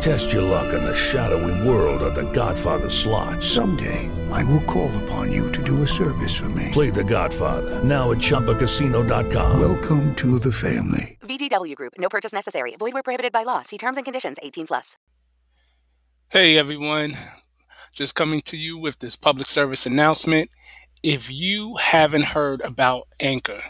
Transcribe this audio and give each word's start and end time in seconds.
Test 0.00 0.32
your 0.32 0.42
luck 0.42 0.74
in 0.74 0.84
the 0.84 0.94
shadowy 0.94 1.68
world 1.68 2.02
of 2.02 2.14
The 2.14 2.30
Godfather 2.32 2.88
slot. 2.88 3.42
Someday, 3.42 4.10
I 4.30 4.44
will 4.44 4.62
call 4.62 4.94
upon 5.04 5.32
you 5.32 5.50
to 5.52 5.62
do 5.62 5.82
a 5.82 5.86
service 5.86 6.36
for 6.36 6.48
me. 6.50 6.68
Play 6.72 6.90
The 6.90 7.04
Godfather 7.04 7.82
now 7.82 8.12
at 8.12 8.18
ChumbaCasino.com. 8.18 9.58
Welcome 9.60 10.14
to 10.16 10.38
the 10.38 10.52
family. 10.52 11.18
VGW 11.22 11.74
Group. 11.74 11.94
No 11.98 12.08
purchase 12.08 12.32
necessary. 12.32 12.76
Void 12.76 12.92
where 12.94 13.02
prohibited 13.02 13.32
by 13.32 13.42
law. 13.42 13.62
See 13.62 13.78
terms 13.78 13.96
and 13.96 14.04
conditions. 14.04 14.36
18 14.42 14.66
plus. 14.66 14.96
Hey 16.28 16.58
everyone, 16.58 17.12
just 17.92 18.16
coming 18.16 18.40
to 18.42 18.56
you 18.56 18.76
with 18.76 18.98
this 18.98 19.14
public 19.14 19.46
service 19.46 19.86
announcement. 19.86 20.50
If 21.02 21.30
you 21.32 21.76
haven't 21.76 22.24
heard 22.24 22.60
about 22.62 23.06
Anchor, 23.20 23.60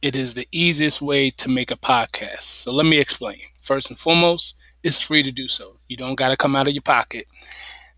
it 0.00 0.14
is 0.14 0.34
the 0.34 0.46
easiest 0.52 1.02
way 1.02 1.28
to 1.30 1.48
make 1.48 1.72
a 1.72 1.76
podcast. 1.76 2.42
So 2.42 2.72
let 2.72 2.86
me 2.86 2.98
explain. 2.98 3.38
First 3.58 3.90
and 3.90 3.98
foremost, 3.98 4.54
it's 4.82 5.00
free 5.00 5.22
to 5.22 5.32
do 5.32 5.48
so. 5.48 5.76
You 5.88 5.96
don't 5.96 6.14
got 6.14 6.30
to 6.30 6.36
come 6.36 6.56
out 6.56 6.68
of 6.68 6.72
your 6.74 6.82
pocket. 6.82 7.26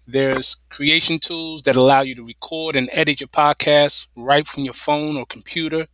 There's 0.07 0.57
creation 0.71 1.19
tools 1.19 1.63
that 1.63 1.77
allow 1.77 2.01
you 2.01 2.15
to 2.17 2.27
record 2.27 2.75
and 2.77 2.89
edit 2.93 3.21
your 3.21 3.29
podcast 3.29 4.07
right 4.17 4.47
from 4.47 4.65
your 4.65 4.75
phone 4.75 5.17
or 5.17 5.27
computer. 5.27 5.87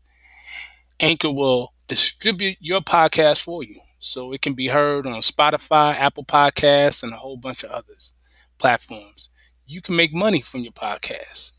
Anchor 1.00 1.30
will 1.30 1.74
distribute 1.86 2.56
your 2.60 2.80
podcast 2.80 3.42
for 3.42 3.62
you 3.62 3.80
so 3.98 4.32
it 4.32 4.40
can 4.40 4.54
be 4.54 4.68
heard 4.68 5.06
on 5.06 5.20
Spotify, 5.20 5.94
Apple 5.96 6.24
Podcasts, 6.24 7.02
and 7.02 7.12
a 7.12 7.16
whole 7.16 7.36
bunch 7.36 7.64
of 7.64 7.70
others 7.70 8.12
platforms. 8.58 9.30
You 9.66 9.82
can 9.82 9.96
make 9.96 10.14
money 10.14 10.40
from 10.40 10.60
your 10.60 10.72
podcast 10.72 11.52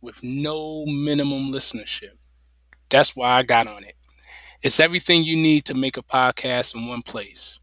with 0.00 0.22
no 0.22 0.84
minimum 0.84 1.52
listenership. 1.52 2.16
That's 2.90 3.16
why 3.16 3.38
I 3.38 3.42
got 3.42 3.66
on 3.66 3.84
it. 3.84 3.94
It's 4.62 4.80
everything 4.80 5.24
you 5.24 5.36
need 5.36 5.64
to 5.66 5.74
make 5.74 5.96
a 5.96 6.02
podcast 6.02 6.74
in 6.74 6.86
one 6.86 7.02
place. 7.02 7.60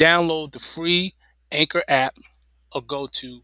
Download 0.00 0.50
the 0.50 0.58
free 0.58 1.12
Anchor 1.52 1.82
app 1.86 2.16
or 2.74 2.80
go 2.80 3.06
to 3.06 3.42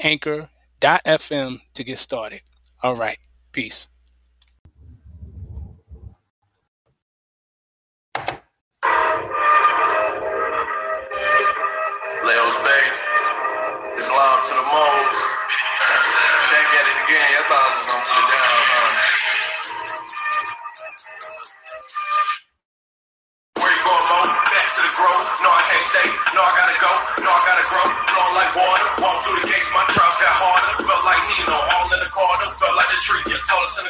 anchor.fm 0.00 1.60
to 1.74 1.84
get 1.84 1.98
started. 1.98 2.40
All 2.82 2.96
right, 2.96 3.18
peace. 3.52 3.86
Leo's 12.24 12.56
Bay. 12.56 12.82
To 14.42 14.48
the. 14.48 15.41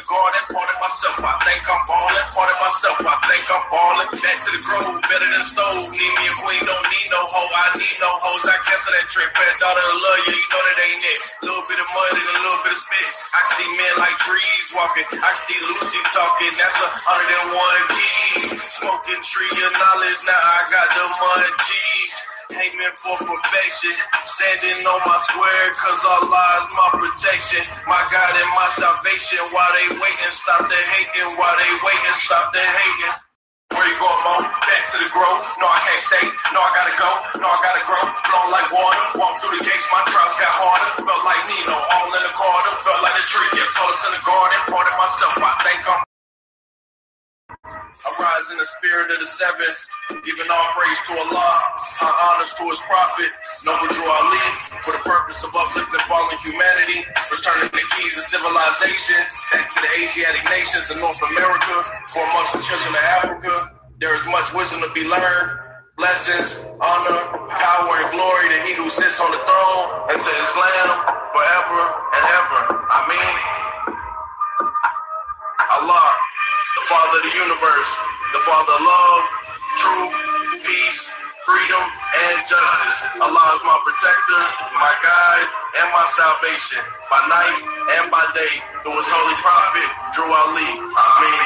In 0.03 0.11
the 0.11 0.19
garden. 0.19 0.43
Parted 0.51 0.79
myself. 0.83 1.15
I 1.23 1.35
think 1.47 1.63
I'm 1.63 1.79
ballin'. 1.87 2.27
Parted 2.35 2.59
myself. 2.59 2.97
I 3.07 3.15
think 3.31 3.45
I'm 3.47 3.63
ballin'. 3.71 4.09
Back 4.19 4.37
to 4.43 4.49
the 4.51 4.59
grove. 4.59 4.99
Better 5.07 5.29
than 5.31 5.43
stove. 5.47 5.95
Need 5.95 6.11
me 6.19 6.25
a 6.27 6.35
queen. 6.43 6.59
Don't 6.67 6.87
need 6.91 7.07
no 7.07 7.23
hoe. 7.23 7.51
I 7.55 7.71
need 7.79 7.97
no 8.03 8.11
hoes. 8.19 8.43
I 8.51 8.59
cancel 8.67 8.91
that 8.99 9.07
trick. 9.07 9.31
Bad 9.31 9.55
daughter 9.63 9.79
of 9.79 9.97
love. 10.03 10.19
Yeah, 10.27 10.35
you 10.35 10.47
know 10.51 10.63
that 10.67 10.77
ain't 10.83 11.03
it. 11.07 11.19
Little 11.47 11.63
bit 11.71 11.79
of 11.79 11.87
mud 11.87 12.13
and 12.19 12.27
a 12.27 12.35
little 12.43 12.61
bit 12.67 12.75
of 12.75 12.81
spit. 12.83 13.07
I 13.31 13.39
can 13.47 13.53
see 13.55 13.69
men 13.79 13.93
like 14.03 14.17
trees 14.19 14.67
walking. 14.75 15.07
I 15.23 15.31
can 15.31 15.39
see 15.39 15.59
Lucy 15.71 16.01
talking. 16.11 16.51
That's 16.59 16.75
a 16.75 16.89
hundred 17.07 17.37
and 17.39 17.49
one 17.55 17.83
keys. 17.95 18.59
Smoking 18.59 19.21
tree 19.23 19.55
of 19.63 19.71
knowledge. 19.71 20.19
Now 20.27 20.41
I 20.41 20.59
got 20.67 20.87
the 20.91 21.05
G's. 21.63 21.92
Aiming 22.53 22.95
for 23.01 23.17
perfection. 23.17 23.93
Standing 24.29 24.85
on 24.85 25.01
my 25.09 25.17
square, 25.25 25.73
cause 25.73 26.05
Allah 26.05 26.61
is 26.61 26.69
my 26.77 26.89
protection. 27.01 27.65
My 27.89 28.05
God 28.13 28.33
and 28.37 28.51
my 28.53 28.69
salvation. 28.77 29.41
While 29.49 29.73
they 29.73 29.97
waiting, 29.97 30.33
stop 30.33 30.69
the 30.69 30.77
hating. 30.77 31.33
While 31.33 31.57
they 31.57 31.71
waiting, 31.81 32.17
stop 32.21 32.53
the 32.53 32.61
hating. 32.61 33.13
Where 33.73 33.89
you 33.89 33.97
going, 33.97 34.21
Mo? 34.21 34.45
Back 34.69 34.85
to 34.93 35.01
the 35.01 35.09
grove. 35.09 35.39
No, 35.57 35.65
I 35.65 35.81
can't 35.81 36.03
stay. 36.05 36.25
No, 36.53 36.61
I 36.61 36.69
gotta 36.77 36.93
go. 36.93 37.09
No, 37.41 37.49
I 37.49 37.57
gotta 37.57 37.81
grow. 37.81 38.05
Blown 38.05 38.49
like 38.53 38.69
water. 38.69 39.01
Walk 39.17 39.41
through 39.41 39.57
the 39.57 39.65
gates. 39.65 39.89
My 39.89 40.05
trials 40.05 40.37
got 40.37 40.53
harder. 40.53 41.09
Felt 41.09 41.25
like 41.25 41.41
Nino. 41.49 41.73
All 41.73 42.09
in 42.13 42.21
the 42.21 42.33
corner. 42.37 42.71
Felt 42.85 43.01
like 43.01 43.17
a 43.17 43.25
tree. 43.25 43.49
Yeah, 43.57 43.65
told 43.73 43.89
us 43.97 44.05
in 44.05 44.13
the 44.13 44.21
garden. 44.21 44.61
Part 44.69 44.85
of 44.85 44.95
myself. 45.01 45.41
I 45.41 45.53
think 45.65 45.81
I'm. 45.89 46.12
I 47.53 48.09
rise 48.17 48.49
in 48.49 48.57
the 48.57 48.65
spirit 48.65 49.13
of 49.13 49.19
the 49.21 49.29
seven, 49.29 49.69
giving 50.25 50.49
all 50.49 50.67
praise 50.73 50.99
to 51.05 51.13
Allah, 51.21 51.53
our 52.01 52.15
honors 52.33 52.53
to 52.57 52.65
his 52.65 52.81
prophet, 52.89 53.29
Noble 53.61 53.93
Drew 53.93 54.09
Ali, 54.09 54.41
for 54.81 54.97
the 54.97 55.03
purpose 55.05 55.45
of 55.45 55.53
uplifting 55.53 56.01
fallen 56.09 56.37
humanity, 56.41 57.05
returning 57.29 57.69
the 57.69 57.85
keys 57.93 58.17
of 58.17 58.25
civilization 58.25 59.21
back 59.53 59.69
to 59.69 59.77
the 59.85 59.91
Asiatic 60.01 60.43
nations 60.49 60.89
of 60.89 60.97
North 60.97 61.21
America, 61.29 61.75
for 62.09 62.25
amongst 62.25 62.57
the 62.57 62.63
children 62.65 62.97
of 62.97 63.05
Africa. 63.21 63.53
There 64.01 64.17
is 64.17 64.25
much 64.25 64.49
wisdom 64.57 64.81
to 64.81 64.89
be 64.97 65.05
learned, 65.05 65.53
blessings, 65.93 66.57
honor, 66.81 67.21
power, 67.53 67.93
and 68.01 68.09
glory 68.09 68.49
to 68.49 68.59
he 68.65 68.73
who 68.81 68.89
sits 68.89 69.21
on 69.21 69.29
the 69.29 69.41
throne, 69.45 70.09
and 70.09 70.17
to 70.17 70.31
Islam 70.41 70.89
forever 71.37 71.81
and 72.17 72.23
ever. 72.33 72.59
I 72.89 72.99
mean, 73.13 73.35
Allah 75.69 76.32
the 76.75 76.85
Father 76.89 77.17
of 77.21 77.23
the 77.23 77.35
universe, 77.37 77.91
the 78.33 78.43
Father 78.49 78.73
of 78.73 78.83
love, 78.83 79.23
truth, 79.77 80.15
peace, 80.65 81.09
freedom, 81.45 81.85
and 81.85 82.37
justice. 82.47 82.97
Allah 83.21 83.45
is 83.53 83.63
my 83.65 83.77
protector, 83.85 84.41
my 84.81 84.93
guide, 85.05 85.47
and 85.81 85.87
my 85.93 86.05
salvation, 86.09 86.81
by 87.11 87.21
night 87.29 87.59
and 88.01 88.09
by 88.09 88.25
day, 88.33 88.55
through 88.81 88.97
his 88.97 89.09
holy 89.09 89.37
prophet, 89.45 89.89
Drew 90.17 90.29
Ali. 90.29 90.69
Amen. 90.81 91.45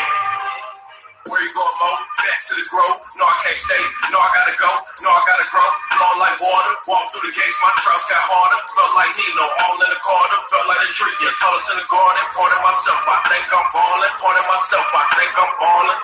Where 1.27 1.43
you 1.43 1.51
going, 1.53 1.75
Mo? 1.81 2.16
Back 2.27 2.43
to 2.51 2.59
the 2.59 2.65
grove. 2.67 2.99
No, 3.15 3.23
I 3.23 3.35
can't 3.39 3.55
stay. 3.55 3.79
No, 4.11 4.19
I 4.19 4.27
gotta 4.35 4.51
go. 4.59 4.67
No, 4.99 5.09
I 5.15 5.21
gotta 5.31 5.47
grow. 5.47 5.63
Blowing 5.95 6.19
like 6.19 6.35
water. 6.43 6.75
Walk 6.91 7.07
through 7.15 7.23
the 7.23 7.31
gates. 7.31 7.55
My 7.63 7.71
trials 7.79 8.03
got 8.11 8.19
harder. 8.19 8.59
Felt 8.67 8.93
like 8.99 9.15
Nino. 9.15 9.47
All 9.63 9.79
in 9.79 9.89
the 9.95 10.01
corner. 10.03 10.37
Felt 10.51 10.67
like 10.67 10.83
a 10.83 10.91
tree. 10.91 11.15
Told 11.23 11.55
us 11.55 11.71
in 11.71 11.79
the 11.79 11.87
garden. 11.87 12.23
Parted 12.35 12.59
myself. 12.67 12.99
I 13.07 13.17
think 13.31 13.47
I'm 13.47 13.63
ballin'. 13.71 14.13
Parted 14.19 14.43
myself. 14.43 14.87
I 14.91 15.03
think 15.15 15.31
I'm 15.39 15.53
ballin'. 15.55 15.99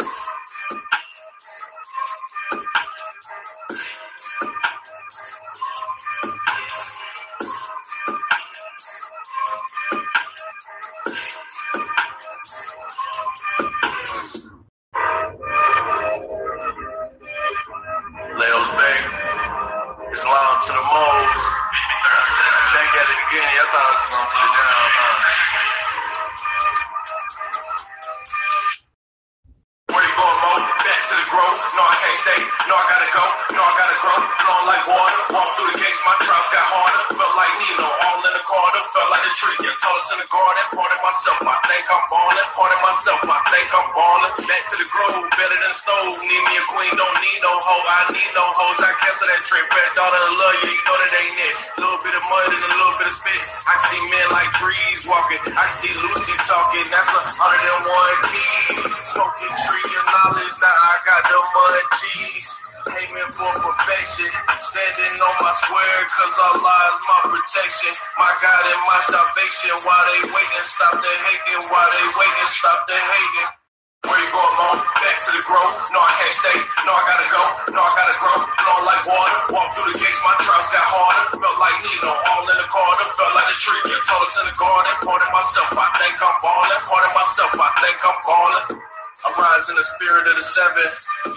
I 55.54 55.70
see 55.70 55.94
Lucy 55.94 56.34
talking. 56.50 56.88
That's 56.90 57.14
a 57.14 57.22
hundred 57.38 57.62
and 57.62 57.86
one 57.86 58.20
keys. 58.26 58.94
Smoking 59.14 59.54
tree 59.54 59.94
of 60.02 60.06
knowledge. 60.10 60.58
Now 60.62 60.74
I 60.74 60.96
got 61.06 61.22
the 61.30 61.38
mud 61.38 61.86
G's. 62.02 62.46
Aiming 62.90 63.32
for 63.32 63.54
perfection. 63.62 64.30
Standing 64.60 65.16
on 65.24 65.36
my 65.46 65.54
square, 65.54 66.02
cause 66.10 66.38
Allah 66.52 66.78
is 66.94 67.00
my 67.06 67.22
protection. 67.38 67.94
My 68.18 68.34
God 68.42 68.64
and 68.66 68.82
my 68.90 69.00
salvation. 69.06 69.78
While 69.86 70.06
they 70.10 70.22
waiting, 70.34 70.68
stop 70.68 70.98
the 70.98 71.14
hating. 71.14 71.62
While 71.70 71.90
they 71.94 72.06
waiting, 72.18 72.50
stop 72.50 72.80
the 72.90 72.98
hating. 72.98 73.63
Where 74.04 74.20
you 74.20 74.28
going, 74.36 74.56
mom? 74.60 74.84
Back 75.00 75.16
to 75.16 75.32
the 75.32 75.44
grove. 75.48 75.72
No, 75.96 76.00
I 76.04 76.12
can't 76.20 76.36
stay. 76.36 76.58
No, 76.84 76.92
I 76.92 77.02
gotta 77.08 77.28
go. 77.32 77.42
No, 77.72 77.80
I 77.88 77.92
gotta 77.96 78.16
grow. 78.20 78.38
Blow 78.44 78.80
like 78.84 79.04
water. 79.08 79.38
Walk 79.56 79.72
through 79.72 79.96
the 79.96 79.98
gates, 80.04 80.20
my 80.28 80.36
trials 80.44 80.68
got 80.76 80.84
harder. 80.84 81.40
Felt 81.40 81.56
like 81.56 81.78
Nino, 81.80 82.12
all 82.12 82.44
in 82.44 82.58
the 82.60 82.68
corner. 82.68 83.06
Felt 83.16 83.32
like 83.32 83.48
a 83.48 83.58
tree. 83.64 83.80
Told 84.04 84.28
us 84.28 84.36
in 84.44 84.46
the 84.52 84.56
garden. 84.60 84.92
Parted 85.08 85.32
myself, 85.32 85.72
I 85.80 85.88
think 86.04 86.20
I'm 86.20 86.36
ballin'. 86.44 86.84
Parted 86.84 87.14
myself, 87.16 87.52
I 87.56 87.70
think 87.80 87.98
I'm 88.04 88.20
ballin'. 88.28 88.93
I 89.22 89.30
rise 89.38 89.70
in 89.70 89.78
the 89.78 89.86
spirit 89.86 90.26
of 90.26 90.36
the 90.36 90.42
seven, 90.42 90.84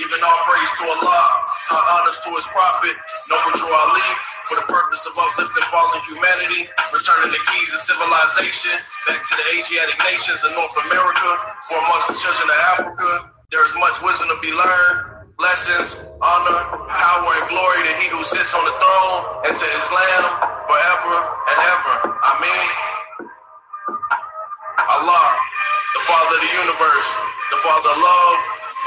giving 0.01 0.23
all 0.25 0.41
praise 0.49 0.73
to 0.81 0.85
Allah, 0.97 1.23
our 1.77 1.85
honors 2.01 2.19
to 2.25 2.33
his 2.33 2.49
prophet, 2.49 2.97
Noble 3.29 3.53
Drew 3.61 3.69
Ali, 3.69 4.09
for 4.49 4.57
the 4.59 4.67
purpose 4.67 5.05
of 5.05 5.13
uplifting 5.15 5.67
fallen 5.69 6.01
humanity, 6.09 6.67
returning 6.91 7.31
the 7.37 7.43
keys 7.53 7.71
of 7.77 7.85
civilization 7.85 8.75
back 9.07 9.23
to 9.23 9.35
the 9.39 9.47
Asiatic 9.61 9.95
nations 10.03 10.41
of 10.43 10.51
North 10.57 10.77
America, 10.89 11.31
for 11.69 11.79
amongst 11.79 12.09
the 12.11 12.19
children 12.19 12.49
of 12.49 12.59
Africa. 12.75 13.11
There 13.55 13.63
is 13.63 13.71
much 13.79 14.03
wisdom 14.03 14.35
to 14.35 14.39
be 14.43 14.51
learned, 14.51 15.31
lessons, 15.39 16.01
honor, 16.19 16.59
power, 16.91 17.31
and 17.39 17.47
glory 17.47 17.87
to 17.87 17.93
he 18.03 18.11
who 18.11 18.25
sits 18.27 18.51
on 18.57 18.65
the 18.67 18.75
throne, 18.83 19.21
and 19.47 19.55
to 19.55 19.67
his 19.69 19.87
lamb 19.95 20.25
forever 20.67 21.15
and 21.55 21.59
ever. 21.71 21.95
Amen. 22.19 22.67
Allah, 24.91 25.25
the 25.95 26.03
Father 26.03 26.35
of 26.35 26.43
the 26.43 26.53
universe, 26.67 27.36
the 27.51 27.59
Father 27.63 27.91
of 27.91 28.01
love, 28.01 28.39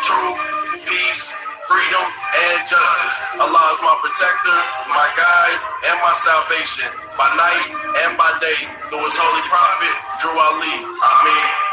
truth, 0.04 0.42
peace, 0.86 1.32
freedom, 1.68 2.06
and 2.06 2.58
justice. 2.68 3.18
Allah 3.40 3.64
is 3.72 3.80
my 3.86 3.96
protector, 4.04 4.58
my 4.92 5.08
guide, 5.16 5.60
and 5.88 5.98
my 6.04 6.14
salvation, 6.18 6.90
by 7.18 7.30
night 7.38 7.66
and 8.04 8.18
by 8.18 8.32
day, 8.42 8.62
through 8.90 9.04
his 9.06 9.16
holy 9.16 9.44
prophet, 9.48 9.96
Drew 10.20 10.36
Ali. 10.36 10.76
Amen. 10.84 11.69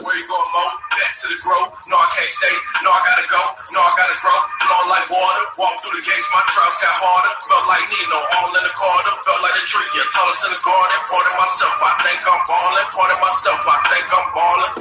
Where 0.00 0.16
you 0.16 0.24
going, 0.24 0.50
Mo? 0.56 0.64
Back 0.96 1.12
to 1.20 1.26
the 1.28 1.36
grove. 1.44 1.76
No, 1.92 2.00
I 2.00 2.08
can't 2.16 2.32
stay. 2.32 2.54
No, 2.80 2.88
I 2.88 3.00
gotta 3.04 3.26
go. 3.28 3.42
No, 3.76 3.80
I 3.84 3.92
gotta 4.00 4.16
grow. 4.16 4.38
Flowing 4.64 4.88
like 4.88 5.06
water. 5.12 5.42
Walk 5.60 5.76
through 5.84 6.00
the 6.00 6.04
gates, 6.08 6.28
my 6.32 6.40
trials 6.48 6.80
got 6.80 6.96
harder. 6.96 7.32
Felt 7.44 7.66
like 7.68 7.84
Nino, 7.92 8.18
all 8.40 8.50
in 8.56 8.64
the 8.64 8.72
corner. 8.72 9.12
Felt 9.26 9.42
like 9.44 9.56
a 9.60 9.64
tree, 9.68 9.84
yeah, 9.92 10.08
tallest 10.16 10.48
in 10.48 10.56
the 10.56 10.62
garden. 10.64 10.96
Part 11.04 11.26
of 11.28 11.34
myself, 11.36 11.76
I 11.84 11.92
think 12.08 12.20
I'm 12.24 12.40
ballin'. 12.48 12.88
Part 12.96 13.10
of 13.12 13.18
myself, 13.20 13.60
I 13.68 13.76
think 13.92 14.06
I'm 14.08 14.28
ballin'. 14.32 14.72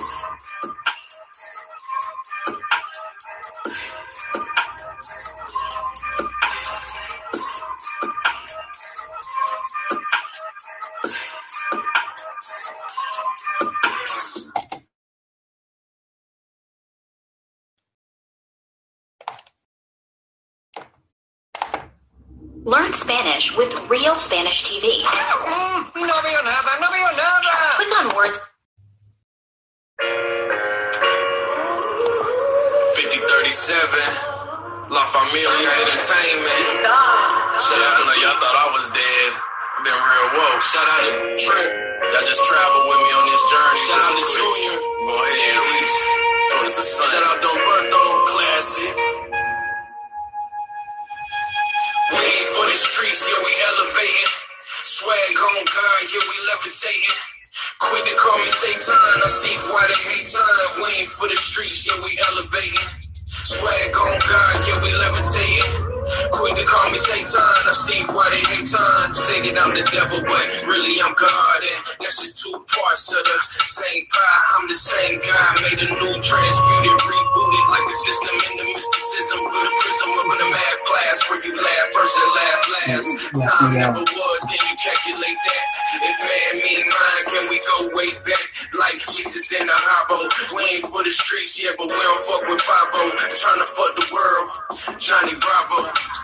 Learn 22.63 22.93
Spanish 22.93 23.57
with 23.57 23.73
Real 23.89 24.13
Spanish 24.21 24.61
TV. 24.61 25.01
No 25.97 26.13
veo 26.21 26.41
nada, 26.45 26.77
no 26.77 26.93
veo 26.93 27.09
nada. 27.17 27.73
Click 27.73 27.89
on 27.97 28.13
words 28.13 28.37
5037, 32.93 34.93
La 34.93 35.01
Familia 35.09 35.73
Entertainment. 35.89 36.85
Shit, 37.65 37.81
I 37.81 37.97
know 38.05 38.13
y'all 38.21 38.37
thought 38.37 38.53
I 38.53 38.69
was 38.77 38.93
dead. 38.93 39.29
Been 39.81 39.97
real 39.97 40.29
woke. 40.37 40.61
Shout 40.61 40.85
out 40.85 41.01
to 41.01 41.17
Trip. 41.41 41.69
Y'all 42.13 42.21
just 42.29 42.45
traveled 42.45 42.85
with 42.85 43.01
me 43.01 43.09
on 43.09 43.25
this 43.25 43.41
journey. 43.49 43.81
Shout 43.89 44.05
out 44.05 44.13
to 44.13 44.21
Junior. 44.37 44.77
Go 45.09 45.17
ahead, 45.17 45.57
Reese. 45.65 45.97
Told 46.53 46.69
us 46.69 46.77
a 46.77 46.85
son. 46.85 47.09
Shout 47.09 47.25
out 47.25 47.41
to 47.41 47.49
Umberto. 47.57 48.01
Classic. 48.29 49.20
The 53.11 53.17
streets, 53.17 53.27
yeah, 53.27 53.43
we 53.43 53.53
elevating. 53.75 54.31
Swag 54.83 55.35
on 55.35 55.65
God, 55.65 56.01
yeah, 56.13 56.23
we 56.31 56.35
levitating. 56.47 57.17
Quit 57.79 58.05
to 58.07 58.15
call 58.15 58.37
me 58.39 58.47
Satan, 58.47 58.95
I 58.95 59.27
see 59.27 59.55
why 59.67 59.83
they 59.87 59.99
hate 60.09 60.27
time. 60.31 60.81
We 60.81 61.03
ain't 61.03 61.09
for 61.09 61.27
the 61.27 61.35
streets, 61.35 61.85
yeah, 61.85 61.99
we 62.03 62.17
elevating. 62.31 62.87
Swag 63.43 63.95
on 63.95 64.19
God, 64.19 64.67
yeah, 64.67 64.81
we 64.81 64.91
levitating. 64.95 65.80
Quit 66.31 66.55
to 66.55 66.65
call 66.65 66.89
me 66.89 66.97
Satan, 66.97 67.27
I 67.67 67.75
see 67.75 68.03
why 68.07 68.31
they 68.31 68.39
hate 68.39 68.71
time. 68.71 69.13
Say 69.13 69.43
that 69.43 69.59
I'm 69.59 69.75
the 69.75 69.83
devil, 69.91 70.23
but 70.23 70.47
really 70.63 70.97
I'm 71.03 71.11
God. 71.13 71.59
And 71.59 71.79
that's 71.99 72.23
just 72.23 72.39
two 72.39 72.55
parts 72.71 73.11
of 73.11 73.19
the 73.23 73.37
same 73.67 74.07
pie. 74.07 74.41
I'm 74.55 74.67
the 74.71 74.79
same 74.79 75.19
guy, 75.19 75.47
made 75.59 75.79
a 75.83 75.89
new 75.91 76.15
transmuted, 76.23 76.97
rebooted 77.03 77.65
like 77.67 77.85
the 77.85 77.97
system 77.99 78.35
in 78.47 78.53
the 78.63 78.67
mysticism. 78.71 79.39
Put 79.43 79.65
a 79.67 79.73
prism 79.83 80.09
up 80.15 80.27
in 80.31 80.39
a 80.39 80.49
math 80.49 80.81
class 80.87 81.17
where 81.27 81.41
you 81.43 81.53
laugh 81.59 81.87
first 81.91 82.15
and 82.15 82.31
laugh 82.31 82.61
last. 82.71 83.07
Time 83.43 83.73
never 83.75 84.01
was, 84.01 84.41
can 84.47 84.61
you 84.71 84.75
calculate 84.79 85.39
that? 85.45 85.65
If 85.99 86.17
man 86.23 86.53
mean 86.63 86.85
mine, 86.87 87.23
can 87.27 87.45
we 87.51 87.59
go 87.59 87.77
way 87.91 88.11
back? 88.23 88.45
Like 88.79 88.97
Jesus 89.11 89.51
in 89.51 89.67
the 89.67 89.75
hobble. 89.75 90.31
We 90.55 90.63
ain't 90.79 90.87
for 90.87 91.03
the 91.03 91.11
streets, 91.11 91.59
yeah, 91.59 91.75
but 91.75 91.91
we 91.91 91.99
don't 91.99 92.23
fuck 92.23 92.43
with 92.47 92.63
5 92.63 93.35
Trying 93.35 93.59
to 93.59 93.67
fuck 93.67 93.91
the 93.99 94.07
world. 94.13 94.99
Johnny 94.99 95.35
Bravo. 95.35 96.20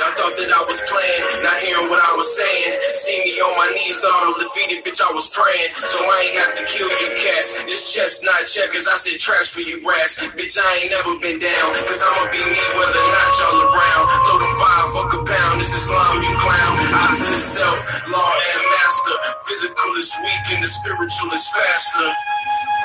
Y'all 0.00 0.16
thought 0.16 0.32
that 0.40 0.48
I 0.48 0.64
was 0.64 0.80
playing, 0.88 1.44
not 1.44 1.60
hearing 1.60 1.92
what 1.92 2.00
I 2.00 2.16
was 2.16 2.24
saying. 2.24 2.72
See 2.96 3.20
me 3.20 3.36
on 3.44 3.52
my 3.52 3.68
knees, 3.68 4.00
thought 4.00 4.16
I 4.16 4.32
was 4.32 4.40
defeated, 4.40 4.80
bitch, 4.80 4.96
I 4.96 5.12
was 5.12 5.28
praying. 5.28 5.76
So 5.76 6.00
I 6.08 6.16
ain't 6.24 6.36
have 6.40 6.56
to 6.56 6.64
kill 6.64 6.88
you 7.04 7.12
cats. 7.20 7.68
This 7.68 7.92
chest 7.92 8.24
not 8.24 8.48
checkers, 8.48 8.88
I 8.88 8.96
said 8.96 9.20
trash 9.20 9.52
for 9.52 9.60
you 9.60 9.76
rats. 9.84 10.16
Bitch, 10.40 10.56
I 10.56 10.64
ain't 10.80 10.96
never 10.96 11.20
been 11.20 11.36
down, 11.36 11.68
cause 11.84 12.00
I'ma 12.00 12.32
be 12.32 12.40
me 12.40 12.62
whether 12.80 12.96
or 12.96 13.12
not 13.12 13.30
y'all 13.44 13.60
around. 13.60 14.04
Throw 14.24 14.38
the 14.40 14.50
five, 14.56 14.86
fuck 14.96 15.12
a 15.12 15.20
pound, 15.20 15.60
this 15.60 15.76
Islam, 15.76 16.16
you 16.24 16.32
clown. 16.40 16.72
Eyes 17.04 17.28
in 17.28 17.36
self, 17.36 17.76
law 18.08 18.32
and 18.56 18.64
master. 18.80 19.16
Physical 19.52 19.90
is 20.00 20.16
weak 20.24 20.44
and 20.56 20.64
the 20.64 20.70
spiritual 20.80 21.28
is 21.36 21.44
faster. 21.52 22.08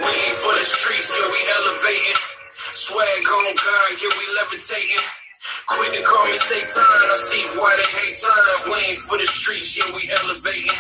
We 0.04 0.12
ain't 0.12 0.36
for 0.44 0.52
the 0.52 0.68
streets, 0.68 1.16
yeah, 1.16 1.32
we 1.32 1.40
elevating. 1.64 2.20
Swag 2.76 3.24
on 3.24 3.56
God, 3.56 3.92
yeah, 4.04 4.12
we 4.20 4.26
levitating. 4.36 5.25
Quit 5.68 5.94
to 5.94 6.04
call 6.04 6.26
me 6.26 6.38
Satan, 6.38 6.84
I 6.84 7.16
see 7.18 7.60
why 7.60 7.76
they 7.78 7.84
hate 7.84 8.18
time. 8.18 8.72
We 8.72 8.78
ain't 8.92 9.00
for 9.00 9.18
the 9.18 9.26
streets, 9.26 9.78
yeah, 9.78 9.94
we 9.94 10.10
elevating. 10.24 10.72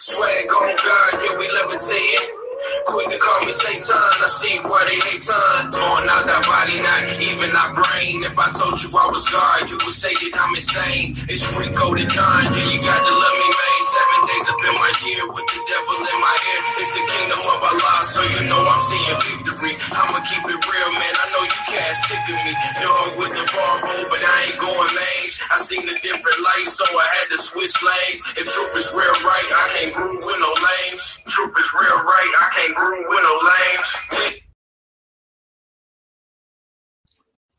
Swag 0.00 0.48
on 0.48 0.74
God, 0.76 1.22
yeah, 1.24 1.38
we 1.38 1.46
levitating. 1.52 2.39
Quit 2.86 3.10
to 3.10 3.18
call 3.18 3.40
me 3.44 3.52
Satan, 3.52 3.96
I 3.96 4.28
see 4.28 4.58
why 4.66 4.84
they 4.86 4.98
hate 5.10 5.22
time. 5.22 5.72
Throwing 5.72 6.08
out 6.10 6.26
that 6.26 6.42
body, 6.46 6.82
not 6.82 7.06
even 7.22 7.50
our 7.54 7.74
brain. 7.74 8.22
If 8.26 8.36
I 8.38 8.50
told 8.50 8.78
you 8.82 8.88
I 8.94 9.06
was 9.10 9.26
God, 9.30 9.70
you 9.70 9.78
would 9.80 9.94
say 9.94 10.12
that 10.12 10.38
I'm 10.38 10.54
insane. 10.54 11.16
It's 11.30 11.46
Rico 11.56 11.94
the 11.96 12.04
Don, 12.04 12.42
yeah, 12.52 12.68
you 12.70 12.78
got 12.82 13.00
to 13.00 13.12
love 13.12 13.36
me, 13.40 13.48
man. 13.48 13.80
Seven 13.80 14.20
days 14.28 14.46
up 14.52 14.60
in 14.60 14.74
my 14.76 14.92
ear 15.08 15.24
with 15.32 15.48
the 15.48 15.60
devil 15.64 15.98
in 16.04 16.18
my 16.20 16.36
ear. 16.36 16.60
It's 16.84 16.92
the 16.92 17.02
kingdom 17.06 17.42
of 17.48 17.58
Allah, 17.64 17.96
so 18.04 18.20
you 18.36 18.44
know 18.52 18.60
I'm 18.60 18.76
seeing 18.76 19.18
victory. 19.24 19.74
I'ma 19.96 20.20
keep 20.20 20.44
it 20.44 20.60
real, 20.60 20.90
man. 20.94 21.14
I 21.16 21.26
know 21.32 21.42
you 21.42 21.60
can't 21.64 21.96
stick 21.96 22.22
of 22.28 22.38
me. 22.44 22.52
Dog 22.76 23.16
with 23.16 23.32
the 23.32 23.44
bar 23.56 23.80
but 24.10 24.20
I 24.20 24.36
ain't 24.44 24.60
going 24.60 24.92
lanes. 24.92 25.40
I 25.48 25.56
seen 25.56 25.86
the 25.88 25.96
different 26.04 26.38
lights, 26.44 26.76
so 26.76 26.84
I 26.84 27.06
had 27.16 27.26
to 27.32 27.38
switch 27.40 27.72
lanes. 27.80 28.20
If 28.36 28.44
truth 28.44 28.76
is 28.76 28.92
real 28.92 29.16
right, 29.24 29.48
I 29.48 29.64
can't 29.72 29.94
groove 29.96 30.20
with 30.20 30.40
no 30.44 30.52
lames. 30.52 31.24
Truth 31.24 31.56
is 31.56 31.70
real 31.72 32.04
right, 32.04 32.32
I 32.36 32.46
can't 32.52 32.59
groove 32.74 33.06
with 33.08 33.22
no 33.22 33.40
lames. 33.44 34.40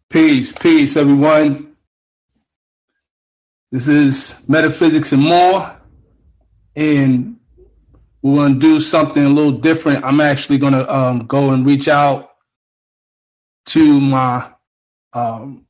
Peace, 0.09 0.51
peace, 0.51 0.97
everyone. 0.97 1.75
This 3.71 3.87
is 3.87 4.35
Metaphysics 4.47 5.13
and 5.13 5.23
More. 5.23 5.77
And 6.75 7.37
we're 8.21 8.35
going 8.35 8.53
to 8.55 8.59
do 8.59 8.79
something 8.79 9.23
a 9.23 9.29
little 9.29 9.53
different. 9.53 10.03
I'm 10.03 10.21
actually 10.21 10.57
going 10.57 10.73
to 10.73 10.93
um, 10.93 11.25
go 11.27 11.51
and 11.51 11.65
reach 11.65 11.87
out 11.87 12.31
to 13.67 13.99
my 14.01 14.51
um, 15.13 15.65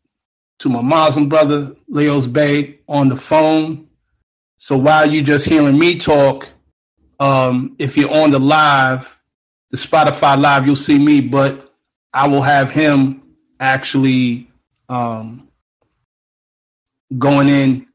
to 0.60 0.70
my 0.70 0.82
Muslim 0.82 1.30
brother, 1.30 1.76
Leo's 1.88 2.28
Bay, 2.28 2.80
on 2.88 3.10
the 3.10 3.16
phone. 3.16 3.88
So 4.58 4.78
while 4.78 5.12
you're 5.12 5.24
just 5.24 5.46
hearing 5.46 5.78
me 5.78 5.98
talk, 5.98 6.50
um, 7.20 7.76
if 7.80 7.98
you're 7.98 8.14
on 8.14 8.32
the 8.32 8.40
live, 8.40 9.20
the 9.72 9.78
Spotify 9.78 10.40
live, 10.40 10.66
you'll 10.66 10.76
see 10.76 11.00
me, 11.00 11.22
but 11.22 11.74
I 12.14 12.28
will 12.28 12.42
have 12.42 12.72
him 12.72 13.24
actually 13.60 14.50
um, 14.90 15.48
going 17.18 17.48
in 17.48 17.88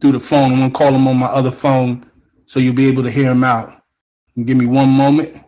through 0.00 0.12
the 0.12 0.20
phone. 0.20 0.52
I'm 0.52 0.58
gonna 0.58 0.70
call 0.70 0.94
him 0.94 1.08
on 1.08 1.16
my 1.16 1.26
other 1.26 1.50
phone 1.50 2.06
so 2.46 2.60
you'll 2.60 2.74
be 2.74 2.86
able 2.86 3.02
to 3.02 3.10
hear 3.10 3.30
him 3.30 3.44
out. 3.44 3.82
Give 4.36 4.56
me 4.56 4.66
one 4.66 4.90
moment. 4.90 5.42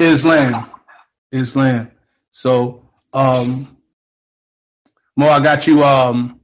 Islam. 0.00 0.54
Islam. 1.30 1.90
So 2.30 2.88
um 3.12 3.76
Mo, 5.16 5.28
I 5.28 5.40
got 5.40 5.66
you 5.66 5.84
um 5.84 6.40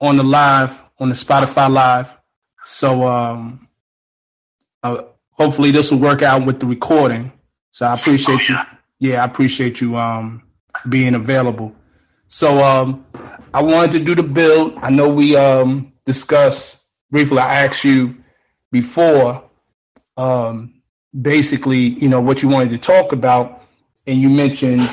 on 0.00 0.16
the 0.16 0.24
live 0.24 0.82
on 1.02 1.08
the 1.08 1.14
Spotify 1.16 1.68
live. 1.68 2.16
So 2.64 3.04
um, 3.06 3.68
uh, 4.84 5.02
hopefully 5.32 5.72
this 5.72 5.90
will 5.90 5.98
work 5.98 6.22
out 6.22 6.46
with 6.46 6.60
the 6.60 6.66
recording. 6.66 7.32
So 7.72 7.86
I 7.86 7.94
appreciate 7.94 8.48
you. 8.48 8.56
Yeah, 9.00 9.22
I 9.22 9.24
appreciate 9.24 9.80
you 9.80 9.96
um, 9.96 10.44
being 10.88 11.14
available. 11.16 11.74
So 12.28 12.62
um, 12.62 13.04
I 13.52 13.60
wanted 13.62 13.92
to 13.92 14.04
do 14.04 14.14
the 14.14 14.22
build. 14.22 14.78
I 14.80 14.90
know 14.90 15.08
we 15.12 15.34
um, 15.34 15.92
discussed 16.04 16.78
briefly. 17.10 17.38
I 17.38 17.64
asked 17.64 17.82
you 17.82 18.22
before, 18.70 19.50
um, 20.16 20.81
basically, 21.18 21.78
you 21.78 22.08
know, 22.08 22.20
what 22.20 22.42
you 22.42 22.48
wanted 22.48 22.70
to 22.70 22.78
talk 22.78 23.12
about, 23.12 23.62
and 24.06 24.20
you 24.20 24.30
mentioned 24.30 24.88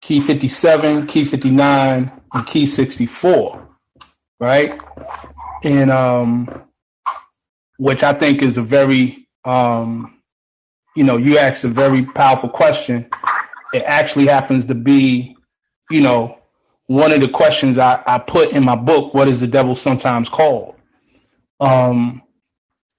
key 0.00 0.20
57, 0.20 1.06
key 1.06 1.24
59, 1.24 2.12
and 2.34 2.46
key 2.46 2.66
64, 2.66 3.68
right? 4.40 4.80
And 5.62 5.90
um, 5.90 6.62
which 7.78 8.02
I 8.02 8.12
think 8.12 8.42
is 8.42 8.58
a 8.58 8.62
very, 8.62 9.28
um, 9.44 10.20
you 10.94 11.04
know, 11.04 11.16
you 11.16 11.38
asked 11.38 11.64
a 11.64 11.68
very 11.68 12.04
powerful 12.04 12.48
question. 12.48 13.08
It 13.72 13.82
actually 13.84 14.26
happens 14.26 14.66
to 14.66 14.74
be, 14.74 15.36
you 15.90 16.00
know, 16.00 16.38
one 16.86 17.12
of 17.12 17.20
the 17.20 17.28
questions 17.28 17.78
I, 17.78 18.02
I 18.06 18.18
put 18.18 18.50
in 18.50 18.64
my 18.64 18.76
book, 18.76 19.12
What 19.12 19.28
is 19.28 19.40
the 19.40 19.46
Devil 19.46 19.74
Sometimes 19.74 20.28
Called? 20.28 20.76
Um, 21.58 22.22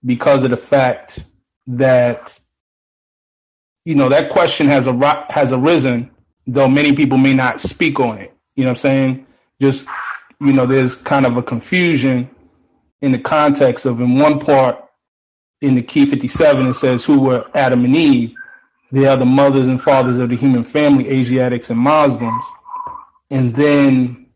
because 0.03 0.43
of 0.43 0.49
the 0.49 0.57
fact 0.57 1.23
that, 1.67 2.39
you 3.85 3.95
know, 3.95 4.09
that 4.09 4.29
question 4.29 4.67
has, 4.67 4.87
a, 4.87 5.25
has 5.29 5.51
arisen, 5.51 6.09
though 6.45 6.67
many 6.67 6.93
people 6.93 7.17
may 7.17 7.33
not 7.33 7.61
speak 7.61 7.99
on 7.99 8.17
it. 8.17 8.33
You 8.55 8.63
know 8.63 8.71
what 8.71 8.77
I'm 8.77 8.81
saying? 8.81 9.27
Just, 9.61 9.85
you 10.39 10.53
know, 10.53 10.65
there's 10.65 10.95
kind 10.95 11.25
of 11.25 11.37
a 11.37 11.43
confusion 11.43 12.29
in 13.01 13.11
the 13.11 13.19
context 13.19 13.85
of 13.85 14.01
in 14.01 14.17
one 14.17 14.39
part 14.39 14.83
in 15.61 15.75
the 15.75 15.81
key 15.81 16.05
57 16.05 16.67
it 16.67 16.73
says 16.73 17.05
who 17.05 17.19
were 17.19 17.49
adam 17.53 17.85
and 17.85 17.95
eve 17.95 18.33
they 18.91 19.05
are 19.05 19.17
the 19.17 19.25
mothers 19.25 19.67
and 19.67 19.81
fathers 19.81 20.19
of 20.19 20.29
the 20.29 20.35
human 20.35 20.63
family 20.63 21.09
asiatics 21.09 21.69
and 21.69 21.79
muslims 21.79 22.43
and 23.29 23.55
then 23.55 24.27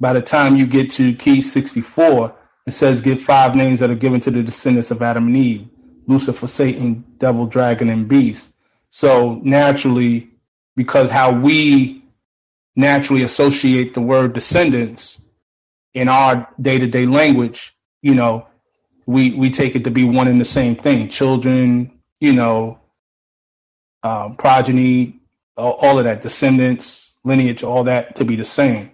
by 0.00 0.12
the 0.12 0.22
time 0.22 0.56
you 0.56 0.66
get 0.66 0.90
to 0.90 1.14
key 1.14 1.40
64 1.40 2.34
it 2.66 2.72
says 2.72 3.00
give 3.00 3.20
five 3.20 3.54
names 3.54 3.80
that 3.80 3.90
are 3.90 3.96
given 3.96 4.20
to 4.20 4.30
the 4.30 4.42
descendants 4.42 4.90
of 4.90 5.02
adam 5.02 5.26
and 5.26 5.36
eve 5.36 5.68
lucifer 6.06 6.46
satan 6.46 7.04
devil 7.18 7.46
dragon 7.46 7.88
and 7.88 8.08
beast 8.08 8.48
so 8.90 9.40
naturally 9.42 10.30
because 10.76 11.10
how 11.10 11.32
we 11.32 12.04
naturally 12.76 13.22
associate 13.22 13.94
the 13.94 14.00
word 14.00 14.32
descendants 14.32 15.20
in 15.94 16.08
our 16.08 16.48
day 16.60 16.78
to 16.78 16.86
day 16.86 17.06
language, 17.06 17.76
you 18.02 18.14
know, 18.14 18.46
we 19.06 19.32
we 19.32 19.50
take 19.50 19.76
it 19.76 19.84
to 19.84 19.90
be 19.90 20.04
one 20.04 20.28
and 20.28 20.40
the 20.40 20.44
same 20.44 20.76
thing. 20.76 21.08
Children, 21.08 21.92
you 22.20 22.32
know, 22.32 22.78
uh, 24.02 24.30
progeny, 24.30 25.20
all, 25.56 25.72
all 25.72 25.98
of 25.98 26.04
that, 26.04 26.22
descendants, 26.22 27.12
lineage, 27.24 27.62
all 27.62 27.84
that 27.84 28.16
to 28.16 28.24
be 28.24 28.36
the 28.36 28.44
same. 28.44 28.90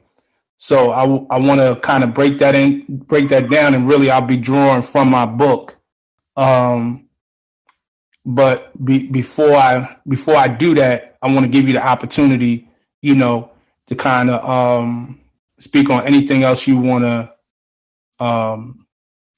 So 0.58 0.90
I, 0.90 1.04
I 1.34 1.38
want 1.38 1.60
to 1.60 1.80
kind 1.80 2.04
of 2.04 2.12
break 2.12 2.38
that 2.38 2.54
in, 2.54 2.84
break 2.88 3.30
that 3.30 3.48
down, 3.48 3.74
and 3.74 3.88
really 3.88 4.10
I'll 4.10 4.20
be 4.20 4.36
drawing 4.36 4.82
from 4.82 5.08
my 5.08 5.24
book. 5.24 5.76
Um, 6.36 7.08
but 8.24 8.72
be, 8.84 9.06
before 9.06 9.54
I 9.54 9.96
before 10.06 10.36
I 10.36 10.48
do 10.48 10.74
that, 10.74 11.16
I 11.22 11.32
want 11.32 11.44
to 11.46 11.50
give 11.50 11.66
you 11.66 11.74
the 11.74 11.86
opportunity, 11.86 12.68
you 13.02 13.14
know, 13.14 13.50
to 13.86 13.94
kind 13.94 14.30
of 14.30 14.44
um, 14.48 15.20
speak 15.58 15.90
on 15.90 16.04
anything 16.06 16.42
else 16.42 16.66
you 16.66 16.78
want 16.78 17.04
to 17.04 18.24
um, 18.24 18.86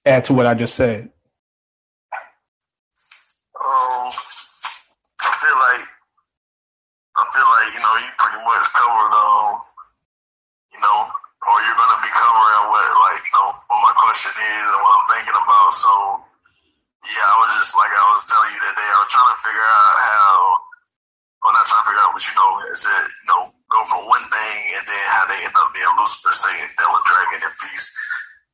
add 0.05 0.25
to 0.27 0.35
what 0.35 0.47
I 0.47 0.55
just 0.55 0.75
said. 0.75 1.11
Um, 3.63 4.11
I 5.23 5.31
feel 5.39 5.57
like 5.57 5.87
I 7.17 7.23
feel 7.31 7.47
like 7.47 7.75
you 7.75 7.81
know 7.81 7.95
you 8.03 8.11
pretty 8.19 8.43
much 8.43 8.67
covered 8.75 9.15
um, 9.15 9.63
you 10.75 10.81
know, 10.83 11.07
or 11.47 11.55
you're 11.63 11.79
gonna 11.79 12.03
be 12.03 12.11
covering 12.11 12.67
what 12.75 12.83
like 13.07 13.23
you 13.23 13.33
know 13.39 13.55
what 13.71 13.79
my 13.79 13.95
question 14.03 14.33
is 14.35 14.67
and 14.67 14.81
what 14.83 14.99
I'm 14.99 15.07
thinking 15.15 15.39
about. 15.39 15.71
So 15.71 16.22
yeah, 17.07 17.27
I 17.27 17.37
was 17.43 17.53
just 17.59 17.75
like 17.75 17.91
I 17.91 18.07
was 18.11 18.23
telling 18.27 18.53
you 18.55 18.61
that 18.63 18.77
day. 18.79 18.89
I 18.89 18.99
was 19.03 19.11
trying 19.11 19.33
to 19.35 19.41
figure 19.43 19.67
out 19.67 19.95
how. 19.99 20.31
Well, 21.43 21.59
not 21.59 21.67
trying 21.67 21.83
to 21.83 21.87
figure 21.91 22.03
out, 22.07 22.15
but 22.15 22.23
you 22.23 22.35
know, 22.39 22.51
is 22.71 22.87
it 22.87 23.05
you 23.11 23.27
know 23.27 23.51
go 23.73 23.83
from 23.89 24.07
one 24.07 24.23
thing 24.29 24.61
and 24.77 24.85
then 24.87 25.03
how 25.09 25.27
they 25.27 25.41
end 25.41 25.57
up 25.57 25.73
being 25.75 25.89
Lucifer, 25.99 26.33
Satan, 26.33 26.69
Devil, 26.77 27.01
Dragon, 27.09 27.41
and 27.49 27.55
Beast. 27.65 27.93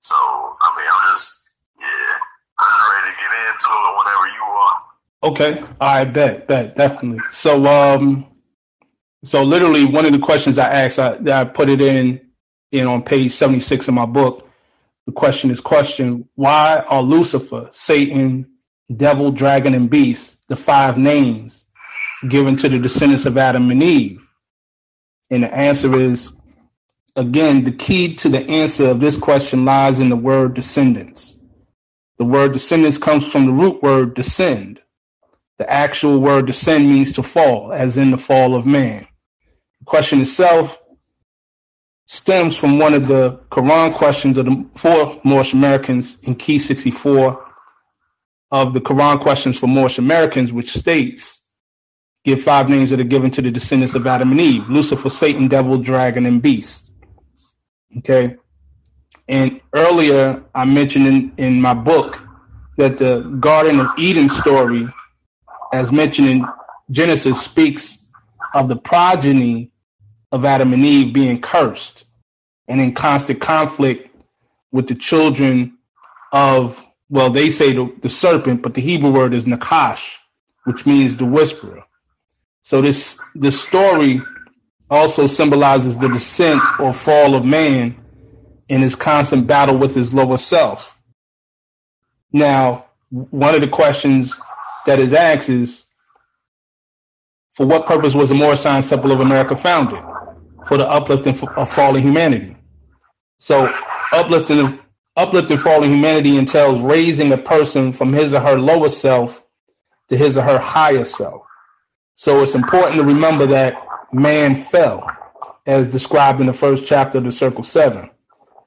So, 0.00 0.16
I 0.16 0.68
mean, 0.78 0.86
I'm 0.86 1.12
just, 1.12 1.50
yeah, 1.80 2.14
I'm 2.58 2.70
just 2.70 2.82
ready 2.86 3.10
to 3.10 3.16
get 3.18 3.32
into 3.50 3.68
it 3.74 3.94
whenever 3.98 4.26
you 4.30 4.44
are. 4.46 4.76
Okay, 5.24 5.74
I 5.80 6.04
bet, 6.04 6.46
bet, 6.46 6.76
definitely. 6.76 7.20
So, 7.32 7.66
um, 7.66 8.26
so 9.24 9.42
literally 9.42 9.84
one 9.84 10.06
of 10.06 10.12
the 10.12 10.20
questions 10.20 10.58
I 10.58 10.72
asked, 10.84 11.00
I, 11.00 11.18
I 11.40 11.44
put 11.44 11.68
it 11.68 11.80
in, 11.80 12.20
in 12.70 12.86
on 12.86 13.02
page 13.02 13.32
76 13.32 13.88
of 13.88 13.94
my 13.94 14.06
book. 14.06 14.47
The 15.08 15.12
question 15.12 15.50
is 15.50 15.62
question, 15.62 16.28
why 16.34 16.84
are 16.86 17.00
Lucifer, 17.00 17.70
Satan, 17.72 18.46
Devil, 18.94 19.30
Dragon, 19.30 19.72
and 19.72 19.88
Beast 19.88 20.36
the 20.48 20.54
five 20.54 20.98
names 20.98 21.64
given 22.28 22.58
to 22.58 22.68
the 22.68 22.78
descendants 22.78 23.24
of 23.24 23.38
Adam 23.38 23.70
and 23.70 23.82
Eve? 23.82 24.22
And 25.30 25.44
the 25.44 25.54
answer 25.54 25.98
is 25.98 26.30
again, 27.16 27.64
the 27.64 27.72
key 27.72 28.16
to 28.16 28.28
the 28.28 28.46
answer 28.50 28.90
of 28.90 29.00
this 29.00 29.16
question 29.16 29.64
lies 29.64 29.98
in 29.98 30.10
the 30.10 30.16
word 30.16 30.52
descendants. 30.52 31.38
The 32.18 32.26
word 32.26 32.52
descendants 32.52 32.98
comes 32.98 33.26
from 33.26 33.46
the 33.46 33.52
root 33.52 33.82
word 33.82 34.12
descend. 34.12 34.78
The 35.56 35.72
actual 35.72 36.18
word 36.18 36.44
descend 36.44 36.86
means 36.86 37.12
to 37.12 37.22
fall, 37.22 37.72
as 37.72 37.96
in 37.96 38.10
the 38.10 38.18
fall 38.18 38.54
of 38.54 38.66
man. 38.66 39.08
The 39.78 39.86
question 39.86 40.20
itself 40.20 40.78
stems 42.08 42.56
from 42.56 42.78
one 42.78 42.94
of 42.94 43.06
the 43.06 43.38
Quran 43.50 43.92
questions 43.92 44.38
of 44.38 44.46
the 44.46 44.66
four 44.76 45.20
Moorish 45.24 45.52
Americans 45.52 46.18
in 46.22 46.34
Key 46.34 46.58
64 46.58 47.46
of 48.50 48.72
the 48.72 48.80
Quran 48.80 49.20
questions 49.20 49.58
for 49.58 49.66
Moorish 49.66 49.98
Americans, 49.98 50.50
which 50.50 50.72
states 50.72 51.42
give 52.24 52.42
five 52.42 52.70
names 52.70 52.88
that 52.90 52.98
are 52.98 53.04
given 53.04 53.30
to 53.30 53.42
the 53.42 53.50
descendants 53.50 53.94
of 53.94 54.06
Adam 54.06 54.30
and 54.30 54.40
Eve 54.40 54.68
Lucifer, 54.70 55.10
Satan, 55.10 55.48
Devil, 55.48 55.78
Dragon, 55.78 56.24
and 56.24 56.40
Beast. 56.40 56.90
Okay. 57.98 58.36
And 59.28 59.60
earlier, 59.74 60.42
I 60.54 60.64
mentioned 60.64 61.06
in, 61.06 61.32
in 61.36 61.60
my 61.60 61.74
book 61.74 62.26
that 62.78 62.96
the 62.96 63.20
Garden 63.38 63.80
of 63.80 63.88
Eden 63.98 64.30
story, 64.30 64.88
as 65.74 65.92
mentioned 65.92 66.28
in 66.28 66.46
Genesis, 66.90 67.42
speaks 67.42 68.06
of 68.54 68.68
the 68.68 68.76
progeny 68.76 69.72
of 70.30 70.44
Adam 70.44 70.72
and 70.72 70.84
Eve 70.84 71.12
being 71.12 71.40
cursed 71.40 72.04
and 72.66 72.80
in 72.80 72.92
constant 72.92 73.40
conflict 73.40 74.14
with 74.70 74.88
the 74.88 74.94
children 74.94 75.78
of, 76.32 76.84
well, 77.08 77.30
they 77.30 77.50
say 77.50 77.72
the, 77.72 77.92
the 78.02 78.10
serpent, 78.10 78.62
but 78.62 78.74
the 78.74 78.82
Hebrew 78.82 79.10
word 79.10 79.32
is 79.32 79.44
Nakash, 79.44 80.16
which 80.64 80.84
means 80.84 81.16
the 81.16 81.24
whisperer. 81.24 81.84
So 82.60 82.82
this 82.82 83.18
this 83.34 83.58
story 83.60 84.20
also 84.90 85.26
symbolizes 85.26 85.96
the 85.96 86.08
descent 86.08 86.62
or 86.78 86.92
fall 86.92 87.34
of 87.34 87.44
man 87.44 87.96
in 88.68 88.82
his 88.82 88.94
constant 88.94 89.46
battle 89.46 89.78
with 89.78 89.94
his 89.94 90.12
lower 90.12 90.36
self. 90.36 91.00
Now, 92.30 92.86
one 93.08 93.54
of 93.54 93.62
the 93.62 93.68
questions 93.68 94.34
that 94.84 94.98
is 94.98 95.14
asked 95.14 95.48
is, 95.48 95.84
for 97.52 97.66
what 97.66 97.86
purpose 97.86 98.14
was 98.14 98.28
the 98.28 98.56
Science 98.56 98.90
Temple 98.90 99.12
of 99.12 99.20
America 99.20 99.56
founded? 99.56 100.02
For 100.68 100.76
the 100.76 100.88
uplifting 100.88 101.38
of 101.56 101.70
fallen 101.70 102.02
humanity. 102.02 102.56
So 103.38 103.72
uplifting 104.12 104.78
uplifting 105.16 105.56
fallen 105.56 105.90
humanity 105.90 106.36
entails 106.36 106.80
raising 106.80 107.32
a 107.32 107.38
person 107.38 107.92
from 107.92 108.12
his 108.12 108.32
or 108.34 108.40
her 108.40 108.58
lower 108.58 108.88
self 108.88 109.42
to 110.08 110.16
his 110.16 110.38
or 110.38 110.42
her 110.42 110.58
higher 110.58 111.04
self. 111.04 111.42
So 112.14 112.42
it's 112.42 112.54
important 112.54 112.96
to 112.96 113.04
remember 113.04 113.46
that 113.46 113.82
man 114.12 114.54
fell, 114.54 115.10
as 115.66 115.90
described 115.90 116.40
in 116.40 116.46
the 116.46 116.52
first 116.52 116.86
chapter 116.86 117.18
of 117.18 117.24
the 117.24 117.32
Circle 117.32 117.64
Seven. 117.64 118.10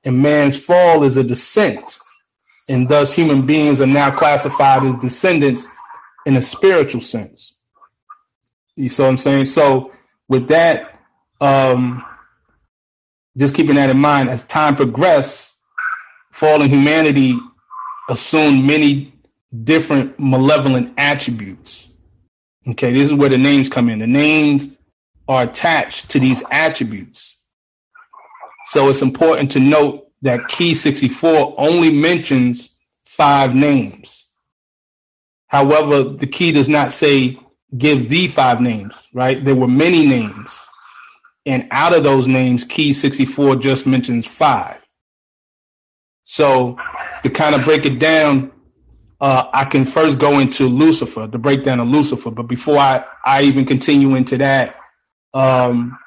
And 0.03 0.21
man's 0.21 0.57
fall 0.57 1.03
is 1.03 1.17
a 1.17 1.23
descent. 1.23 1.99
And 2.69 2.87
thus, 2.87 3.13
human 3.13 3.45
beings 3.45 3.81
are 3.81 3.87
now 3.87 4.11
classified 4.11 4.83
as 4.83 4.95
descendants 4.97 5.67
in 6.25 6.37
a 6.37 6.41
spiritual 6.41 7.01
sense. 7.01 7.53
You 8.75 8.89
see 8.89 9.03
what 9.03 9.09
I'm 9.09 9.17
saying? 9.17 9.47
So, 9.47 9.91
with 10.27 10.47
that, 10.47 10.90
um, 11.41 12.05
just 13.37 13.55
keeping 13.55 13.75
that 13.75 13.89
in 13.89 13.97
mind, 13.97 14.29
as 14.29 14.43
time 14.43 14.75
progressed, 14.75 15.55
fallen 16.31 16.69
humanity 16.69 17.37
assumed 18.09 18.63
many 18.63 19.13
different 19.63 20.17
malevolent 20.19 20.93
attributes 20.97 21.91
Okay, 22.67 22.93
this 22.93 23.09
is 23.09 23.13
where 23.13 23.29
the 23.29 23.37
names 23.37 23.69
come 23.69 23.89
in. 23.89 23.99
The 23.99 24.07
names 24.07 24.67
are 25.27 25.43
attached 25.43 26.11
to 26.11 26.19
these 26.19 26.43
attributes. 26.51 27.37
So 28.67 28.89
it's 28.89 29.01
important 29.01 29.51
to 29.51 29.59
note 29.59 30.07
that 30.21 30.47
Key 30.47 30.75
64 30.75 31.55
only 31.57 31.91
mentions 31.91 32.69
five 33.03 33.55
names. 33.55 34.27
However, 35.47 36.03
the 36.03 36.27
key 36.27 36.51
does 36.51 36.69
not 36.69 36.93
say 36.93 37.37
give 37.77 38.07
the 38.07 38.27
five 38.27 38.61
names, 38.61 39.07
right? 39.13 39.43
There 39.43 39.55
were 39.55 39.67
many 39.67 40.05
names. 40.05 40.65
And 41.45 41.67
out 41.71 41.93
of 41.93 42.03
those 42.03 42.27
names, 42.27 42.63
Key 42.63 42.93
64 42.93 43.57
just 43.57 43.87
mentions 43.87 44.27
five. 44.27 44.77
So 46.23 46.77
to 47.23 47.29
kind 47.29 47.55
of 47.55 47.63
break 47.63 47.85
it 47.85 47.99
down, 47.99 48.51
uh, 49.19 49.49
I 49.53 49.65
can 49.65 49.85
first 49.85 50.17
go 50.19 50.39
into 50.39 50.67
Lucifer, 50.67 51.27
the 51.27 51.37
breakdown 51.37 51.79
of 51.79 51.87
Lucifer. 51.87 52.31
But 52.31 52.43
before 52.43 52.77
I, 52.77 53.03
I 53.25 53.43
even 53.43 53.65
continue 53.65 54.15
into 54.15 54.37
that, 54.37 54.75
um, 55.33 55.97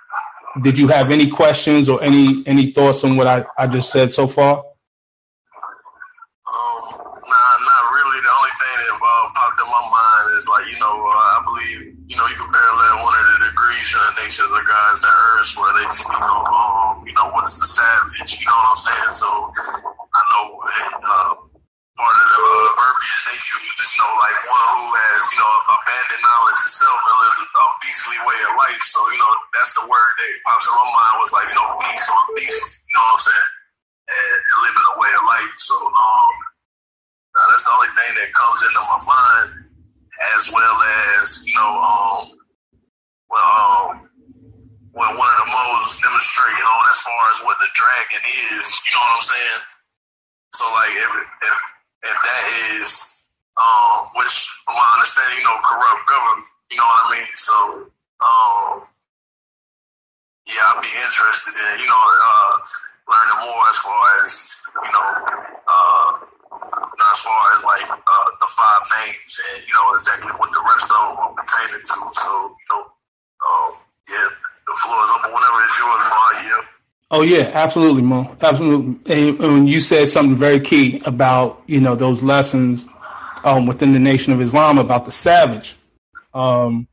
did 0.62 0.78
you 0.78 0.88
have 0.88 1.10
any 1.10 1.28
questions 1.28 1.88
or 1.88 2.02
any 2.02 2.42
any 2.46 2.70
thoughts 2.70 3.02
on 3.02 3.16
what 3.16 3.26
I, 3.26 3.44
I 3.58 3.66
just 3.66 3.90
said 3.90 4.14
so 4.14 4.26
far? 4.26 4.58
Um, 4.58 4.64
nah, 6.46 7.54
not 7.66 7.84
really. 7.90 8.20
The 8.22 8.30
only 8.30 8.54
thing 8.62 8.74
that 8.86 8.94
uh, 8.94 9.30
popped 9.34 9.60
in 9.60 9.66
my 9.66 9.82
mind 9.82 10.38
is 10.38 10.48
like, 10.48 10.66
you 10.70 10.78
know, 10.78 10.94
uh, 10.94 11.36
I 11.36 11.42
believe, 11.44 11.96
you 12.06 12.16
know, 12.16 12.26
you 12.26 12.36
can 12.36 12.52
parallel 12.52 13.04
one 13.04 13.14
of 13.18 13.26
the 13.26 13.44
the 14.24 14.32
nations 14.32 14.48
of 14.48 14.64
gods 14.64 15.04
earth 15.04 15.52
where 15.60 15.76
they 15.76 15.88
speak 15.92 16.16
on, 16.16 16.48
um, 16.48 17.04
you 17.04 17.12
know, 17.12 17.28
what 17.36 17.44
is 17.44 17.60
the 17.60 17.68
savage, 17.68 18.40
you 18.40 18.48
know 18.48 18.56
what 18.56 18.72
I'm 18.72 18.80
saying? 18.80 19.12
So 19.12 19.28
I 19.28 20.20
know 20.32 20.64
uh, 20.64 21.36
part 21.92 22.16
of 22.16 22.26
the 22.32 22.40
uh, 22.40 22.68
verbiage 22.72 23.20
they 23.28 23.36
use, 23.36 23.84
you 23.92 24.00
know, 24.00 24.12
like 24.24 24.38
one 24.48 24.68
who 24.80 24.96
has, 24.96 25.28
you 25.28 25.38
know, 25.44 25.52
abandoned 25.76 26.24
knowledge 26.24 26.56
itself 26.64 26.96
and 27.04 27.16
lives 27.20 27.36
a, 27.36 27.64
beastly 27.84 28.16
way 28.24 28.38
of 28.48 28.56
life. 28.56 28.80
So, 28.80 29.04
you 29.12 29.20
know, 29.20 29.32
that's 29.52 29.76
the 29.76 29.84
word 29.92 30.12
that 30.16 30.30
pops 30.48 30.64
in 30.64 30.72
my 30.72 30.88
mind 30.88 31.14
was 31.20 31.32
like, 31.36 31.48
you 31.52 31.56
know, 31.60 31.68
beast 31.84 32.08
or 32.08 32.20
beast, 32.32 32.80
you 32.88 32.96
know 32.96 33.04
what 33.04 33.20
I'm 33.20 33.28
saying? 33.28 33.50
And, 34.08 34.40
and 34.40 34.56
living 34.64 34.88
a 34.88 34.94
way 35.04 35.12
of 35.20 35.24
life. 35.28 35.52
So, 35.60 35.76
um, 35.76 36.34
that's 37.52 37.68
the 37.68 37.76
only 37.76 37.92
thing 37.92 38.12
that 38.24 38.32
comes 38.32 38.64
into 38.64 38.80
my 38.88 39.00
mind, 39.04 39.68
as 40.32 40.48
well 40.48 40.80
as, 41.20 41.44
you 41.44 41.60
know, 41.60 41.76
um, 41.76 42.40
well, 45.04 45.20
one 45.20 45.28
of 45.37 45.38
the 45.44 45.50
modes 45.52 46.00
demonstrating 46.00 46.64
on 46.64 46.82
as 46.88 47.00
far 47.04 47.23
as 47.28 47.44
what 47.44 47.61
the 47.61 47.68
dragon 47.76 48.25
is, 48.56 48.64
you 48.88 48.90
know 48.96 49.04
what 49.04 49.20
I'm 49.20 49.26
saying? 49.28 49.61
So, 50.56 50.64
like, 50.73 50.94
if, 50.96 51.12
if 51.44 51.56
if 52.04 52.16
that 52.25 52.44
is, 52.76 53.28
um, 53.61 54.08
which 54.16 54.32
from 54.64 54.76
my 54.76 54.88
understanding, 54.96 55.40
you 55.40 55.44
know, 55.44 55.61
corrupt 55.61 56.08
government, 56.08 56.46
you 56.70 56.76
know 56.76 56.88
what 56.88 57.04
I 57.04 57.20
mean? 57.20 57.32
So, 57.37 57.56
um, 58.25 58.88
yeah, 60.49 60.73
I'd 60.73 60.80
be 60.80 60.88
interested 60.88 61.52
in, 61.52 61.80
you 61.80 61.88
know, 61.88 62.00
uh, 62.00 62.54
learning 63.08 63.40
more 63.44 63.68
as 63.68 63.78
far 63.80 64.25
as, 64.25 64.32
you 64.73 64.92
know, 64.92 65.08
uh, 65.68 66.08
as 67.12 67.18
far 67.20 67.42
as 67.56 67.64
like 67.64 67.88
uh, 67.88 68.28
the 68.40 68.49
five 68.49 68.84
names 69.04 69.40
and, 69.52 69.64
you 69.68 69.73
know, 69.73 69.92
exactly 69.92 70.32
what 70.37 70.52
the 70.52 70.64
rest 70.64 70.88
of 70.88 70.96
them 70.96 71.25
are 71.25 71.34
pertaining 71.37 71.84
to. 71.84 71.99
So, 72.12 72.56
you 72.56 72.68
know, 72.73 72.82
um, 73.44 73.70
yeah, 74.08 74.28
the 74.66 74.75
floor 74.75 75.04
is 75.04 75.11
open 75.16 75.33
whenever 75.33 75.62
it's 75.62 75.78
yours, 75.78 76.04
Ma. 76.09 76.25
Yeah. 76.42 76.66
Oh 77.11 77.23
yeah, 77.23 77.50
absolutely, 77.54 78.02
Mo. 78.02 78.37
Absolutely. 78.40 79.12
And, 79.12 79.40
and 79.40 79.68
you 79.68 79.80
said 79.80 80.09
something 80.09 80.37
very 80.37 80.61
key 80.61 81.00
about 81.04 81.62
you 81.66 81.80
know 81.80 81.94
those 81.94 82.23
lessons 82.23 82.87
um, 83.44 83.66
within 83.66 83.92
the 83.92 83.99
Nation 83.99 84.33
of 84.33 84.40
Islam 84.40 84.78
about 84.78 85.04
the 85.04 85.12
savage, 85.12 85.76
um, 86.33 86.88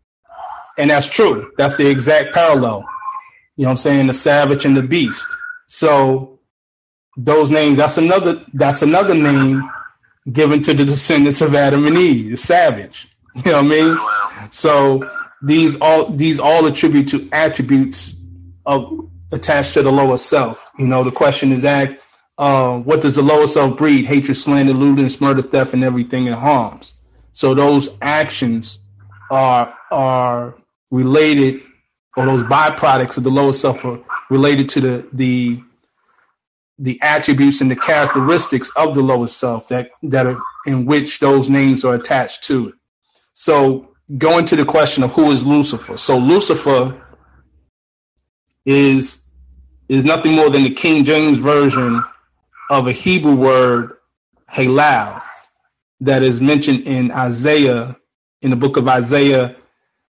and 0.77 0.89
that's 0.89 1.07
true. 1.07 1.51
That's 1.57 1.77
the 1.77 1.89
exact 1.89 2.33
parallel. 2.33 2.85
You 3.55 3.63
know, 3.63 3.69
what 3.69 3.71
I'm 3.71 3.77
saying 3.77 4.07
the 4.07 4.13
savage 4.13 4.65
and 4.65 4.75
the 4.75 4.83
beast. 4.83 5.25
So 5.67 6.39
those 7.17 7.51
names. 7.51 7.77
That's 7.77 7.97
another. 7.97 8.43
That's 8.53 8.81
another 8.81 9.13
name 9.13 9.69
given 10.31 10.61
to 10.63 10.73
the 10.73 10.85
descendants 10.85 11.41
of 11.41 11.55
Adam 11.55 11.87
and 11.87 11.97
Eve, 11.97 12.31
the 12.31 12.37
savage. 12.37 13.07
You 13.33 13.51
know 13.51 13.63
what 13.63 13.65
I 13.65 13.69
mean? 13.69 13.97
So 14.51 15.01
these 15.41 15.75
all 15.81 16.09
these 16.09 16.39
all 16.39 16.65
attribute 16.65 17.09
to 17.09 17.27
attributes 17.31 18.15
of 18.65 19.09
attached 19.31 19.73
to 19.73 19.83
the 19.83 19.91
lower 19.91 20.17
self. 20.17 20.69
You 20.77 20.87
know, 20.87 21.03
the 21.03 21.11
question 21.11 21.51
is 21.51 21.65
asked, 21.65 21.95
uh, 22.37 22.79
what 22.79 23.01
does 23.01 23.15
the 23.15 23.21
lower 23.21 23.47
self 23.47 23.77
breed? 23.77 24.05
Hatred, 24.05 24.37
slander, 24.37 24.73
lewdness, 24.73 25.21
murder, 25.21 25.41
theft, 25.41 25.73
and 25.73 25.83
everything 25.83 26.25
it 26.25 26.33
harms. 26.33 26.93
So 27.33 27.53
those 27.53 27.89
actions 28.01 28.79
are 29.29 29.77
are 29.91 30.55
related, 30.89 31.61
or 32.17 32.25
those 32.25 32.43
byproducts 32.43 33.17
of 33.17 33.23
the 33.23 33.31
lower 33.31 33.53
self 33.53 33.83
are 33.85 33.99
related 34.29 34.69
to 34.69 34.81
the 34.81 35.07
the 35.13 35.63
the 36.79 36.99
attributes 37.01 37.61
and 37.61 37.69
the 37.69 37.75
characteristics 37.75 38.71
of 38.75 38.95
the 38.95 39.01
lower 39.01 39.27
self 39.27 39.67
that 39.67 39.91
that 40.03 40.25
are 40.25 40.39
in 40.65 40.85
which 40.85 41.19
those 41.19 41.49
names 41.49 41.85
are 41.85 41.95
attached 41.95 42.43
to 42.45 42.69
it. 42.69 42.75
So 43.33 43.90
going 44.17 44.45
to 44.45 44.55
the 44.55 44.65
question 44.65 45.03
of 45.03 45.13
who 45.13 45.31
is 45.31 45.43
Lucifer. 45.45 45.97
So 45.97 46.17
Lucifer 46.17 47.01
is 48.65 49.19
is 49.89 50.05
nothing 50.05 50.33
more 50.33 50.49
than 50.49 50.63
the 50.63 50.73
King 50.73 51.03
James 51.03 51.37
version 51.37 52.01
of 52.69 52.87
a 52.87 52.93
Hebrew 52.93 53.35
word, 53.35 53.97
halal, 54.49 55.21
that 55.99 56.23
is 56.23 56.39
mentioned 56.39 56.87
in 56.87 57.11
Isaiah, 57.11 57.97
in 58.41 58.51
the 58.51 58.55
book 58.55 58.77
of 58.77 58.87
Isaiah, 58.87 59.57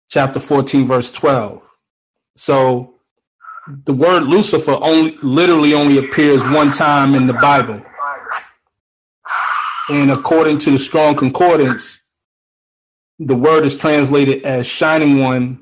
chapter 0.08 0.38
14, 0.38 0.86
verse 0.86 1.10
12. 1.10 1.62
So 2.36 2.96
the 3.84 3.94
word 3.94 4.24
Lucifer 4.24 4.76
only 4.82 5.16
literally 5.22 5.72
only 5.72 5.96
appears 5.98 6.42
one 6.50 6.70
time 6.70 7.14
in 7.14 7.26
the 7.26 7.32
Bible. 7.34 7.82
And 9.88 10.10
according 10.10 10.58
to 10.58 10.72
the 10.72 10.78
Strong 10.78 11.16
Concordance, 11.16 12.01
the 13.18 13.34
word 13.34 13.64
is 13.64 13.76
translated 13.76 14.44
as 14.44 14.66
shining 14.66 15.20
one 15.20 15.60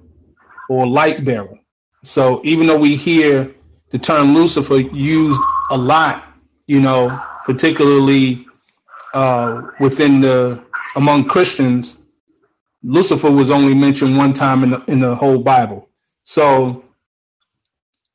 or 0.68 0.86
light 0.86 1.24
bearer. 1.24 1.58
So 2.04 2.40
even 2.44 2.66
though 2.66 2.78
we 2.78 2.96
hear 2.96 3.54
the 3.90 3.98
term 3.98 4.34
Lucifer 4.34 4.78
used 4.78 5.40
a 5.70 5.76
lot, 5.76 6.24
you 6.66 6.80
know, 6.80 7.20
particularly 7.44 8.46
uh, 9.12 9.62
within 9.80 10.20
the 10.20 10.62
among 10.96 11.24
Christians. 11.24 11.96
Lucifer 12.82 13.30
was 13.30 13.50
only 13.50 13.74
mentioned 13.74 14.16
one 14.16 14.32
time 14.32 14.64
in 14.64 14.70
the, 14.70 14.84
in 14.86 15.00
the 15.00 15.14
whole 15.14 15.38
Bible. 15.38 15.88
So, 16.24 16.84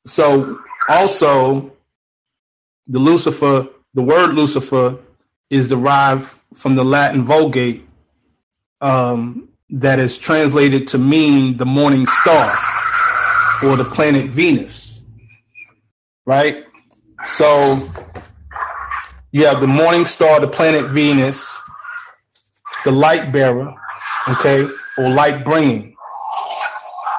so 0.04 0.60
also 0.90 1.72
the 2.88 3.00
Lucifer, 3.00 3.68
the 3.94 4.02
word 4.02 4.34
Lucifer 4.34 4.98
is 5.50 5.68
derived 5.68 6.30
from 6.54 6.76
the 6.76 6.84
Latin 6.84 7.24
Vulgate 7.24 7.88
um, 8.86 9.50
that 9.70 10.00
is 10.00 10.18
translated 10.18 10.88
to 10.90 10.98
mean 10.98 11.58
the 11.58 11.66
morning 11.66 12.06
star 12.06 12.50
or 13.64 13.76
the 13.76 13.84
planet 13.96 14.26
Venus 14.30 14.86
right? 16.26 16.66
So 17.24 17.88
you 19.32 19.46
have 19.46 19.62
the 19.62 19.68
morning 19.68 20.06
star, 20.06 20.40
the 20.40 20.48
planet 20.48 20.86
Venus, 20.86 21.58
the 22.84 22.92
light 22.92 23.32
bearer, 23.32 23.74
okay, 24.28 24.68
or 24.98 25.10
light 25.10 25.44
bringing. 25.44 25.84
You 25.84 25.90
know 25.90 25.96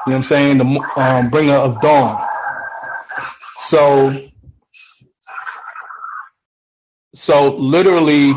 what 0.05 0.15
I'm 0.15 0.23
saying? 0.23 0.57
The 0.57 0.91
um, 0.95 1.29
bringer 1.29 1.55
of 1.55 1.81
dawn. 1.81 2.25
So, 3.59 4.13
so 7.13 7.55
literally, 7.55 8.33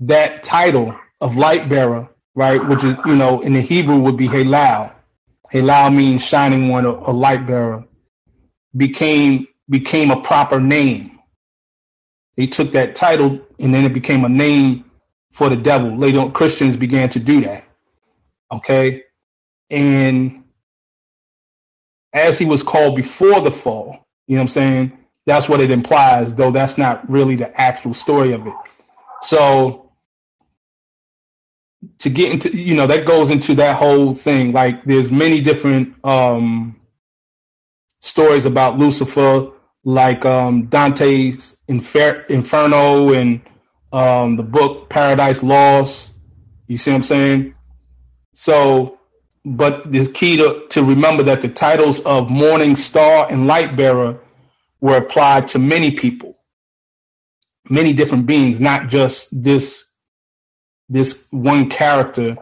that 0.00 0.44
title 0.44 0.94
of 1.20 1.36
light 1.36 1.68
bearer, 1.68 2.08
right, 2.34 2.64
which 2.66 2.84
is 2.84 2.96
you 3.06 3.16
know 3.16 3.40
in 3.40 3.54
the 3.54 3.60
Hebrew 3.60 3.98
would 3.98 4.16
be 4.16 4.28
Halal. 4.28 4.92
Halal 5.52 5.94
means 5.94 6.24
shining 6.24 6.68
one 6.68 6.84
a 6.84 7.10
light 7.10 7.46
bearer 7.46 7.84
became 8.76 9.46
became 9.68 10.10
a 10.10 10.20
proper 10.20 10.60
name. 10.60 11.18
They 12.36 12.46
took 12.46 12.72
that 12.72 12.94
title 12.94 13.40
and 13.58 13.74
then 13.74 13.84
it 13.84 13.92
became 13.92 14.24
a 14.24 14.28
name 14.28 14.84
for 15.32 15.48
the 15.48 15.56
devil. 15.56 15.96
Later 15.96 16.20
on, 16.20 16.32
Christians 16.32 16.76
began 16.76 17.08
to 17.10 17.18
do 17.18 17.40
that. 17.42 17.64
Okay. 18.52 19.02
And 19.70 20.44
as 22.12 22.38
he 22.38 22.46
was 22.46 22.62
called 22.62 22.96
before 22.96 23.40
the 23.40 23.50
fall, 23.50 24.06
you 24.26 24.36
know 24.36 24.42
what 24.42 24.44
I'm 24.44 24.48
saying? 24.48 24.98
That's 25.26 25.48
what 25.48 25.60
it 25.60 25.70
implies, 25.70 26.34
though 26.34 26.50
that's 26.50 26.78
not 26.78 27.08
really 27.10 27.36
the 27.36 27.60
actual 27.60 27.92
story 27.92 28.32
of 28.32 28.46
it. 28.46 28.54
So 29.22 29.87
to 31.98 32.10
get 32.10 32.32
into, 32.32 32.56
you 32.56 32.74
know, 32.74 32.86
that 32.86 33.06
goes 33.06 33.30
into 33.30 33.54
that 33.56 33.76
whole 33.76 34.14
thing. 34.14 34.52
Like 34.52 34.84
there's 34.84 35.10
many 35.10 35.40
different 35.40 35.94
um 36.04 36.78
stories 38.00 38.46
about 38.46 38.78
Lucifer, 38.78 39.50
like 39.84 40.24
um, 40.24 40.66
Dante's 40.66 41.56
Infer- 41.68 42.24
Inferno 42.28 43.12
and 43.12 43.40
um, 43.92 44.36
the 44.36 44.42
book 44.42 44.88
Paradise 44.88 45.42
Lost. 45.42 46.12
You 46.66 46.78
see 46.78 46.90
what 46.90 46.96
I'm 46.98 47.02
saying? 47.02 47.54
So, 48.34 48.98
but 49.44 49.90
the 49.90 50.06
key 50.06 50.36
to, 50.36 50.66
to 50.70 50.84
remember 50.84 51.22
that 51.24 51.40
the 51.40 51.48
titles 51.48 52.00
of 52.00 52.30
Morning 52.30 52.76
Star 52.76 53.26
and 53.30 53.46
Light 53.46 53.76
Bearer 53.76 54.20
were 54.80 54.96
applied 54.96 55.48
to 55.48 55.58
many 55.58 55.90
people, 55.90 56.38
many 57.68 57.92
different 57.92 58.26
beings, 58.26 58.60
not 58.60 58.88
just 58.88 59.28
this 59.42 59.87
this 60.88 61.26
one 61.30 61.68
character 61.68 62.36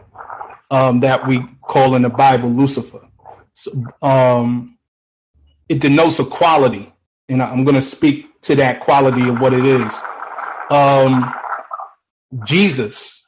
um, 0.71 1.01
that 1.01 1.27
we 1.27 1.43
call 1.61 1.95
in 1.95 2.01
the 2.01 2.09
Bible 2.09 2.49
Lucifer. 2.49 3.01
So, 3.53 3.71
um, 4.01 4.77
it 5.69 5.81
denotes 5.81 6.19
a 6.19 6.25
quality, 6.25 6.93
and 7.27 7.41
I'm 7.41 7.63
going 7.63 7.75
to 7.75 7.81
speak 7.81 8.41
to 8.41 8.55
that 8.55 8.79
quality 8.79 9.27
of 9.27 9.41
what 9.41 9.53
it 9.53 9.65
is. 9.65 9.93
Um, 10.69 11.33
Jesus, 12.45 13.25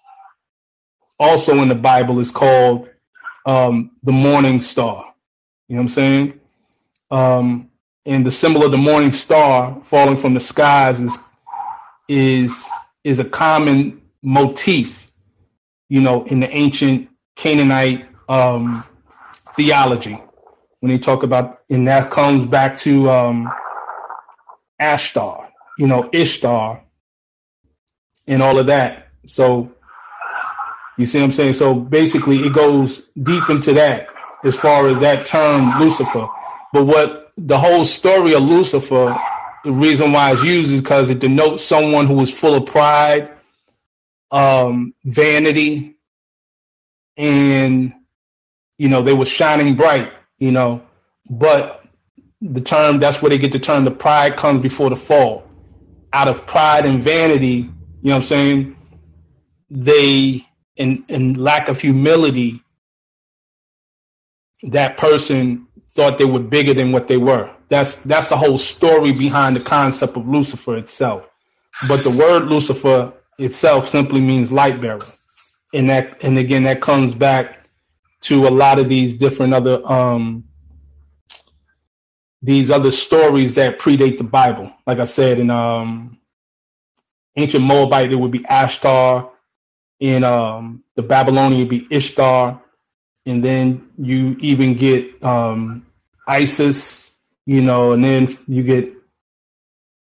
also 1.20 1.62
in 1.62 1.68
the 1.68 1.76
Bible, 1.76 2.20
is 2.20 2.32
called 2.32 2.90
um, 3.46 3.92
the 4.04 4.12
morning 4.12 4.62
star. 4.62 5.14
You 5.68 5.76
know 5.76 5.82
what 5.82 5.84
I'm 5.84 5.90
saying? 5.90 6.40
Um, 7.12 7.70
and 8.06 8.26
the 8.26 8.32
symbol 8.32 8.64
of 8.64 8.72
the 8.72 8.78
morning 8.78 9.12
star 9.12 9.82
falling 9.86 10.18
from 10.18 10.34
the 10.34 10.40
skies 10.40 11.00
is 11.00 11.18
is 12.08 12.66
is 13.04 13.20
a 13.20 13.26
common 13.26 14.02
motif, 14.24 14.99
you 15.90 16.02
know, 16.02 16.24
in 16.26 16.40
the 16.40 16.50
ancient 16.50 17.10
Canaanite 17.36 18.08
um, 18.30 18.84
theology 19.56 20.22
when 20.80 20.92
they 20.92 21.00
talk 21.00 21.24
about, 21.24 21.60
and 21.70 21.88
that 21.88 22.10
comes 22.12 22.48
back 22.48 22.78
to 22.78 23.10
um, 23.10 23.52
Ashtar, 24.80 25.50
you 25.78 25.88
know, 25.88 26.10
Ishtar, 26.14 26.82
and 28.28 28.42
all 28.42 28.60
of 28.60 28.68
that. 28.68 29.08
So 29.26 29.72
you 30.98 31.06
see 31.06 31.20
what 31.20 31.26
I'm 31.26 31.32
saying? 31.32 31.54
So 31.54 31.74
basically, 31.74 32.40
it 32.40 32.54
goes 32.54 33.02
deep 33.22 33.50
into 33.50 33.74
that 33.74 34.08
as 34.44 34.56
far 34.56 34.88
as 34.88 35.00
that 35.00 35.26
term 35.26 35.80
Lucifer. 35.80 36.28
But 36.72 36.86
what 36.86 37.32
the 37.38 37.58
whole 37.58 37.86
story 37.86 38.34
of 38.34 38.44
Lucifer, 38.44 39.18
the 39.64 39.72
reason 39.72 40.12
why 40.12 40.34
it's 40.34 40.44
used 40.44 40.72
is 40.72 40.82
because 40.82 41.10
it 41.10 41.20
denotes 41.20 41.64
someone 41.64 42.06
who 42.06 42.20
is 42.22 42.38
full 42.38 42.56
of 42.56 42.66
pride, 42.66 43.32
um, 44.32 44.94
vanity, 45.04 45.98
and 47.18 47.94
you 48.78 48.90
know 48.90 49.02
they 49.02 49.14
were 49.14 49.26
shining 49.26 49.76
bright. 49.76 50.12
You 50.38 50.52
know, 50.52 50.84
but 51.30 51.84
the 52.42 52.62
term 52.62 53.00
that's 53.00 53.22
where 53.22 53.30
they 53.30 53.38
get 53.38 53.52
the 53.52 53.60
term 53.60 53.86
the 53.86 53.92
pride 53.92 54.38
comes 54.38 54.62
before 54.62 54.90
the 54.90 54.96
fall. 54.96 55.44
Out 56.12 56.28
of 56.28 56.48
pride 56.48 56.86
and 56.86 57.02
vanity, 57.02 57.56
you 57.56 57.70
know 58.04 58.12
what 58.12 58.16
I'm 58.18 58.24
saying? 58.24 58.76
They 59.70 60.46
in 60.76 61.04
in 61.08 61.36
lack 61.36 61.68
of 61.68 61.80
humility, 61.80 62.62
that 64.64 64.98
person 64.98 65.68
thought 65.92 66.18
they 66.18 66.26
were 66.26 66.40
bigger 66.40 66.74
than 66.74 66.92
what 66.92 67.08
they 67.08 67.18
were. 67.18 67.54
That's 67.70 67.96
that's 67.98 68.30
the 68.30 68.38
whole 68.38 68.58
story 68.58 69.12
behind 69.12 69.56
the 69.56 69.60
concept 69.60 70.18
of 70.18 70.28
Lucifer 70.28 70.78
itself. 70.78 71.28
But 71.88 72.00
the 72.04 72.12
word 72.12 72.48
Lucifer 72.48 73.14
itself 73.40 73.90
simply 73.90 74.22
means 74.22 74.52
light 74.52 74.82
bearer. 74.82 75.00
And 75.74 75.90
that 75.90 76.24
and 76.24 76.38
again 76.38 76.64
that 76.64 76.82
comes 76.82 77.14
back 77.14 77.70
to 78.22 78.48
a 78.48 78.50
lot 78.50 78.80
of 78.80 78.90
these 78.90 79.14
different 79.14 79.54
other 79.54 79.82
um 79.90 80.46
these 82.42 82.72
other 82.72 82.92
stories 82.92 83.56
that 83.56 83.80
predate 83.80 84.18
the 84.18 84.24
Bible. 84.24 84.72
Like 84.88 85.00
I 85.00 85.06
said, 85.06 85.40
in 85.40 85.50
um 85.50 86.20
ancient 87.36 87.64
Moabite, 87.64 88.12
it 88.12 88.16
would 88.16 88.32
be 88.32 88.40
Ashtar. 88.40 89.30
In 90.00 90.24
um 90.24 90.84
the 90.96 91.04
Babylonian, 91.04 91.60
would 91.62 91.70
be 91.70 91.88
Ishtar. 91.90 92.62
And 93.26 93.44
then 93.44 93.90
you 93.98 94.38
even 94.40 94.76
get 94.76 95.24
um 95.24 95.86
Isis, 96.28 97.12
you 97.46 97.62
know, 97.62 97.92
and 97.92 98.04
then 98.04 98.38
you 98.48 98.64
get 98.64 98.94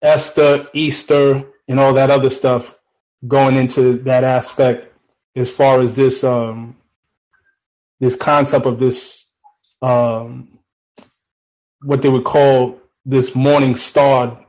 Esther, 0.02 0.68
Easter, 0.74 1.44
and 1.68 1.80
all 1.80 1.94
that 1.94 2.10
other 2.10 2.30
stuff 2.30 2.77
going 3.26 3.56
into 3.56 3.98
that 4.00 4.24
aspect 4.24 4.94
as 5.36 5.50
far 5.50 5.82
as 5.82 5.96
this 5.96 6.24
um 6.24 6.76
this 8.00 8.16
concept 8.16 8.66
of 8.66 8.80
this 8.80 9.26
um 9.82 10.60
what 11.82 12.02
they 12.02 12.10
would 12.10 12.24
call 12.24 12.80
this 13.06 13.36
morning 13.36 13.76
star 13.76 14.46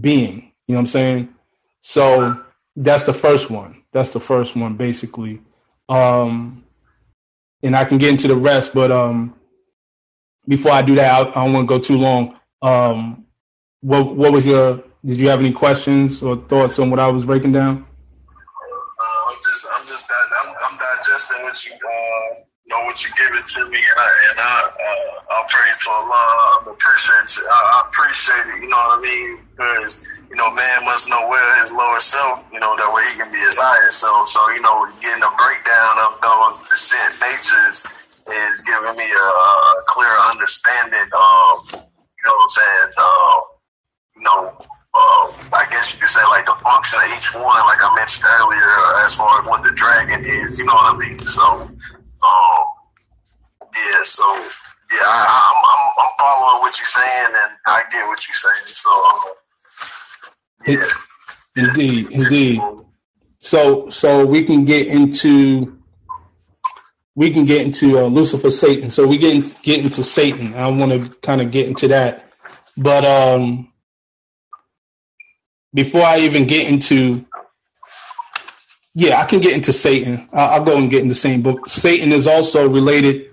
being. 0.00 0.52
You 0.66 0.74
know 0.74 0.78
what 0.78 0.80
I'm 0.80 0.86
saying? 0.86 1.34
So 1.82 2.42
that's 2.74 3.04
the 3.04 3.12
first 3.12 3.50
one. 3.50 3.82
That's 3.92 4.10
the 4.10 4.20
first 4.20 4.56
one, 4.56 4.76
basically. 4.76 5.40
Um 5.88 6.64
and 7.62 7.76
I 7.76 7.84
can 7.84 7.98
get 7.98 8.10
into 8.10 8.28
the 8.28 8.36
rest, 8.36 8.74
but 8.74 8.90
um 8.90 9.36
before 10.48 10.72
I 10.72 10.82
do 10.82 10.94
that, 10.96 11.12
I, 11.12 11.28
I 11.28 11.44
don't 11.44 11.52
want 11.52 11.68
to 11.68 11.74
go 11.74 11.78
too 11.78 11.98
long. 11.98 12.38
Um, 12.62 13.26
what 13.80 14.16
what 14.16 14.32
was 14.32 14.46
your? 14.46 14.82
Did 15.06 15.18
you 15.18 15.28
have 15.28 15.38
any 15.38 15.52
questions 15.52 16.20
or 16.20 16.34
thoughts 16.34 16.80
on 16.80 16.90
what 16.90 16.98
I 16.98 17.06
was 17.06 17.24
breaking 17.24 17.52
down? 17.52 17.86
Uh, 17.86 19.30
I'm 19.30 19.38
just, 19.44 19.66
I'm 19.72 19.86
just, 19.86 20.10
I'm, 20.10 20.54
I'm 20.68 20.76
digesting 20.76 21.44
what 21.44 21.64
you, 21.64 21.72
uh, 21.72 22.40
know, 22.66 22.84
what 22.84 23.04
you 23.04 23.10
give 23.16 23.32
it 23.38 23.46
to 23.46 23.70
me, 23.70 23.78
and 23.78 23.98
I, 23.98 24.10
and 24.30 24.38
I, 24.40 24.58
uh, 24.66 25.34
I 25.34 25.46
praise 25.48 25.78
to 25.78 25.90
Allah. 25.90 26.10
I 26.10 26.74
appreciate. 26.74 27.46
I, 27.46 27.54
I 27.54 27.88
appreciate 27.88 28.46
it. 28.50 28.62
You 28.62 28.68
know 28.68 28.76
what 28.76 28.98
I 28.98 29.00
mean? 29.00 29.38
Because 29.54 30.04
you 30.28 30.34
know, 30.34 30.50
man 30.50 30.84
must 30.84 31.08
know 31.08 31.28
where 31.28 31.60
his 31.60 31.70
lower 31.70 32.00
self, 32.00 32.44
you 32.52 32.58
know, 32.58 32.76
that 32.76 32.92
way 32.92 33.06
he 33.12 33.16
can 33.16 33.30
be 33.30 33.38
his 33.38 33.56
higher 33.56 33.92
self. 33.92 34.28
So, 34.28 34.42
you 34.50 34.60
know, 34.60 34.90
getting 35.00 35.22
a 35.22 35.30
breakdown 35.38 35.94
of 36.02 36.18
those 36.18 36.66
descent 36.66 37.14
natures 37.22 37.86
is 38.26 38.60
giving 38.66 38.96
me 38.98 39.06
a, 39.06 39.28
a 39.30 39.82
clear 39.86 40.10
understanding 40.34 41.06
of, 41.14 41.78
you 41.78 42.22
know 42.26 42.34
what 42.34 42.42
I'm 42.42 42.48
saying, 42.50 42.90
uh, 42.98 43.40
you 44.16 44.22
know, 44.22 44.58
uh, 44.96 45.32
I 45.52 45.66
guess 45.70 45.92
you 45.92 46.00
could 46.00 46.08
say 46.08 46.24
like 46.24 46.46
the 46.46 46.56
function 46.62 46.98
of 47.04 47.18
each 47.18 47.34
one, 47.34 47.44
like 47.44 47.84
I 47.84 47.94
mentioned 47.96 48.24
earlier, 48.40 49.04
as 49.04 49.14
far 49.14 49.40
as 49.40 49.46
what 49.46 49.62
the 49.62 49.72
dragon 49.72 50.24
is, 50.24 50.58
you 50.58 50.64
know 50.64 50.74
what 50.74 50.94
I 50.94 50.98
mean? 50.98 51.18
So, 51.20 51.42
um, 51.44 52.64
yeah, 53.76 54.00
so, 54.04 54.24
yeah, 54.90 55.04
I, 55.04 55.52
I'm, 55.52 55.58
I'm, 55.68 55.84
I'm 56.00 56.12
following 56.18 56.60
what 56.62 56.78
you're 56.78 56.86
saying 56.86 57.28
and 57.28 57.52
I 57.66 57.82
get 57.90 58.06
what 58.06 58.26
you're 58.26 58.34
saying. 58.34 58.66
So, 58.66 58.90
um, 58.90 59.20
yeah. 60.66 60.88
Indeed, 61.56 62.10
indeed. 62.10 62.62
So, 63.38 63.90
so 63.90 64.24
we 64.24 64.44
can 64.44 64.64
get 64.64 64.86
into 64.86 65.76
we 67.14 67.30
can 67.30 67.46
get 67.46 67.62
into 67.62 67.98
uh, 67.98 68.04
Lucifer, 68.04 68.50
Satan. 68.50 68.90
So 68.90 69.06
we 69.06 69.16
get 69.18 69.62
get 69.62 69.82
into 69.82 70.04
Satan. 70.04 70.54
I 70.54 70.68
want 70.68 70.92
to 70.92 71.08
kind 71.20 71.40
of 71.40 71.50
get 71.50 71.66
into 71.66 71.88
that, 71.88 72.30
but 72.76 73.04
um, 73.04 73.72
before 75.76 76.00
I 76.00 76.20
even 76.20 76.46
get 76.46 76.66
into, 76.66 77.26
yeah, 78.94 79.20
I 79.20 79.26
can 79.26 79.40
get 79.40 79.52
into 79.52 79.74
Satan. 79.74 80.26
I'll, 80.32 80.64
go 80.64 80.78
and 80.78 80.88
get 80.88 81.02
in 81.02 81.08
the 81.08 81.14
same 81.14 81.42
book. 81.42 81.68
Satan 81.68 82.12
is 82.12 82.26
also 82.26 82.66
related 82.66 83.30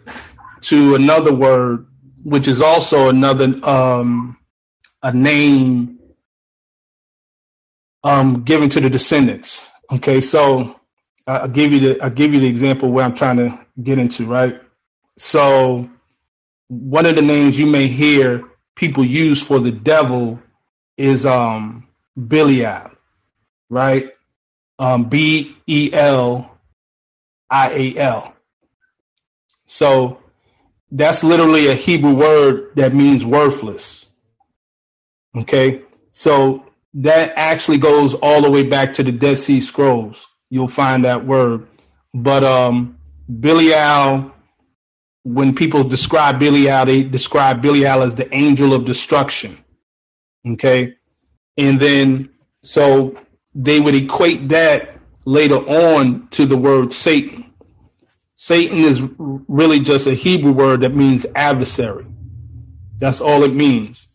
to 0.63 0.95
another 0.95 1.34
word, 1.34 1.88
which 2.21 2.49
is 2.49 2.62
also 2.62 3.08
another 3.08 3.56
um, 3.63 4.38
a 5.01 5.13
name 5.13 5.99
um, 8.03 8.43
given 8.43 8.69
to 8.71 8.82
the 8.82 8.89
descendants. 8.89 9.71
Okay, 9.89 10.19
so 10.19 10.82
I'll 11.25 11.47
give 11.47 11.71
you 11.71 11.79
the 11.79 12.01
I'll 12.03 12.10
give 12.10 12.34
you 12.34 12.41
the 12.41 12.47
example 12.47 12.91
where 12.91 13.06
I'm 13.06 13.15
trying 13.15 13.38
to 13.38 13.58
get 13.82 13.99
into, 13.99 14.25
right? 14.25 14.62
So 15.17 15.89
one 16.67 17.06
of 17.06 17.15
the 17.15 17.21
names 17.21 17.58
you 17.58 17.67
may 17.67 17.88
hear 17.88 18.43
people 18.75 19.06
use 19.06 19.41
for 19.41 19.60
the 19.60 19.71
devil 19.71 20.41
is 20.97 21.25
um 21.25 21.88
Belial, 22.17 22.91
right? 23.69 24.12
Um 24.80 25.06
B 25.06 25.56
E 25.67 25.89
L 25.93 26.58
I 27.49 27.71
A 27.71 27.97
L. 27.97 28.36
So 29.67 30.19
that's 30.91 31.23
literally 31.23 31.67
a 31.67 31.73
Hebrew 31.73 32.13
word 32.13 32.71
that 32.76 32.93
means 32.93 33.26
worthless. 33.26 34.06
Okay? 35.36 35.82
So 36.12 36.65
that 36.95 37.34
actually 37.36 37.80
goes 37.80 38.13
all 38.15 38.41
the 38.41 38.52
way 38.52 38.63
back 38.63 38.93
to 38.93 39.04
the 39.04 39.12
Dead 39.12 39.39
Sea 39.39 39.62
Scrolls. 39.62 40.28
You'll 40.49 40.67
find 40.67 41.04
that 41.06 41.26
word. 41.26 41.67
But 42.13 42.43
um 42.43 42.97
Belial, 43.28 44.32
when 45.23 45.56
people 45.56 45.84
describe 45.84 46.39
Belial, 46.39 46.86
they 46.86 47.04
describe 47.04 47.62
Belial 47.62 48.04
as 48.04 48.15
the 48.15 48.32
angel 48.36 48.73
of 48.73 48.86
destruction. 48.86 49.58
Okay. 50.45 50.95
And 51.57 51.79
then, 51.79 52.29
so 52.63 53.17
they 53.53 53.79
would 53.79 53.95
equate 53.95 54.49
that 54.49 54.97
later 55.25 55.57
on 55.57 56.27
to 56.29 56.45
the 56.45 56.57
word 56.57 56.93
Satan. 56.93 57.53
Satan 58.35 58.79
is 58.79 59.01
really 59.19 59.79
just 59.79 60.07
a 60.07 60.13
Hebrew 60.13 60.51
word 60.51 60.81
that 60.81 60.93
means 60.93 61.25
adversary. 61.35 62.05
That's 62.97 63.21
all 63.21 63.43
it 63.43 63.53
means. 63.53 64.07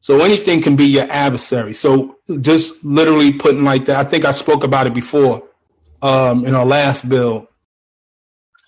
So 0.00 0.20
anything 0.20 0.62
can 0.62 0.76
be 0.76 0.86
your 0.86 1.10
adversary. 1.10 1.74
So 1.74 2.16
just 2.40 2.84
literally 2.84 3.32
putting 3.32 3.64
like 3.64 3.86
that. 3.86 4.04
I 4.04 4.08
think 4.08 4.24
I 4.24 4.32
spoke 4.32 4.64
about 4.64 4.86
it 4.86 4.94
before 4.94 5.48
um, 6.02 6.44
in 6.44 6.54
our 6.54 6.66
last 6.66 7.08
bill 7.08 7.48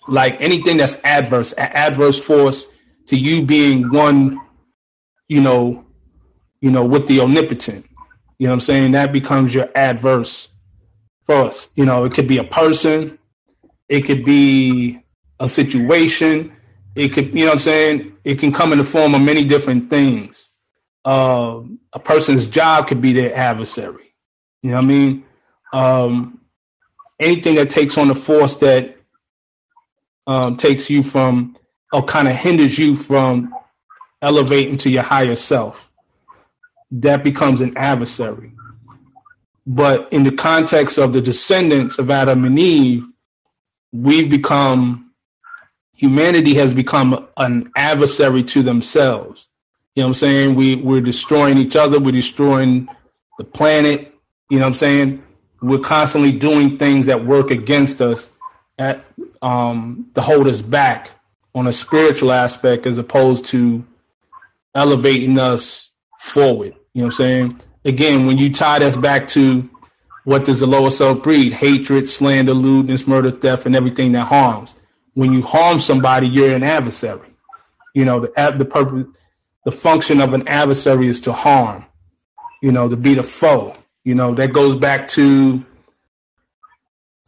like 0.07 0.39
anything 0.41 0.77
that's 0.77 0.97
adverse, 1.03 1.53
adverse 1.57 2.23
force 2.23 2.65
to 3.07 3.17
you 3.17 3.45
being 3.45 3.89
one, 3.91 4.39
you 5.27 5.41
know, 5.41 5.85
you 6.61 6.71
know, 6.71 6.85
with 6.85 7.07
the 7.07 7.19
omnipotent. 7.19 7.85
You 8.37 8.47
know 8.47 8.51
what 8.51 8.55
I'm 8.55 8.61
saying? 8.61 8.91
That 8.91 9.13
becomes 9.13 9.53
your 9.53 9.69
adverse 9.75 10.49
force. 11.25 11.69
You 11.75 11.85
know, 11.85 12.05
it 12.05 12.13
could 12.13 12.27
be 12.27 12.37
a 12.37 12.43
person, 12.43 13.17
it 13.89 14.01
could 14.01 14.25
be 14.25 14.99
a 15.39 15.49
situation, 15.49 16.55
it 16.95 17.09
could, 17.09 17.33
you 17.33 17.41
know 17.41 17.47
what 17.47 17.53
I'm 17.53 17.59
saying? 17.59 18.17
It 18.23 18.39
can 18.39 18.51
come 18.51 18.71
in 18.71 18.77
the 18.77 18.83
form 18.83 19.13
of 19.15 19.21
many 19.21 19.43
different 19.43 19.89
things. 19.89 20.49
Uh, 21.03 21.61
a 21.93 21.99
person's 21.99 22.47
job 22.47 22.87
could 22.87 23.01
be 23.01 23.13
their 23.13 23.35
adversary. 23.35 24.15
You 24.63 24.71
know 24.71 24.77
what 24.77 24.85
I 24.85 24.87
mean? 24.87 25.25
Um, 25.73 26.41
anything 27.19 27.55
that 27.55 27.69
takes 27.69 27.97
on 27.97 28.07
the 28.07 28.15
force 28.15 28.55
that 28.57 28.97
um, 30.27 30.57
takes 30.57 30.89
you 30.89 31.03
from 31.03 31.55
or 31.93 32.03
kind 32.03 32.27
of 32.27 32.35
hinders 32.35 32.79
you 32.79 32.95
from 32.95 33.53
elevating 34.21 34.77
to 34.77 34.89
your 34.89 35.03
higher 35.03 35.35
self, 35.35 35.84
that 37.01 37.23
becomes 37.23 37.61
an 37.61 37.77
adversary. 37.77 38.51
But 39.67 40.11
in 40.13 40.23
the 40.23 40.31
context 40.31 40.97
of 40.97 41.13
the 41.13 41.21
descendants 41.21 41.97
of 41.97 42.09
Adam 42.11 42.45
and 42.45 42.57
Eve, 42.59 43.03
we've 43.91 44.29
become, 44.29 45.11
humanity 45.95 46.53
has 46.55 46.73
become 46.73 47.27
an 47.37 47.71
adversary 47.75 48.43
to 48.43 48.61
themselves. 48.61 49.47
You 49.95 50.03
know 50.03 50.07
what 50.07 50.09
I'm 50.09 50.13
saying? 50.15 50.55
We, 50.55 50.75
we're 50.75 51.01
destroying 51.01 51.57
each 51.57 51.75
other, 51.75 51.99
we're 51.99 52.11
destroying 52.11 52.87
the 53.37 53.43
planet. 53.43 54.13
You 54.49 54.59
know 54.59 54.65
what 54.65 54.67
I'm 54.67 54.73
saying? 54.75 55.23
We're 55.61 55.79
constantly 55.79 56.31
doing 56.31 56.77
things 56.77 57.07
that 57.07 57.25
work 57.25 57.49
against 57.49 58.01
us 58.01 58.29
at, 58.77 59.03
um, 59.41 60.11
to 60.13 60.21
hold 60.21 60.47
us 60.47 60.61
back 60.61 61.11
on 61.55 61.65
a 61.67 61.73
spiritual 61.73 62.31
aspect 62.31 62.85
as 62.85 62.97
opposed 62.97 63.47
to 63.47 63.83
elevating 64.75 65.39
us 65.39 65.89
forward. 66.19 66.75
You 66.95 67.01
know 67.01 67.07
what 67.07 67.13
I'm 67.15 67.17
saying? 67.17 67.61
Again, 67.83 68.25
when 68.25 68.37
you 68.37 68.51
tie 68.51 68.79
this 68.79 68.95
back 68.95 69.27
to 69.29 69.69
what 70.23 70.45
does 70.45 70.61
the 70.61 70.65
lower 70.65 70.89
self 70.89 71.21
breed? 71.21 71.51
Hatred, 71.51 72.07
slander, 72.07 72.53
lewdness, 72.53 73.05
murder, 73.05 73.31
theft, 73.31 73.65
and 73.65 73.75
everything 73.75 74.13
that 74.13 74.27
harms. 74.27 74.73
When 75.13 75.33
you 75.33 75.41
harm 75.41 75.81
somebody, 75.81 76.27
you're 76.27 76.55
an 76.55 76.63
adversary. 76.63 77.29
You 77.93 78.05
know, 78.05 78.21
the 78.21 78.55
the 78.57 78.65
purpose, 78.65 79.07
the 79.65 79.73
function 79.73 80.21
of 80.21 80.33
an 80.33 80.47
adversary 80.47 81.07
is 81.07 81.19
to 81.21 81.33
harm. 81.33 81.85
You 82.61 82.71
know, 82.71 82.87
to 82.87 82.95
be 82.95 83.13
the 83.13 83.23
foe. 83.23 83.75
You 84.05 84.15
know, 84.15 84.33
that 84.35 84.53
goes 84.53 84.77
back 84.77 85.09
to 85.09 85.65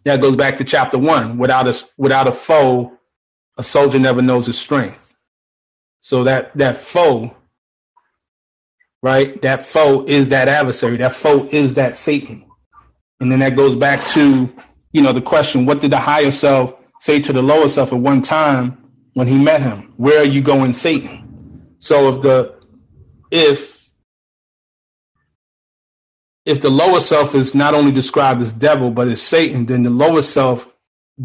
that 0.05 0.21
goes 0.21 0.37
back 0.37 0.57
to 0.59 0.63
chapter 0.63 0.97
one. 0.97 1.37
Without 1.37 1.67
a 1.67 1.85
without 1.97 2.27
a 2.27 2.31
foe, 2.31 2.97
a 3.57 3.63
soldier 3.63 3.99
never 3.99 4.21
knows 4.21 4.45
his 4.45 4.57
strength. 4.57 5.13
So 5.99 6.23
that 6.23 6.57
that 6.57 6.77
foe, 6.77 7.36
right? 9.01 9.41
That 9.41 9.65
foe 9.65 10.05
is 10.05 10.29
that 10.29 10.47
adversary. 10.47 10.97
That 10.97 11.13
foe 11.13 11.47
is 11.51 11.75
that 11.75 11.95
Satan. 11.95 12.45
And 13.19 13.31
then 13.31 13.39
that 13.39 13.55
goes 13.55 13.75
back 13.75 14.05
to, 14.09 14.53
you 14.91 15.01
know, 15.01 15.13
the 15.13 15.21
question, 15.21 15.65
what 15.65 15.81
did 15.81 15.91
the 15.91 15.99
higher 15.99 16.31
self 16.31 16.73
say 16.99 17.19
to 17.21 17.33
the 17.33 17.41
lower 17.41 17.67
self 17.67 17.93
at 17.93 17.99
one 17.99 18.21
time 18.21 18.77
when 19.13 19.27
he 19.27 19.39
met 19.39 19.61
him? 19.61 19.93
Where 19.97 20.19
are 20.19 20.25
you 20.25 20.41
going, 20.41 20.73
Satan? 20.73 21.75
So 21.79 22.13
if 22.13 22.21
the 22.21 22.55
if 23.31 23.89
if 26.45 26.61
the 26.61 26.69
lower 26.69 26.99
self 26.99 27.35
is 27.35 27.53
not 27.53 27.73
only 27.73 27.91
described 27.91 28.41
as 28.41 28.53
devil, 28.53 28.89
but 28.89 29.07
as 29.07 29.21
Satan, 29.21 29.65
then 29.65 29.83
the 29.83 29.89
lower 29.89 30.21
self 30.21 30.71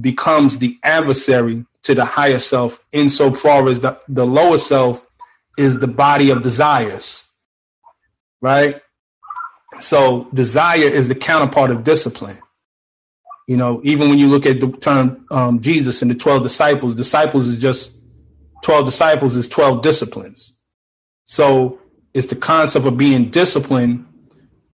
becomes 0.00 0.58
the 0.58 0.78
adversary 0.82 1.64
to 1.82 1.94
the 1.94 2.04
higher 2.04 2.38
self 2.38 2.84
insofar 2.92 3.68
as 3.68 3.80
the, 3.80 3.98
the 4.08 4.26
lower 4.26 4.58
self 4.58 5.04
is 5.58 5.78
the 5.78 5.86
body 5.86 6.30
of 6.30 6.42
desires. 6.42 7.21
Right? 8.42 8.82
So 9.80 10.28
desire 10.34 10.82
is 10.82 11.08
the 11.08 11.14
counterpart 11.14 11.70
of 11.70 11.84
discipline. 11.84 12.38
You 13.48 13.56
know, 13.56 13.80
even 13.84 14.10
when 14.10 14.18
you 14.18 14.28
look 14.28 14.46
at 14.46 14.60
the 14.60 14.70
term 14.72 15.26
um, 15.30 15.60
Jesus 15.60 16.02
and 16.02 16.10
the 16.10 16.14
12 16.14 16.42
disciples, 16.42 16.94
disciples 16.94 17.48
is 17.48 17.60
just 17.60 17.92
12 18.62 18.86
disciples 18.86 19.36
is 19.36 19.48
12 19.48 19.82
disciplines. 19.82 20.54
So 21.24 21.78
it's 22.14 22.26
the 22.26 22.36
concept 22.36 22.86
of 22.86 22.96
being 22.96 23.30
disciplined 23.30 24.06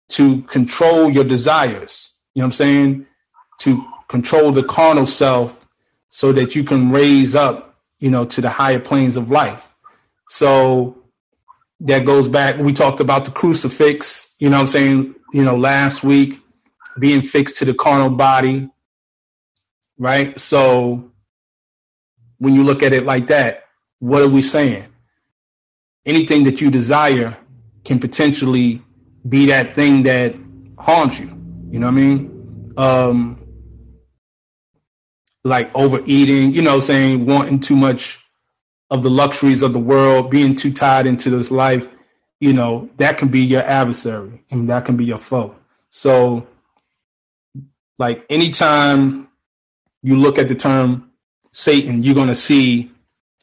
to 0.10 0.42
control 0.44 1.10
your 1.10 1.24
desires. 1.24 2.12
You 2.34 2.42
know 2.42 2.46
what 2.46 2.48
I'm 2.48 2.52
saying? 2.54 3.06
To 3.60 3.86
control 4.08 4.52
the 4.52 4.64
carnal 4.64 5.06
self 5.06 5.66
so 6.10 6.32
that 6.34 6.56
you 6.56 6.64
can 6.64 6.92
raise 6.92 7.36
up, 7.36 7.80
you 8.00 8.10
know, 8.10 8.26
to 8.26 8.42
the 8.42 8.50
higher 8.50 8.80
planes 8.80 9.18
of 9.18 9.30
life. 9.32 9.74
So 10.30 10.97
that 11.82 12.06
goes 12.06 12.30
back. 12.30 12.58
We 12.58 12.74
talked 12.74 13.00
about 13.00 13.26
the 13.26 13.32
crucifix, 13.32 14.30
you 14.40 14.50
know 14.50 14.58
what 14.58 14.62
I'm 14.62 14.68
saying, 14.68 15.16
you 15.34 15.44
know, 15.44 15.56
last 15.56 16.04
week, 16.04 16.40
being 17.00 17.22
fixed 17.22 17.58
to 17.58 17.66
the 17.66 17.74
carnal 17.74 18.10
body, 18.10 18.70
right? 19.98 20.40
So 20.40 21.12
when 22.40 22.56
you 22.56 22.64
look 22.64 22.84
at 22.84 22.94
it 22.94 23.04
like 23.04 23.28
that, 23.28 23.66
what 24.00 24.22
are 24.22 24.30
we 24.30 24.42
saying? 24.42 24.88
Anything 26.06 26.44
that 26.46 26.62
you 26.62 26.72
desire 26.72 27.38
can 27.84 28.00
potentially 28.00 28.82
be 29.28 29.48
that 29.48 29.76
thing 29.76 30.04
that 30.04 30.36
harms 30.78 31.20
you. 31.20 31.28
You 31.70 31.80
know 31.80 31.88
what 31.88 31.94
I 31.94 31.96
mean? 31.96 32.74
Um, 32.78 33.44
like 35.44 35.74
overeating, 35.76 36.54
you 36.54 36.62
know, 36.62 36.80
saying 36.80 37.26
wanting 37.26 37.60
too 37.60 37.76
much 37.76 38.20
of 38.90 39.04
the 39.04 39.10
luxuries 39.10 39.62
of 39.62 39.74
the 39.74 39.80
world, 39.80 40.32
being 40.32 40.56
too 40.56 40.72
tied 40.72 41.06
into 41.06 41.30
this 41.30 41.52
life, 41.52 41.90
you 42.40 42.54
know, 42.54 42.90
that 42.98 43.18
can 43.18 43.28
be 43.28 43.42
your 43.42 43.64
adversary 43.64 44.44
and 44.50 44.70
that 44.70 44.86
can 44.86 44.96
be 44.96 45.06
your 45.06 45.18
foe. 45.18 45.56
So, 45.90 46.48
like, 47.98 48.26
anytime 48.30 49.28
you 50.04 50.18
look 50.18 50.38
at 50.38 50.48
the 50.48 50.56
term 50.56 51.12
Satan, 51.52 52.04
you're 52.04 52.16
going 52.16 52.28
to 52.28 52.36
see 52.36 52.92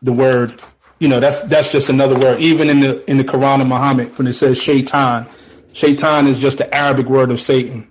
the 0.02 0.12
word, 0.12 0.54
you 1.00 1.08
know, 1.08 1.18
that's 1.18 1.40
that's 1.40 1.72
just 1.72 1.88
another 1.88 2.18
word. 2.18 2.40
Even 2.40 2.70
in 2.70 2.80
the 2.80 3.10
in 3.10 3.16
the 3.18 3.24
Quran 3.24 3.60
of 3.60 3.66
Muhammad, 3.66 4.16
when 4.16 4.26
it 4.26 4.34
says 4.34 4.62
shaitan, 4.62 5.26
shaitan 5.72 6.26
is 6.26 6.38
just 6.38 6.58
the 6.58 6.72
Arabic 6.74 7.06
word 7.06 7.30
of 7.30 7.40
Satan, 7.40 7.90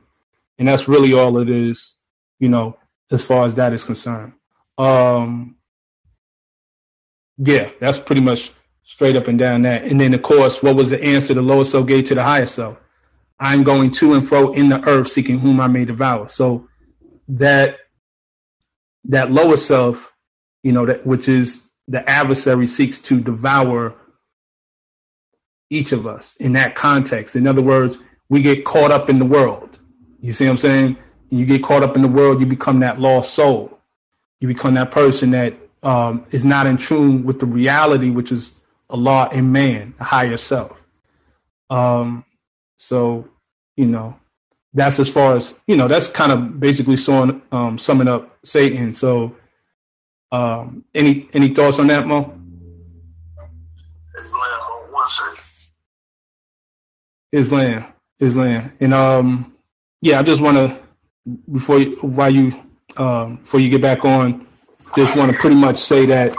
and 0.57 0.67
that's 0.67 0.87
really 0.87 1.13
all 1.13 1.37
it 1.39 1.49
is, 1.49 1.97
you 2.39 2.47
know, 2.47 2.77
as 3.11 3.25
far 3.25 3.45
as 3.45 3.55
that 3.55 3.73
is 3.73 3.83
concerned. 3.83 4.33
Um, 4.77 5.57
yeah, 7.37 7.69
that's 7.79 7.99
pretty 7.99 8.21
much 8.21 8.51
straight 8.83 9.15
up 9.15 9.27
and 9.27 9.39
down 9.39 9.63
that. 9.63 9.83
And 9.83 9.99
then, 9.99 10.13
of 10.13 10.21
course, 10.21 10.61
what 10.61 10.75
was 10.75 10.89
the 10.89 11.03
answer? 11.03 11.33
The 11.33 11.41
lower 11.41 11.65
self 11.65 11.87
gave 11.87 12.07
to 12.07 12.15
the 12.15 12.23
higher 12.23 12.45
self. 12.45 12.77
I'm 13.39 13.63
going 13.63 13.91
to 13.91 14.13
and 14.13 14.27
fro 14.27 14.53
in 14.53 14.69
the 14.69 14.81
earth, 14.87 15.09
seeking 15.09 15.39
whom 15.39 15.59
I 15.59 15.67
may 15.67 15.85
devour. 15.85 16.29
So 16.29 16.67
that 17.27 17.77
that 19.05 19.31
lower 19.31 19.57
self, 19.57 20.13
you 20.61 20.71
know, 20.71 20.85
that 20.85 21.05
which 21.05 21.27
is 21.27 21.63
the 21.87 22.07
adversary 22.09 22.67
seeks 22.67 22.99
to 22.99 23.19
devour 23.19 23.95
each 25.69 25.91
of 25.91 26.05
us 26.07 26.35
in 26.37 26.53
that 26.53 26.75
context. 26.75 27.35
In 27.35 27.47
other 27.47 27.61
words, 27.61 27.97
we 28.29 28.41
get 28.41 28.63
caught 28.63 28.91
up 28.91 29.09
in 29.09 29.19
the 29.19 29.25
world. 29.25 29.79
You 30.21 30.31
see 30.31 30.45
what 30.45 30.51
I'm 30.51 30.57
saying? 30.57 30.97
You 31.29 31.45
get 31.45 31.63
caught 31.63 31.83
up 31.83 31.95
in 31.95 32.01
the 32.01 32.07
world, 32.07 32.39
you 32.39 32.45
become 32.45 32.79
that 32.79 32.99
lost 32.99 33.33
soul. 33.33 33.79
You 34.39 34.47
become 34.47 34.75
that 34.75 34.91
person 34.91 35.31
that 35.31 35.57
um, 35.83 36.25
is 36.31 36.43
not 36.45 36.65
in 36.65 36.77
tune 36.77 37.23
with 37.23 37.39
the 37.39 37.45
reality, 37.45 38.09
which 38.09 38.31
is 38.31 38.53
Allah 38.89 39.29
and 39.31 39.51
man, 39.51 39.93
the 39.97 40.03
higher 40.03 40.37
self. 40.37 40.77
Um, 41.69 42.25
so, 42.77 43.27
you 43.75 43.85
know, 43.85 44.17
that's 44.73 44.99
as 44.99 45.09
far 45.09 45.35
as, 45.35 45.53
you 45.67 45.75
know, 45.75 45.87
that's 45.87 46.07
kind 46.07 46.31
of 46.31 46.59
basically 46.59 46.97
sewing, 46.97 47.41
um, 47.51 47.77
summing 47.77 48.07
up 48.07 48.37
Satan. 48.43 48.93
So, 48.93 49.35
um, 50.31 50.85
any, 50.95 51.29
any 51.33 51.49
thoughts 51.49 51.79
on 51.79 51.87
that, 51.87 52.07
Mo? 52.07 52.39
Islam, 57.31 57.85
Islam. 58.19 58.73
And, 58.79 58.93
um, 58.93 59.55
yeah, 60.01 60.19
I 60.19 60.23
just 60.23 60.41
want 60.41 60.57
to, 60.57 60.77
before 61.51 61.79
you, 61.79 61.95
while 62.01 62.29
you, 62.29 62.59
um, 62.97 63.37
before 63.37 63.59
you 63.59 63.69
get 63.69 63.81
back 63.81 64.05
on, 64.05 64.47
just 64.95 65.15
want 65.15 65.31
to 65.31 65.37
pretty 65.37 65.55
much 65.55 65.77
say 65.77 66.05
that, 66.05 66.35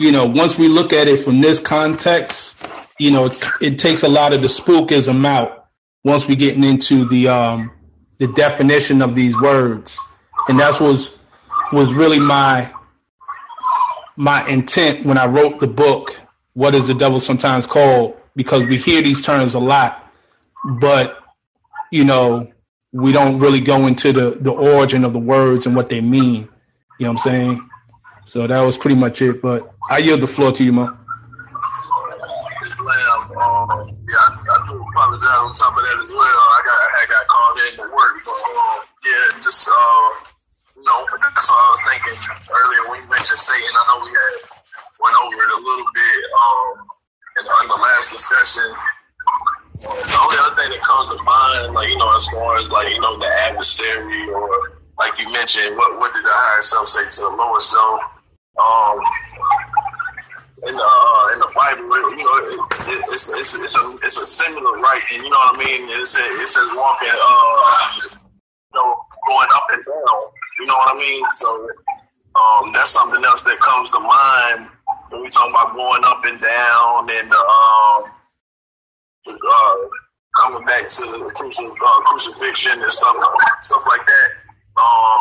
you 0.00 0.12
know, 0.12 0.26
once 0.26 0.58
we 0.58 0.68
look 0.68 0.92
at 0.92 1.08
it 1.08 1.20
from 1.20 1.40
this 1.40 1.60
context, 1.60 2.66
you 2.98 3.10
know, 3.10 3.26
it, 3.26 3.44
it 3.60 3.78
takes 3.78 4.02
a 4.02 4.08
lot 4.08 4.32
of 4.32 4.40
the 4.40 4.46
spookism 4.46 5.26
out 5.26 5.68
once 6.04 6.26
we 6.26 6.36
getting 6.36 6.64
into 6.64 7.04
the 7.06 7.28
um, 7.28 7.70
the 8.18 8.26
definition 8.28 9.02
of 9.02 9.14
these 9.14 9.38
words, 9.40 9.98
and 10.48 10.58
that's 10.58 10.80
was 10.80 11.16
was 11.72 11.94
really 11.94 12.18
my 12.18 12.72
my 14.16 14.46
intent 14.48 15.06
when 15.06 15.18
I 15.18 15.26
wrote 15.26 15.60
the 15.60 15.66
book. 15.66 16.20
What 16.54 16.74
is 16.74 16.86
the 16.86 16.94
devil 16.94 17.20
sometimes 17.20 17.66
called? 17.66 18.16
Because 18.34 18.66
we 18.66 18.76
hear 18.76 19.02
these 19.02 19.22
terms 19.22 19.54
a 19.54 19.58
lot, 19.58 20.10
but 20.80 21.18
you 21.90 22.04
know, 22.04 22.50
we 22.92 23.12
don't 23.12 23.38
really 23.38 23.60
go 23.60 23.86
into 23.86 24.12
the 24.12 24.36
the 24.40 24.52
origin 24.52 25.04
of 25.04 25.12
the 25.12 25.18
words 25.18 25.66
and 25.66 25.74
what 25.74 25.88
they 25.88 26.00
mean. 26.00 26.48
You 27.00 27.06
know 27.06 27.16
what 27.16 27.24
I'm 27.24 27.32
saying? 27.32 27.70
So 28.26 28.46
that 28.46 28.60
was 28.60 28.76
pretty 28.76 28.94
much 28.94 29.22
it. 29.22 29.40
But 29.40 29.72
I 29.88 29.98
yield 30.04 30.20
the 30.20 30.26
floor 30.26 30.52
to 30.52 30.62
you, 30.62 30.70
Mo. 30.70 30.84
Um, 30.84 30.98
yeah, 34.04 34.20
I, 34.20 34.56
on 34.68 35.54
top 35.56 35.72
of 35.72 35.82
that 35.82 35.96
as 35.96 36.12
well. 36.12 36.20
I 36.20 36.60
got 36.60 36.76
I 36.76 37.04
got 37.08 37.24
called 37.26 37.56
in 37.64 37.72
to 37.80 37.86
work, 37.88 38.20
but 38.20 38.36
um, 38.36 38.84
yeah, 39.00 39.40
just 39.40 39.64
uh, 39.64 40.06
you 40.76 40.84
know, 40.84 41.08
that's 41.08 41.48
what 41.48 41.56
I 41.56 41.68
was 41.72 41.82
thinking 41.88 42.16
earlier 42.52 42.82
when 42.92 43.00
you 43.00 43.08
mentioned 43.08 43.40
Satan. 43.40 43.64
I 43.64 43.82
know 43.88 44.04
we 44.04 44.12
had 44.12 44.44
went 45.00 45.16
over 45.24 45.40
it 45.40 45.50
a 45.56 45.60
little 45.64 45.88
bit 45.96 46.20
um 46.36 46.84
in 47.40 47.44
in 47.48 47.68
the 47.72 47.80
last 47.80 48.12
discussion. 48.12 48.76
The 49.80 50.18
only 50.20 50.36
other 50.44 50.54
thing 50.60 50.68
that 50.76 50.84
comes 50.84 51.08
to 51.08 51.16
mind, 51.24 51.72
like 51.72 51.88
you 51.88 51.96
know, 51.96 52.12
as 52.14 52.28
far 52.28 52.60
as 52.60 52.68
like 52.68 52.92
you 52.92 53.00
know, 53.00 53.16
the 53.16 53.32
adversary 53.48 54.28
or 54.28 54.79
like 55.00 55.18
you 55.18 55.32
mentioned, 55.32 55.76
what 55.76 55.98
what 55.98 56.12
did 56.12 56.24
the 56.24 56.30
higher 56.30 56.60
self 56.60 56.86
say 56.86 57.08
to 57.08 57.20
the 57.24 57.32
lower 57.32 57.58
self? 57.58 58.04
Um, 58.60 59.00
in 60.68 60.76
the 60.76 60.84
uh, 60.84 61.32
in 61.32 61.38
the 61.40 61.50
Bible, 61.56 61.88
you 62.12 62.20
know, 62.20 62.36
it, 62.44 62.60
it, 62.92 63.00
it's 63.08 63.32
it's 63.32 63.56
it's 63.56 63.74
a, 63.74 63.84
it's 64.04 64.20
a 64.20 64.26
similar 64.28 64.76
writing. 64.76 65.24
You 65.24 65.32
know 65.32 65.40
what 65.40 65.56
I 65.56 65.64
mean? 65.64 65.88
It 65.88 66.06
says 66.06 66.28
it 66.28 66.48
says 66.48 66.68
walking, 66.76 67.08
uh, 67.08 68.12
you 68.12 68.76
know, 68.76 69.00
going 69.26 69.48
up 69.56 69.66
and 69.72 69.82
down. 69.88 70.20
You 70.60 70.66
know 70.66 70.76
what 70.76 70.94
I 70.94 70.98
mean? 71.00 71.24
So 71.32 71.48
um, 72.36 72.72
that's 72.76 72.90
something 72.90 73.24
else 73.24 73.42
that 73.44 73.58
comes 73.60 73.90
to 73.92 74.00
mind 74.00 74.68
when 75.08 75.22
we 75.22 75.30
talk 75.30 75.48
about 75.48 75.74
going 75.74 76.04
up 76.04 76.20
and 76.26 76.38
down 76.38 77.08
and 77.08 77.32
um, 77.32 78.04
uh, 79.32 79.76
coming 80.36 80.64
back 80.66 80.88
to 80.88 81.02
the 81.08 81.32
cruci- 81.32 81.72
uh, 81.72 82.00
crucifixion 82.04 82.82
and 82.82 82.92
stuff 82.92 83.16
stuff 83.62 83.82
like 83.88 84.04
that. 84.04 84.49
Um, 84.80 85.20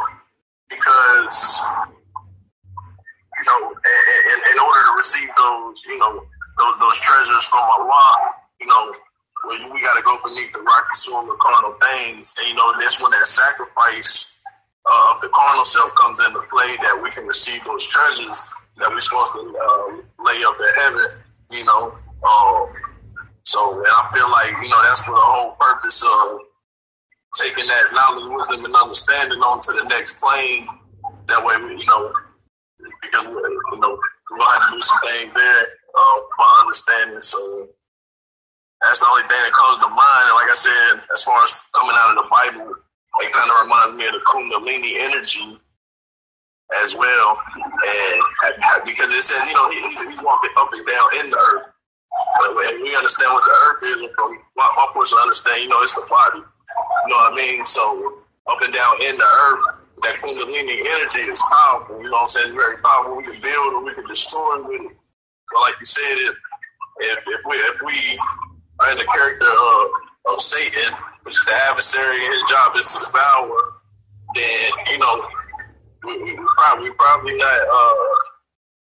because 0.69 1.65
you 3.39 3.45
know, 3.45 3.71
in, 3.71 4.39
in, 4.51 4.59
order 4.59 4.79
to 4.79 4.93
receive 4.97 5.29
those, 5.37 5.83
you 5.85 5.97
know, 5.97 6.23
those, 6.57 6.73
those 6.79 6.99
treasures 6.99 7.45
from 7.45 7.59
Allah, 7.59 8.33
you 8.59 8.67
know, 8.67 8.93
well, 9.45 9.73
we 9.73 9.81
got 9.81 9.95
to 9.95 10.03
go 10.03 10.19
beneath 10.23 10.51
the 10.51 10.59
rocky 10.59 10.93
soil 10.93 11.31
of 11.31 11.39
carnal 11.39 11.77
things. 11.81 12.35
And, 12.39 12.49
you 12.49 12.55
know, 12.55 12.73
that's 12.79 13.01
when 13.01 13.11
that 13.11 13.25
sacrifice 13.25 14.41
uh, 14.89 15.13
of 15.15 15.21
the 15.21 15.29
carnal 15.29 15.63
self 15.63 15.95
comes 15.95 16.19
into 16.19 16.41
play 16.49 16.75
that 16.81 16.99
we 17.01 17.09
can 17.11 17.25
receive 17.25 17.63
those 17.63 17.87
treasures 17.87 18.41
that 18.77 18.89
we're 18.89 18.99
supposed 18.99 19.33
to 19.33 19.39
uh, 19.39 20.23
lay 20.23 20.43
up 20.43 20.57
in 20.59 20.75
heaven, 20.75 21.11
you 21.51 21.63
know. 21.63 21.95
Um, 22.27 22.67
so, 23.43 23.77
and 23.77 23.87
I 23.87 24.11
feel 24.13 24.29
like, 24.29 24.51
you 24.61 24.69
know, 24.69 24.81
that's 24.83 25.03
for 25.03 25.11
the 25.11 25.21
whole 25.21 25.51
purpose 25.59 26.03
of 26.03 26.39
taking 27.35 27.67
that 27.67 27.93
knowledge, 27.93 28.31
wisdom, 28.33 28.65
and 28.65 28.75
understanding 28.75 29.39
onto 29.39 29.73
the 29.73 29.85
next 29.85 30.19
plane. 30.19 30.67
That 31.27 31.43
way, 31.43 31.57
we, 31.61 31.77
you 31.77 31.85
know, 31.85 32.13
because 33.01 33.25
you 33.25 33.33
know 33.33 33.99
we're 34.31 34.37
gonna 34.37 34.59
have 34.59 34.69
to 34.69 34.75
do 34.75 34.81
some 34.81 34.99
things 35.01 35.33
there. 35.33 35.63
Um, 35.97 36.19
my 36.37 36.61
understanding, 36.61 37.21
so 37.21 37.67
that's 38.81 38.99
the 38.99 39.07
only 39.09 39.23
thing 39.23 39.41
that 39.41 39.53
comes 39.53 39.83
to 39.83 39.89
mind. 39.89 40.25
And 40.29 40.37
like 40.37 40.49
I 40.49 40.57
said, 40.57 41.01
as 41.13 41.23
far 41.23 41.43
as 41.43 41.61
coming 41.73 41.95
out 41.97 42.17
of 42.17 42.23
the 42.23 42.29
Bible, 42.29 42.75
it 43.21 43.33
kind 43.33 43.49
of 43.49 43.57
reminds 43.61 43.93
me 43.97 44.07
of 44.07 44.13
the 44.13 44.23
Kundalini 44.25 45.01
energy 45.01 45.59
as 46.81 46.95
well, 46.95 47.37
and 47.57 48.21
because 48.85 49.13
it 49.13 49.23
says 49.23 49.45
you 49.47 49.53
know 49.53 49.69
he, 49.69 49.81
he's 50.07 50.21
walking 50.21 50.53
up 50.57 50.69
and 50.73 50.85
down 50.85 51.25
in 51.25 51.29
the 51.29 51.37
earth. 51.37 51.73
But 52.37 52.55
we 52.55 52.95
understand 52.95 53.33
what 53.33 53.45
the 53.45 53.51
earth 53.51 53.83
is, 53.83 54.11
from 54.15 54.37
my, 54.55 54.67
my 54.75 55.21
understand, 55.21 55.63
you 55.63 55.69
know, 55.69 55.81
it's 55.81 55.93
the 55.93 56.05
body. 56.09 56.43
You 57.03 57.09
know 57.09 57.15
what 57.17 57.33
I 57.33 57.35
mean? 57.35 57.65
So 57.65 58.23
up 58.47 58.61
and 58.61 58.73
down 58.73 59.01
in 59.01 59.17
the 59.17 59.23
earth, 59.25 59.79
that 60.03 60.15
Kundalini 60.21 60.79
energy 60.85 61.19
is 61.29 61.41
powerful. 61.51 61.97
You 61.97 62.05
know 62.05 62.11
what 62.11 62.21
I'm 62.21 62.27
saying? 62.27 62.47
It's 62.47 62.55
very 62.55 62.77
powerful. 62.77 63.17
We 63.17 63.23
can 63.23 63.41
build 63.41 63.73
or 63.73 63.83
we 63.83 63.93
can 63.93 64.07
destroy 64.07 64.63
with 64.63 64.81
it. 64.81 64.97
But 65.51 65.61
like 65.61 65.75
you 65.79 65.85
said, 65.85 66.15
if 66.29 66.35
if, 66.99 67.19
if 67.27 67.41
we 67.45 67.55
if 67.55 67.81
we 67.81 68.19
are 68.79 68.91
in 68.91 68.97
the 68.97 69.05
character 69.05 69.49
of, 69.49 70.33
of 70.33 70.41
Satan, 70.41 70.93
which 71.23 71.37
is 71.37 71.45
the 71.45 71.53
adversary, 71.53 72.19
his 72.19 72.43
job 72.49 72.75
is 72.75 72.85
to 72.93 73.05
devour, 73.05 73.51
then 74.35 74.71
you 74.91 74.99
know 74.99 75.25
we, 76.05 76.23
we 76.23 76.39
probably 76.55 76.89
we 76.89 76.95
probably 76.95 77.37
not 77.37 77.59
uh 77.73 77.95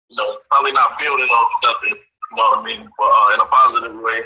you 0.10 0.18
know 0.18 0.38
probably 0.50 0.72
not 0.72 1.00
building 1.00 1.26
on 1.28 1.50
nothing. 1.64 1.98
You 2.32 2.38
know 2.38 2.44
what 2.44 2.60
I 2.60 2.64
mean? 2.64 2.90
But 2.98 3.06
uh, 3.06 3.34
in 3.36 3.40
a 3.42 3.46
positive 3.46 3.96
way. 4.00 4.22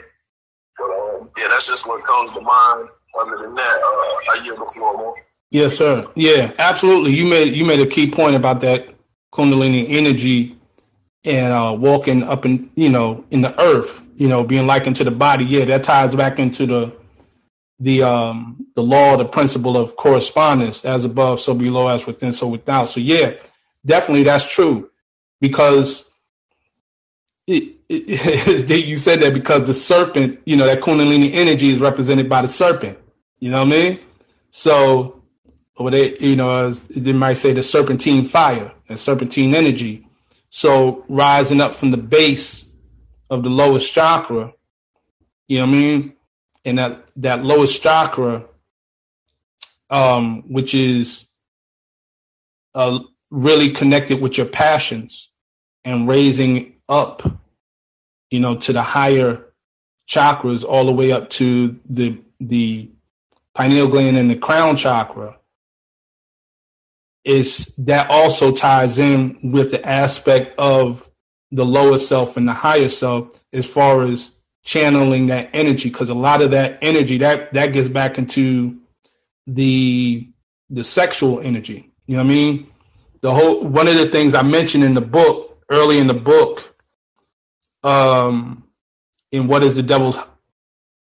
But 0.77 0.85
um, 0.85 1.29
yeah, 1.37 1.47
that's 1.49 1.67
just 1.67 1.87
what 1.87 2.03
comes 2.05 2.31
to 2.33 2.41
mind. 2.41 2.89
Other 3.19 3.37
than 3.43 3.55
that, 3.55 3.61
uh, 3.61 4.31
I 4.31 4.41
yield 4.43 4.59
the 4.59 4.65
floor. 4.65 5.15
Yes, 5.49 5.77
sir. 5.77 6.07
Yeah, 6.15 6.51
absolutely. 6.59 7.13
You 7.15 7.25
made 7.25 7.53
you 7.53 7.65
made 7.65 7.79
a 7.79 7.85
key 7.87 8.09
point 8.11 8.35
about 8.35 8.61
that 8.61 8.87
Kundalini 9.33 9.85
energy 9.89 10.57
and 11.23 11.53
uh, 11.53 11.75
walking 11.77 12.23
up 12.23 12.45
in 12.45 12.69
you 12.75 12.89
know 12.89 13.23
in 13.31 13.41
the 13.41 13.59
earth, 13.59 14.01
you 14.15 14.27
know, 14.27 14.43
being 14.43 14.67
likened 14.67 14.95
to 14.97 15.03
the 15.03 15.11
body. 15.11 15.45
Yeah, 15.45 15.65
that 15.65 15.83
ties 15.83 16.15
back 16.15 16.39
into 16.39 16.65
the 16.65 16.93
the 17.79 18.03
um 18.03 18.65
the 18.75 18.83
law, 18.83 19.17
the 19.17 19.25
principle 19.25 19.77
of 19.77 19.95
correspondence, 19.95 20.83
as 20.83 21.05
above, 21.05 21.39
so 21.39 21.53
below, 21.53 21.87
as 21.87 22.05
within, 22.05 22.33
so 22.33 22.47
without. 22.47 22.89
So 22.89 22.99
yeah, 22.99 23.33
definitely 23.85 24.23
that's 24.23 24.45
true 24.45 24.89
because 25.39 26.06
it, 27.47 27.75
it, 27.89 28.69
you 28.85 28.97
said 28.97 29.21
that 29.21 29.33
because 29.33 29.65
the 29.65 29.73
serpent, 29.73 30.39
you 30.45 30.55
know, 30.55 30.65
that 30.65 30.81
Kundalini 30.81 31.33
energy 31.33 31.69
is 31.69 31.79
represented 31.79 32.29
by 32.29 32.41
the 32.41 32.49
serpent. 32.49 32.97
You 33.39 33.51
know 33.51 33.59
what 33.63 33.73
I 33.73 33.77
mean? 33.77 33.99
So 34.51 35.17
or 35.77 35.91
they, 35.91 36.17
you 36.17 36.35
know, 36.35 36.71
they 36.71 37.13
might 37.13 37.33
say 37.33 37.53
the 37.53 37.63
serpentine 37.63 38.25
fire 38.25 38.73
and 38.89 38.99
serpentine 38.99 39.53
energy. 39.53 40.07
So 40.49 41.05
rising 41.07 41.61
up 41.61 41.75
from 41.75 41.91
the 41.91 41.97
base 41.97 42.67
of 43.29 43.43
the 43.43 43.49
lowest 43.49 43.93
chakra, 43.93 44.53
you 45.47 45.59
know 45.59 45.67
what 45.67 45.75
I 45.75 45.79
mean? 45.79 46.13
And 46.65 46.79
that, 46.79 47.07
that 47.17 47.43
lowest 47.43 47.81
chakra, 47.81 48.45
um, 49.89 50.43
which 50.51 50.73
is 50.73 51.27
uh, 52.73 52.99
really 53.29 53.69
connected 53.69 54.19
with 54.19 54.37
your 54.37 54.47
passions 54.47 55.29
and 55.85 56.07
raising 56.07 56.76
up, 56.89 57.23
you 58.29 58.39
know, 58.39 58.57
to 58.57 58.73
the 58.73 58.81
higher 58.81 59.45
chakras 60.07 60.63
all 60.63 60.85
the 60.85 60.91
way 60.91 61.11
up 61.11 61.29
to 61.31 61.79
the, 61.89 62.19
the 62.39 62.89
pineal 63.55 63.87
gland 63.87 64.17
and 64.17 64.29
the 64.29 64.37
crown 64.37 64.75
chakra. 64.75 65.37
Is 67.23 67.73
that 67.79 68.09
also 68.09 68.53
ties 68.53 68.99
in 68.99 69.51
with 69.51 69.71
the 69.71 69.85
aspect 69.85 70.57
of 70.57 71.09
the 71.51 71.65
lower 71.65 71.97
self 71.97 72.37
and 72.37 72.47
the 72.47 72.53
higher 72.53 72.89
self 72.89 73.43
as 73.51 73.65
far 73.65 74.03
as 74.03 74.37
channeling 74.63 75.27
that 75.27 75.49
energy 75.53 75.89
because 75.89 76.09
a 76.09 76.13
lot 76.13 76.41
of 76.41 76.51
that 76.51 76.77
energy 76.81 77.17
that 77.19 77.53
that 77.53 77.71
gets 77.71 77.87
back 77.87 78.17
into 78.17 78.77
the 79.45 80.29
the 80.69 80.83
sexual 80.83 81.39
energy. 81.39 81.89
You 82.05 82.17
know 82.17 82.23
what 82.23 82.31
i 82.31 82.35
mean? 82.35 82.67
The 83.21 83.33
whole 83.33 83.63
one 83.63 83.87
of 83.87 83.95
the 83.95 84.07
things 84.07 84.33
i 84.33 84.41
mentioned 84.41 84.83
in 84.83 84.93
the 84.93 85.01
book 85.01 85.63
early 85.69 85.99
in 85.99 86.07
the 86.07 86.13
book 86.13 86.75
um 87.83 88.63
in 89.31 89.47
what 89.47 89.63
is 89.63 89.75
the 89.75 89.83
devil's 89.83 90.17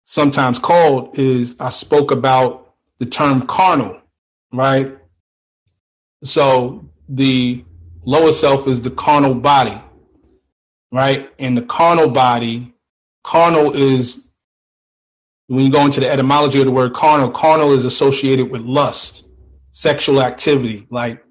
sometimes 0.03 0.59
called 0.59 1.17
is 1.17 1.55
i 1.59 1.69
spoke 1.69 2.11
about 2.11 2.73
the 2.99 3.05
term 3.05 3.45
carnal 3.47 3.99
right 4.51 4.97
so 6.23 6.89
the 7.07 7.63
lower 8.03 8.31
self 8.31 8.67
is 8.67 8.81
the 8.81 8.91
carnal 8.91 9.35
body, 9.35 9.79
right? 10.91 11.29
And 11.39 11.57
the 11.57 11.61
carnal 11.61 12.09
body, 12.09 12.73
carnal 13.23 13.73
is 13.75 14.21
when 15.47 15.65
you 15.65 15.71
go 15.71 15.85
into 15.85 15.99
the 15.99 16.09
etymology 16.09 16.59
of 16.59 16.65
the 16.65 16.71
word 16.71 16.93
carnal, 16.93 17.29
carnal 17.29 17.73
is 17.73 17.85
associated 17.85 18.49
with 18.49 18.61
lust, 18.61 19.27
sexual 19.71 20.21
activity, 20.21 20.87
like 20.89 21.23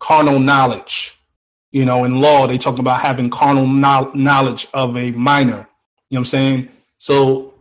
carnal 0.00 0.40
knowledge. 0.40 1.16
You 1.72 1.84
know, 1.86 2.04
in 2.04 2.20
law, 2.20 2.46
they 2.46 2.58
talk 2.58 2.78
about 2.78 3.00
having 3.00 3.30
carnal 3.30 3.66
knowledge 3.66 4.68
of 4.74 4.96
a 4.96 5.10
minor. 5.12 5.50
You 5.50 5.56
know 5.56 5.66
what 6.10 6.18
I'm 6.18 6.24
saying? 6.26 6.68
So 6.98 7.54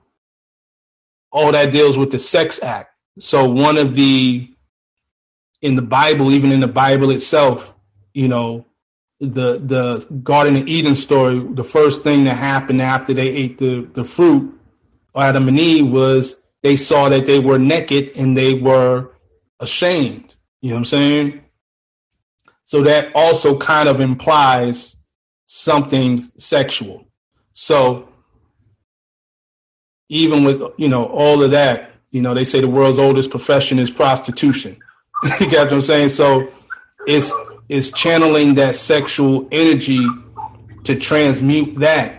all 1.31 1.51
that 1.51 1.71
deals 1.71 1.97
with 1.97 2.11
the 2.11 2.19
sex 2.19 2.61
act. 2.61 2.91
So 3.19 3.49
one 3.49 3.77
of 3.77 3.95
the 3.95 4.47
in 5.61 5.75
the 5.75 5.81
Bible, 5.81 6.31
even 6.31 6.51
in 6.51 6.59
the 6.59 6.67
Bible 6.67 7.11
itself, 7.11 7.73
you 8.13 8.27
know, 8.27 8.65
the 9.19 9.59
the 9.59 10.07
Garden 10.23 10.57
of 10.57 10.67
Eden 10.67 10.95
story, 10.95 11.39
the 11.39 11.63
first 11.63 12.03
thing 12.03 12.25
that 12.25 12.35
happened 12.35 12.81
after 12.81 13.13
they 13.13 13.29
ate 13.29 13.59
the, 13.59 13.87
the 13.93 14.03
fruit, 14.03 14.59
Adam 15.15 15.47
and 15.47 15.59
Eve, 15.59 15.87
was 15.87 16.41
they 16.63 16.75
saw 16.75 17.09
that 17.09 17.25
they 17.25 17.39
were 17.39 17.59
naked 17.59 18.11
and 18.15 18.37
they 18.37 18.55
were 18.55 19.11
ashamed. 19.59 20.35
You 20.61 20.69
know 20.69 20.75
what 20.75 20.79
I'm 20.79 20.85
saying? 20.85 21.40
So 22.71 22.83
that 22.83 23.11
also 23.13 23.57
kind 23.57 23.89
of 23.89 23.99
implies 23.99 24.95
something 25.45 26.23
sexual. 26.37 27.05
So 27.51 28.07
even 30.07 30.45
with 30.45 30.61
you 30.77 30.87
know 30.87 31.03
all 31.03 31.43
of 31.43 31.51
that, 31.51 31.91
you 32.11 32.21
know, 32.21 32.33
they 32.33 32.45
say 32.45 32.61
the 32.61 32.69
world's 32.69 32.97
oldest 32.97 33.29
profession 33.29 33.77
is 33.77 33.91
prostitution. 33.91 34.77
you 35.41 35.51
got 35.51 35.65
what 35.65 35.73
I'm 35.73 35.81
saying? 35.81 36.09
So 36.09 36.49
it's 37.05 37.33
it's 37.67 37.89
channeling 37.89 38.53
that 38.53 38.75
sexual 38.75 39.49
energy 39.51 40.07
to 40.85 40.95
transmute 40.95 41.77
that. 41.79 42.17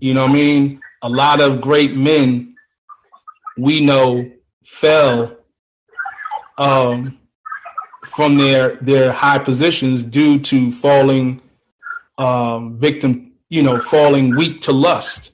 You 0.00 0.14
know 0.14 0.22
what 0.22 0.30
I 0.30 0.34
mean? 0.34 0.80
a 1.02 1.08
lot 1.08 1.40
of 1.40 1.60
great 1.60 1.96
men 1.96 2.54
we 3.58 3.80
know 3.80 4.30
fell 4.64 5.36
um, 6.58 7.18
from 8.14 8.36
their 8.36 8.76
their 8.76 9.12
high 9.12 9.38
positions 9.38 10.02
due 10.02 10.38
to 10.38 10.70
falling 10.70 11.40
um, 12.18 12.78
victim, 12.78 13.32
you 13.48 13.62
know, 13.62 13.80
falling 13.80 14.36
weak 14.36 14.60
to 14.62 14.72
lust. 14.72 15.32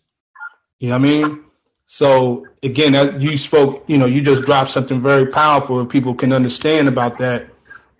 You 0.79 0.91
know 0.91 0.99
what 0.99 1.09
I 1.09 1.11
mean? 1.11 1.45
So 1.87 2.47
again, 2.63 3.21
you 3.21 3.37
spoke, 3.39 3.85
you 3.89 3.99
know, 3.99 4.07
you 4.07 4.23
just 4.23 4.43
dropped 4.43 4.71
something 4.71 5.01
very 5.03 5.27
powerful, 5.27 5.81
and 5.81 5.91
people 5.91 6.15
can 6.15 6.33
understand 6.33 6.87
about 6.89 7.19
that. 7.19 7.49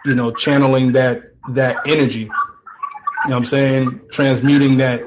You 0.05 0.15
know, 0.15 0.31
channeling 0.31 0.93
that 0.93 1.33
that 1.51 1.79
energy. 1.87 2.21
You 2.21 2.27
know 2.27 3.35
what 3.35 3.37
I'm 3.37 3.45
saying? 3.47 4.01
Transmuting 4.13 4.77
that. 4.77 5.03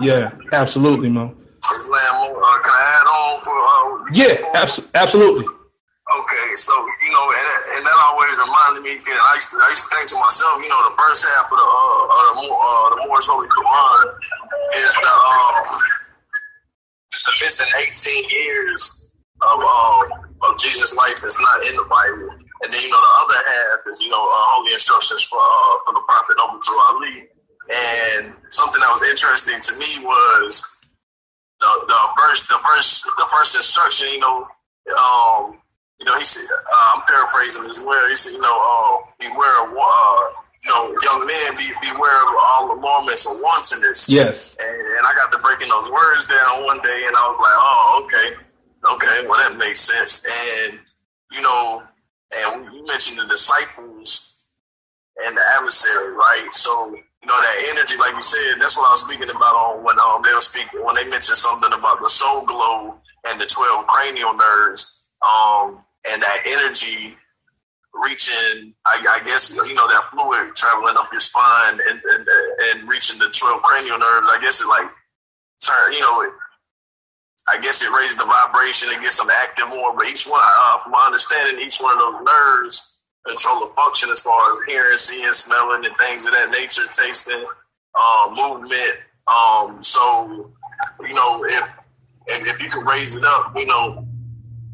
Yeah, 0.00 0.32
absolutely, 0.52 1.10
Mo. 1.10 1.34
Uh, 1.68 2.62
can 2.62 2.72
I 2.72 3.00
add 3.00 3.06
on 3.06 3.42
for? 3.42 3.50
Uh, 3.50 4.10
yeah, 4.12 4.50
abs- 4.54 4.82
absolutely. 4.94 5.46
Okay, 6.06 6.54
so 6.54 6.70
you 7.02 7.10
know, 7.10 7.34
and, 7.34 7.78
and 7.78 7.86
that 7.86 7.98
always 8.06 8.38
reminded 8.38 8.82
me. 8.86 8.94
Cause 9.02 9.18
I 9.18 9.34
used 9.34 9.50
to, 9.50 9.58
I 9.58 9.70
used 9.70 9.90
to 9.90 9.96
think 9.96 10.06
to 10.10 10.16
myself, 10.22 10.62
you 10.62 10.68
know, 10.68 10.78
the 10.86 10.94
first 10.94 11.26
half 11.26 11.50
of 11.50 11.58
the 11.58 11.66
uh, 11.66 12.30
of 12.30 12.38
the, 12.38 12.46
uh, 12.46 12.86
the 12.94 12.96
Moorish 13.10 13.26
Holy 13.26 13.48
Quran 13.50 14.14
is 14.86 14.94
the 14.94 15.10
um, 15.10 15.82
the 17.10 17.32
missing 17.42 17.66
eighteen 17.82 18.22
years 18.30 19.10
of 19.42 19.58
um, 19.58 20.30
of 20.46 20.58
Jesus' 20.62 20.94
life 20.94 21.18
that's 21.20 21.40
not 21.40 21.66
in 21.66 21.74
the 21.74 21.82
Bible, 21.90 22.38
and 22.62 22.70
then 22.70 22.82
you 22.82 22.88
know 22.88 23.02
the 23.02 23.14
other 23.26 23.40
half 23.42 23.78
is 23.90 24.00
you 24.00 24.08
know 24.08 24.22
uh, 24.22 24.46
holy 24.54 24.74
instructions 24.74 25.26
for 25.26 25.42
uh, 25.42 25.74
for 25.86 25.92
the 25.94 26.06
Prophet 26.06 26.36
Noble 26.38 26.60
Drew 26.62 26.78
Ali. 26.86 27.26
And 27.66 28.32
something 28.50 28.80
that 28.80 28.92
was 28.94 29.02
interesting 29.02 29.58
to 29.58 29.72
me 29.74 30.06
was 30.06 30.62
the 31.58 31.66
the 31.88 32.00
first 32.16 32.46
the 32.46 32.62
first 32.62 33.04
the 33.18 33.26
first 33.32 33.56
instruction. 33.56 34.06
You 34.14 34.20
know, 34.20 34.46
um, 34.94 35.58
you 35.98 36.06
know, 36.06 36.18
he 36.18 36.24
said, 36.24 36.44
uh, 36.50 36.94
I'm 36.94 37.02
paraphrasing 37.06 37.64
as 37.64 37.80
well. 37.80 38.08
He 38.08 38.16
said, 38.16 38.34
you 38.34 38.40
know, 38.40 38.58
uh, 38.58 39.10
beware 39.18 39.64
of, 39.64 39.76
uh, 39.76 40.20
you 40.64 40.70
know, 40.70 40.94
young 41.02 41.26
men, 41.26 41.56
be, 41.56 41.70
beware 41.80 42.22
of 42.28 42.34
all 42.44 42.78
alarmness 42.78 43.26
and 43.26 43.40
wantonness. 43.40 44.08
Yes. 44.08 44.56
And, 44.60 44.68
and 44.68 45.06
I 45.06 45.14
got 45.14 45.32
to 45.32 45.38
breaking 45.38 45.68
those 45.68 45.90
words 45.90 46.26
down 46.26 46.64
one 46.64 46.80
day, 46.82 47.04
and 47.06 47.16
I 47.16 47.28
was 47.28 47.38
like, 47.40 47.56
oh, 47.56 48.02
okay, 48.04 48.36
okay, 48.94 49.26
well, 49.28 49.38
that 49.38 49.56
makes 49.56 49.80
sense. 49.80 50.26
And, 50.26 50.78
you 51.32 51.40
know, 51.40 51.82
and 52.36 52.74
you 52.74 52.84
mentioned 52.86 53.18
the 53.18 53.26
disciples 53.26 54.42
and 55.24 55.36
the 55.36 55.42
adversary, 55.56 56.12
right? 56.12 56.48
So, 56.52 56.94
you 56.94 57.26
know, 57.26 57.40
that 57.40 57.66
energy, 57.70 57.96
like 57.96 58.14
you 58.14 58.20
said, 58.20 58.60
that's 58.60 58.76
what 58.76 58.88
I 58.88 58.90
was 58.90 59.00
speaking 59.00 59.30
about 59.30 59.54
on 59.54 59.84
when 59.84 59.98
um, 59.98 60.22
they 60.22 60.34
were 60.34 60.40
speaking, 60.40 60.84
when 60.84 60.94
they 60.94 61.08
mentioned 61.08 61.38
something 61.38 61.72
about 61.72 62.02
the 62.02 62.08
soul 62.08 62.42
glow 62.44 63.00
and 63.24 63.40
the 63.40 63.46
12 63.46 63.86
cranial 63.86 64.34
nerves. 64.34 65.04
Um, 65.22 65.80
and 66.10 66.22
that 66.22 66.42
energy 66.46 67.16
reaching, 68.02 68.74
I, 68.84 69.20
I, 69.20 69.24
guess, 69.24 69.54
you 69.54 69.74
know, 69.74 69.88
that 69.88 70.10
fluid 70.10 70.54
traveling 70.54 70.96
up 70.96 71.10
your 71.12 71.20
spine 71.20 71.80
and, 71.88 72.00
and, 72.04 72.28
and 72.70 72.88
reaching 72.88 73.18
the 73.18 73.30
12 73.30 73.62
cranial 73.62 73.98
nerves. 73.98 74.28
I 74.30 74.38
guess 74.40 74.60
it 74.60 74.68
like, 74.68 74.90
turn, 75.64 75.92
you 75.92 76.00
know, 76.00 76.22
it, 76.22 76.30
I 77.48 77.60
guess 77.60 77.82
it 77.82 77.90
raises 77.90 78.16
the 78.16 78.24
vibration 78.24 78.90
and 78.92 79.00
gets 79.02 79.18
them 79.18 79.30
active 79.30 79.68
more. 79.68 79.94
But 79.96 80.08
each 80.08 80.26
one, 80.26 80.40
uh, 80.42 80.82
from 80.82 80.92
my 80.92 81.06
understanding, 81.06 81.64
each 81.64 81.78
one 81.78 81.94
of 81.94 82.00
those 82.00 82.24
nerves 82.24 83.00
control 83.26 83.60
the 83.60 83.72
function 83.74 84.10
as 84.10 84.22
far 84.22 84.52
as 84.52 84.60
hearing, 84.66 84.96
seeing, 84.98 85.32
smelling, 85.32 85.84
and 85.84 85.96
things 85.96 86.26
of 86.26 86.32
that 86.32 86.50
nature, 86.50 86.82
tasting, 86.92 87.44
uh, 87.94 88.34
movement. 88.34 88.98
Um, 89.26 89.82
so, 89.82 90.52
you 91.00 91.14
know, 91.14 91.44
if, 91.44 91.68
if 92.26 92.46
if 92.46 92.62
you 92.62 92.68
can 92.68 92.84
raise 92.84 93.14
it 93.14 93.24
up, 93.24 93.56
you 93.56 93.66
know, 93.66 94.05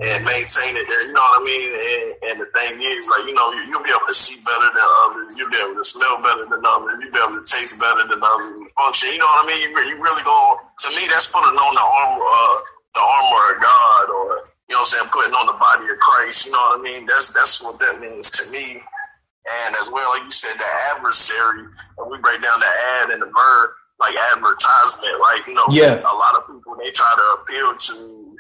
and 0.01 0.25
maintain 0.25 0.77
it 0.77 0.87
there. 0.89 1.07
You 1.07 1.13
know 1.13 1.21
what 1.21 1.43
I 1.43 1.45
mean? 1.45 1.71
And, 1.75 2.07
and 2.33 2.37
the 2.41 2.49
thing 2.57 2.81
is, 2.81 3.09
like, 3.13 3.29
you 3.29 3.35
know, 3.35 3.53
you, 3.53 3.77
will 3.77 3.85
be 3.85 3.93
able 3.93 4.09
to 4.09 4.15
see 4.15 4.41
better 4.41 4.71
than 4.73 4.89
others. 5.05 5.37
You'll 5.37 5.53
be 5.53 5.61
able 5.61 5.77
to 5.77 5.85
smell 5.85 6.17
better 6.23 6.49
than 6.49 6.65
others. 6.65 6.97
You'll 7.03 7.13
be 7.13 7.21
able 7.21 7.37
to 7.37 7.45
taste 7.45 7.77
better 7.77 8.09
than 8.09 8.23
others. 8.23 8.73
Function. 8.79 9.13
You 9.13 9.21
know 9.21 9.31
what 9.37 9.45
I 9.45 9.53
mean? 9.53 9.61
You, 9.61 9.71
you 9.93 9.97
really 10.01 10.25
go. 10.25 10.57
To 10.57 10.89
me, 10.97 11.05
that's 11.13 11.29
putting 11.29 11.55
on 11.55 11.73
the 11.77 11.85
armor, 11.85 12.25
uh, 12.25 12.57
the 12.97 13.05
armor 13.05 13.43
of 13.53 13.57
God, 13.61 14.05
or 14.09 14.25
you 14.69 14.75
know 14.75 14.83
what 14.83 14.97
I'm 14.97 15.05
saying, 15.05 15.11
putting 15.13 15.35
on 15.37 15.47
the 15.47 15.59
body 15.61 15.85
of 15.93 15.99
Christ. 16.01 16.47
You 16.47 16.53
know 16.53 16.73
what 16.73 16.81
I 16.81 16.83
mean? 16.83 17.05
That's 17.07 17.29
that's 17.33 17.63
what 17.63 17.79
that 17.81 18.01
means 18.01 18.31
to 18.43 18.51
me. 18.51 18.81
And 19.43 19.77
as 19.77 19.91
well, 19.91 20.11
like 20.11 20.23
you 20.25 20.31
said, 20.31 20.55
the 20.57 20.71
adversary, 20.95 21.67
and 21.99 22.11
we 22.11 22.17
break 22.19 22.41
down 22.43 22.61
the 22.61 22.71
ad 23.03 23.11
and 23.11 23.21
the 23.21 23.27
verb, 23.27 23.71
like 24.01 24.15
advertisement, 24.33 25.21
like 25.21 25.47
you 25.47 25.55
know, 25.55 25.67
yeah. 25.71 26.01
a 26.01 26.17
lot 26.17 26.35
of 26.35 26.47
people 26.47 26.77
they 26.79 26.91
try 26.91 27.13
to 27.13 27.43
appeal 27.43 27.77
to 27.77 28.32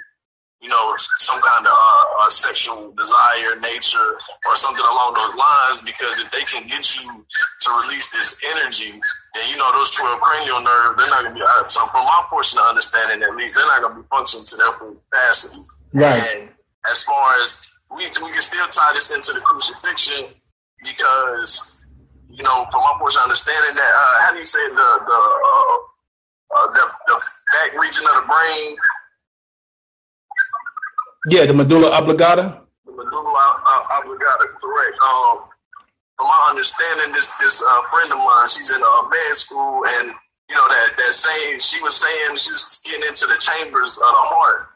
you 0.63 0.69
know, 0.69 0.95
some 0.97 1.41
kind 1.43 1.67
of 1.67 1.75
uh, 1.75 2.29
sexual 2.29 2.95
desire, 2.97 3.59
nature, 3.61 4.17
or 4.47 4.55
something 4.55 4.85
along 4.85 5.15
those 5.15 5.35
lines. 5.35 5.81
Because 5.81 6.21
if 6.21 6.31
they 6.31 6.43
can 6.43 6.69
get 6.69 6.87
you 7.03 7.27
to 7.61 7.71
release 7.83 8.09
this 8.11 8.41
energy, 8.55 8.93
and 8.93 9.51
you 9.51 9.57
know 9.57 9.73
those 9.73 9.91
twelve 9.91 10.21
cranial 10.21 10.61
nerves, 10.61 10.97
they're 10.97 11.11
not 11.11 11.25
gonna 11.25 11.35
be. 11.35 11.43
Uh, 11.43 11.67
so 11.67 11.85
from 11.87 12.07
my 12.07 12.25
portion 12.31 12.61
of 12.61 12.67
understanding, 12.67 13.23
at 13.27 13.35
least, 13.35 13.57
they're 13.57 13.67
not 13.67 13.83
gonna 13.83 14.01
be 14.01 14.07
functioning 14.09 14.47
to 14.47 14.57
their 14.57 14.73
full 14.73 14.95
capacity. 15.11 15.63
Right. 15.93 16.37
And 16.37 16.49
as 16.89 17.03
far 17.03 17.43
as 17.43 17.69
we 17.91 18.05
we 18.23 18.31
can 18.31 18.43
still 18.43 18.67
tie 18.69 18.93
this 18.95 19.13
into 19.13 19.33
the 19.33 19.41
crucifixion 19.41 20.27
because 20.85 21.85
you 22.31 22.45
know 22.45 22.67
from 22.71 22.83
my 22.83 22.95
portion 22.99 23.19
of 23.19 23.25
understanding 23.25 23.75
that 23.75 23.93
uh, 23.93 24.23
how 24.23 24.33
do 24.33 24.39
you 24.39 24.45
say 24.45 24.63
the 24.69 24.75
the 24.75 25.21
uh, 25.51 25.77
uh, 26.55 26.67
the, 26.73 26.85
the 27.09 27.31
back 27.53 27.81
region 27.81 28.05
of 28.07 28.23
the 28.23 28.29
brain 28.29 28.77
yeah, 31.27 31.47
the 31.47 31.55
medulla 31.55 31.91
oblongata. 31.91 32.63
The 32.87 32.93
medulla 32.93 33.63
uh, 33.67 33.99
oblongata, 34.01 34.47
correct. 34.61 34.97
Um, 35.03 35.49
from 36.17 36.27
my 36.27 36.47
understanding, 36.51 37.13
this 37.13 37.31
this 37.39 37.63
uh, 37.63 37.83
friend 37.91 38.13
of 38.13 38.19
mine, 38.19 38.49
she's 38.49 38.75
in 38.75 38.83
uh, 38.83 39.09
med 39.09 39.37
school, 39.37 39.85
and 39.87 40.15
you 40.49 40.55
know 40.55 40.69
that 40.69 40.95
that 40.97 41.13
same 41.13 41.61
she 41.61 41.81
was 41.83 41.97
saying 41.97 42.37
she 42.37 42.53
was 42.53 42.83
getting 42.85 43.09
into 43.09 43.27
the 43.27 43.39
chambers 43.39 43.97
of 43.97 44.13
the 44.13 44.25
heart. 44.31 44.69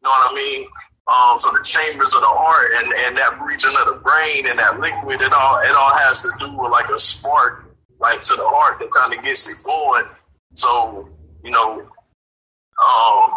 You 0.00 0.08
know 0.08 0.10
what 0.10 0.32
I 0.32 0.34
mean? 0.34 0.66
Um, 1.08 1.38
so 1.38 1.50
the 1.50 1.64
chambers 1.64 2.14
of 2.14 2.20
the 2.20 2.28
heart 2.30 2.70
and, 2.76 2.92
and 2.92 3.16
that 3.16 3.40
region 3.42 3.72
of 3.76 3.92
the 3.92 4.00
brain 4.00 4.46
and 4.46 4.58
that 4.58 4.78
liquid, 4.78 5.20
it 5.20 5.32
all 5.32 5.58
it 5.58 5.74
all 5.74 5.94
has 5.96 6.22
to 6.22 6.30
do 6.38 6.56
with 6.56 6.70
like 6.70 6.88
a 6.90 6.98
spark, 6.98 7.74
like 7.98 8.22
to 8.22 8.34
the 8.34 8.46
heart 8.46 8.78
that 8.78 8.90
kind 8.92 9.12
of 9.12 9.24
gets 9.24 9.48
it 9.48 9.62
going. 9.64 10.04
So 10.54 11.08
you 11.42 11.50
know, 11.50 11.80
um, 11.80 13.30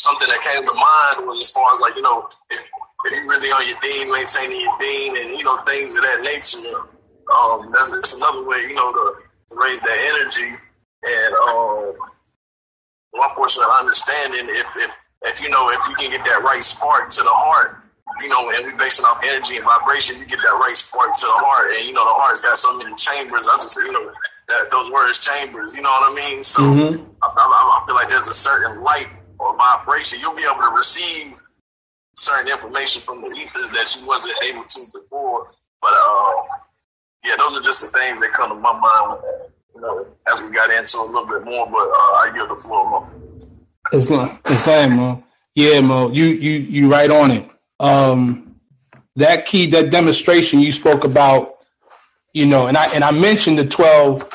something 0.00 0.28
that 0.28 0.40
came 0.40 0.64
to 0.64 0.72
mind 0.72 1.28
was 1.28 1.40
as 1.40 1.52
far 1.52 1.72
as 1.74 1.80
like 1.80 1.94
you 1.94 2.02
know 2.02 2.28
if, 2.48 2.60
if 3.04 3.12
you 3.12 3.28
really 3.28 3.52
on 3.52 3.68
your 3.68 3.76
dean, 3.84 4.10
maintaining 4.10 4.60
your 4.60 4.76
dean, 4.80 5.16
and 5.16 5.36
you 5.36 5.44
know 5.44 5.58
things 5.68 5.94
of 5.94 6.02
that 6.02 6.22
nature. 6.24 6.88
Um, 7.30 7.70
that's, 7.72 7.92
that's 7.92 8.16
another 8.16 8.42
way 8.42 8.64
you 8.64 8.74
know 8.74 8.92
to, 8.92 9.14
to 9.48 9.54
raise 9.56 9.82
that 9.82 9.98
energy 10.16 10.56
and 11.04 11.34
um, 11.34 11.94
one 13.12 13.30
portion 13.36 13.62
of 13.62 13.70
understanding 13.78 14.48
if 14.48 14.66
if 14.76 14.90
if 15.22 15.40
you 15.42 15.50
know 15.50 15.70
if 15.70 15.86
you 15.86 15.94
can 15.94 16.10
get 16.10 16.24
that 16.24 16.42
right 16.42 16.64
spark 16.64 17.10
to 17.10 17.22
the 17.22 17.30
heart. 17.30 17.76
You 18.22 18.28
know, 18.28 18.50
and 18.50 18.66
we 18.66 18.72
basing 18.74 19.06
off 19.06 19.22
energy 19.22 19.56
and 19.56 19.64
vibration, 19.64 20.18
you 20.18 20.26
get 20.26 20.42
that 20.42 20.58
right 20.58 20.76
spark 20.76 21.14
to 21.14 21.26
the 21.26 21.38
heart, 21.46 21.70
and 21.78 21.86
you 21.86 21.92
know 21.92 22.04
the 22.04 22.10
heart's 22.10 22.42
got 22.42 22.58
so 22.58 22.76
many 22.76 22.92
chambers. 22.96 23.46
I'm 23.48 23.60
just, 23.60 23.76
you 23.76 23.92
know, 23.92 24.12
that 24.48 24.68
those 24.68 24.90
words 24.90 25.24
chambers. 25.24 25.76
You 25.76 25.82
know 25.82 25.90
what 25.90 26.10
I 26.10 26.14
mean? 26.14 26.42
So 26.42 26.60
mm-hmm. 26.60 27.04
I, 27.22 27.26
I, 27.28 27.80
I 27.80 27.86
feel 27.86 27.94
like 27.94 28.08
there's 28.08 28.26
a 28.26 28.34
certain 28.34 28.82
light 28.82 29.06
or 29.50 29.56
vibration, 29.56 30.20
you'll 30.20 30.36
be 30.36 30.44
able 30.44 30.62
to 30.62 30.74
receive 30.76 31.34
certain 32.14 32.52
information 32.52 33.02
from 33.02 33.22
the 33.22 33.28
ethers 33.28 33.70
that 33.70 33.96
you 33.98 34.06
wasn't 34.06 34.34
able 34.42 34.64
to 34.64 34.80
before. 34.92 35.50
But 35.80 35.92
uh, 35.92 36.34
yeah, 37.24 37.36
those 37.38 37.56
are 37.56 37.62
just 37.62 37.82
the 37.82 37.98
things 37.98 38.20
that 38.20 38.32
come 38.32 38.50
to 38.50 38.54
my 38.54 38.78
mind. 38.78 39.22
You 39.74 39.80
know, 39.80 40.06
as 40.32 40.42
we 40.42 40.50
got 40.50 40.70
into 40.70 40.98
a 40.98 41.06
little 41.06 41.26
bit 41.26 41.44
more, 41.44 41.66
but 41.66 41.78
uh, 41.78 42.12
I 42.22 42.30
give 42.34 42.48
the 42.48 42.56
floor. 42.56 43.08
It's 43.92 44.10
like 44.10 44.40
it's 44.46 44.66
like 44.66 44.90
Mo. 44.90 45.24
Yeah, 45.54 45.80
Mo. 45.80 46.10
You 46.10 46.26
you 46.26 46.52
you 46.58 46.90
right 46.90 47.10
on 47.10 47.30
it. 47.30 47.48
Um, 47.78 48.56
that 49.16 49.46
key, 49.46 49.66
that 49.66 49.90
demonstration 49.90 50.60
you 50.60 50.72
spoke 50.72 51.04
about, 51.04 51.54
you 52.32 52.46
know, 52.46 52.66
and 52.66 52.76
I 52.76 52.92
and 52.94 53.02
I 53.04 53.10
mentioned 53.12 53.58
the 53.58 53.66
twelve 53.66 54.28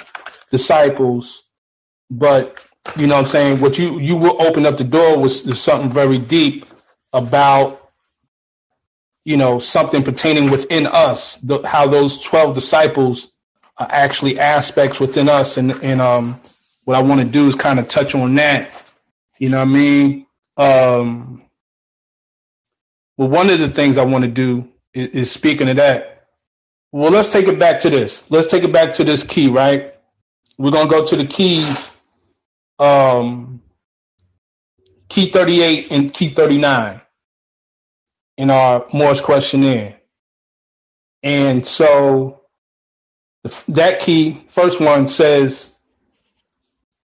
disciples, 0.50 1.44
but 2.10 2.65
you 2.98 3.08
know 3.08 3.16
what 3.16 3.26
I'm 3.26 3.32
saying? 3.32 3.60
What 3.62 3.78
you 3.78 4.00
you 4.00 4.16
will 4.16 4.42
open 4.42 4.66
up 4.66 4.78
the 4.78 4.84
door 4.84 5.18
was, 5.18 5.60
something 5.60 5.92
very 5.92 6.18
deep 6.18 6.66
about 7.14 7.90
you 9.26 9.38
know 9.38 9.60
something 9.60 10.04
pertaining 10.04 10.50
within 10.50 10.86
us, 10.88 11.38
the, 11.38 11.62
how 11.64 11.88
those 11.88 12.20
12 12.20 12.56
disciples 12.56 13.30
are 13.78 13.88
actually 13.90 14.40
aspects 14.40 15.00
within 15.00 15.28
us 15.28 15.58
and 15.58 15.72
and 15.84 16.00
um 16.00 16.40
what 16.86 16.96
I 16.96 17.02
want 17.02 17.20
to 17.22 17.28
do 17.28 17.48
is 17.48 17.56
kind 17.56 17.80
of 17.80 17.88
touch 17.88 18.16
on 18.16 18.36
that. 18.36 18.70
You 19.40 19.50
know 19.50 19.58
what 19.58 19.68
I 19.68 19.72
mean? 19.72 20.28
Um 20.56 21.42
well 23.18 23.30
one 23.30 23.50
of 23.50 23.60
the 23.60 23.70
things 23.70 23.98
I 23.98 24.06
want 24.06 24.24
to 24.24 24.32
do 24.32 24.70
is, 24.94 25.10
is 25.10 25.32
speaking 25.32 25.68
of 25.68 25.76
that. 25.78 26.28
Well, 26.92 27.12
let's 27.12 27.34
take 27.34 27.48
it 27.50 27.60
back 27.60 27.82
to 27.82 27.90
this. 27.90 28.24
Let's 28.30 28.48
take 28.48 28.64
it 28.64 28.72
back 28.72 28.94
to 28.94 29.04
this 29.04 29.22
key, 29.24 29.50
right? 29.50 29.94
We're 30.58 30.72
gonna 30.72 30.90
go 30.90 31.06
to 31.06 31.18
the 31.18 31.26
keys 31.26 31.92
um, 32.80 33.62
key 35.10 35.30
38 35.30 35.92
and 35.92 36.14
key 36.14 36.30
39 36.30 37.02
in 38.38 38.50
our 38.50 38.86
Morse 38.94 39.22
questionnaire. 39.22 39.98
And 41.24 41.66
so 41.66 42.42
that 43.68 44.00
key, 44.00 44.46
first 44.50 44.80
one 44.80 45.08
says, 45.08 45.76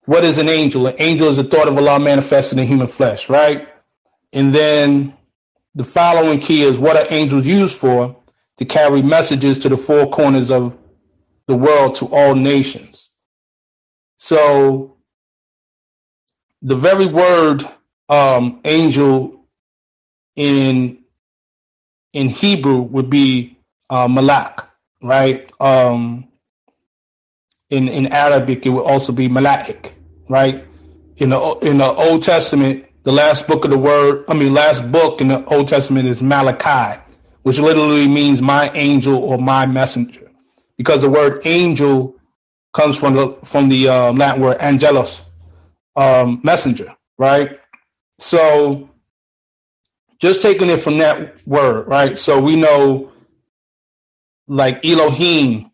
What 0.06 0.24
is 0.24 0.38
an 0.38 0.50
angel? 0.50 0.88
An 0.88 0.96
angel 0.98 1.28
is 1.30 1.38
a 1.38 1.44
thought 1.44 1.68
of 1.68 1.78
Allah 1.78 2.00
manifested 2.00 2.58
in 2.58 2.68
human 2.68 2.88
flesh, 2.88 3.30
right? 3.30 3.68
And 4.32 4.54
then 4.54 5.14
the 5.76 5.84
following 5.84 6.40
key 6.40 6.64
is, 6.64 6.78
What 6.78 6.98
are 6.98 7.14
angels 7.14 7.46
used 7.46 7.76
for? 7.76 8.16
To 8.58 8.66
carry 8.66 9.02
messages 9.02 9.58
to 9.60 9.70
the 9.70 9.78
four 9.78 10.10
corners 10.10 10.52
of 10.52 10.78
the 11.48 11.56
world 11.56 11.96
to 11.96 12.06
all 12.08 12.36
nations. 12.36 13.10
So 14.18 14.98
the 16.62 16.76
very 16.76 17.06
word 17.06 17.68
um, 18.10 18.62
angel 18.66 19.46
in 20.36 21.00
in 22.14 22.30
Hebrew 22.30 22.82
would 22.82 23.10
be 23.10 23.58
uh, 23.90 24.08
malak, 24.08 24.68
right? 25.02 25.52
Um, 25.62 26.28
in 27.70 27.88
in 27.88 28.08
Arabic, 28.08 28.66
it 28.66 28.70
would 28.70 28.86
also 28.86 29.12
be 29.12 29.30
malaik, 29.30 29.94
right? 30.28 30.66
In 31.18 31.30
the 31.30 31.40
in 31.62 31.78
the 31.78 31.94
Old 31.94 32.24
Testament, 32.24 32.86
the 33.04 33.12
last 33.12 33.48
book 33.48 33.66
of 33.66 33.72
the 33.72 33.78
word, 33.78 34.26
I 34.28 34.34
mean, 34.34 34.54
last 34.54 34.92
book 34.92 35.22
in 35.22 35.28
the 35.30 35.46
Old 35.46 35.68
Testament 35.68 36.08
is 36.08 36.22
Malachi, 36.22 37.00
which 37.44 37.60
literally 37.60 38.08
means 38.08 38.42
my 38.42 38.70
angel 38.72 39.16
or 39.16 39.38
my 39.38 39.66
messenger, 39.66 40.32
because 40.78 41.02
the 41.02 41.10
word 41.10 41.42
angel 41.46 42.16
comes 42.74 42.98
from 42.98 43.14
the 43.14 43.38
from 43.44 43.70
the 43.70 43.88
uh, 43.88 44.14
Latin 44.14 44.42
word 44.42 44.58
angelos, 44.60 45.22
um, 46.00 46.40
messenger, 46.44 46.96
right? 47.18 47.60
So 48.20 48.90
just 50.20 50.42
taking 50.42 50.70
it 50.70 50.80
from 50.80 50.98
that 51.00 51.46
word, 51.46 51.88
right? 51.88 52.18
So 52.18 52.40
we 52.42 52.56
know 52.56 53.12
like 54.48 54.84
Elohim, 54.86 55.72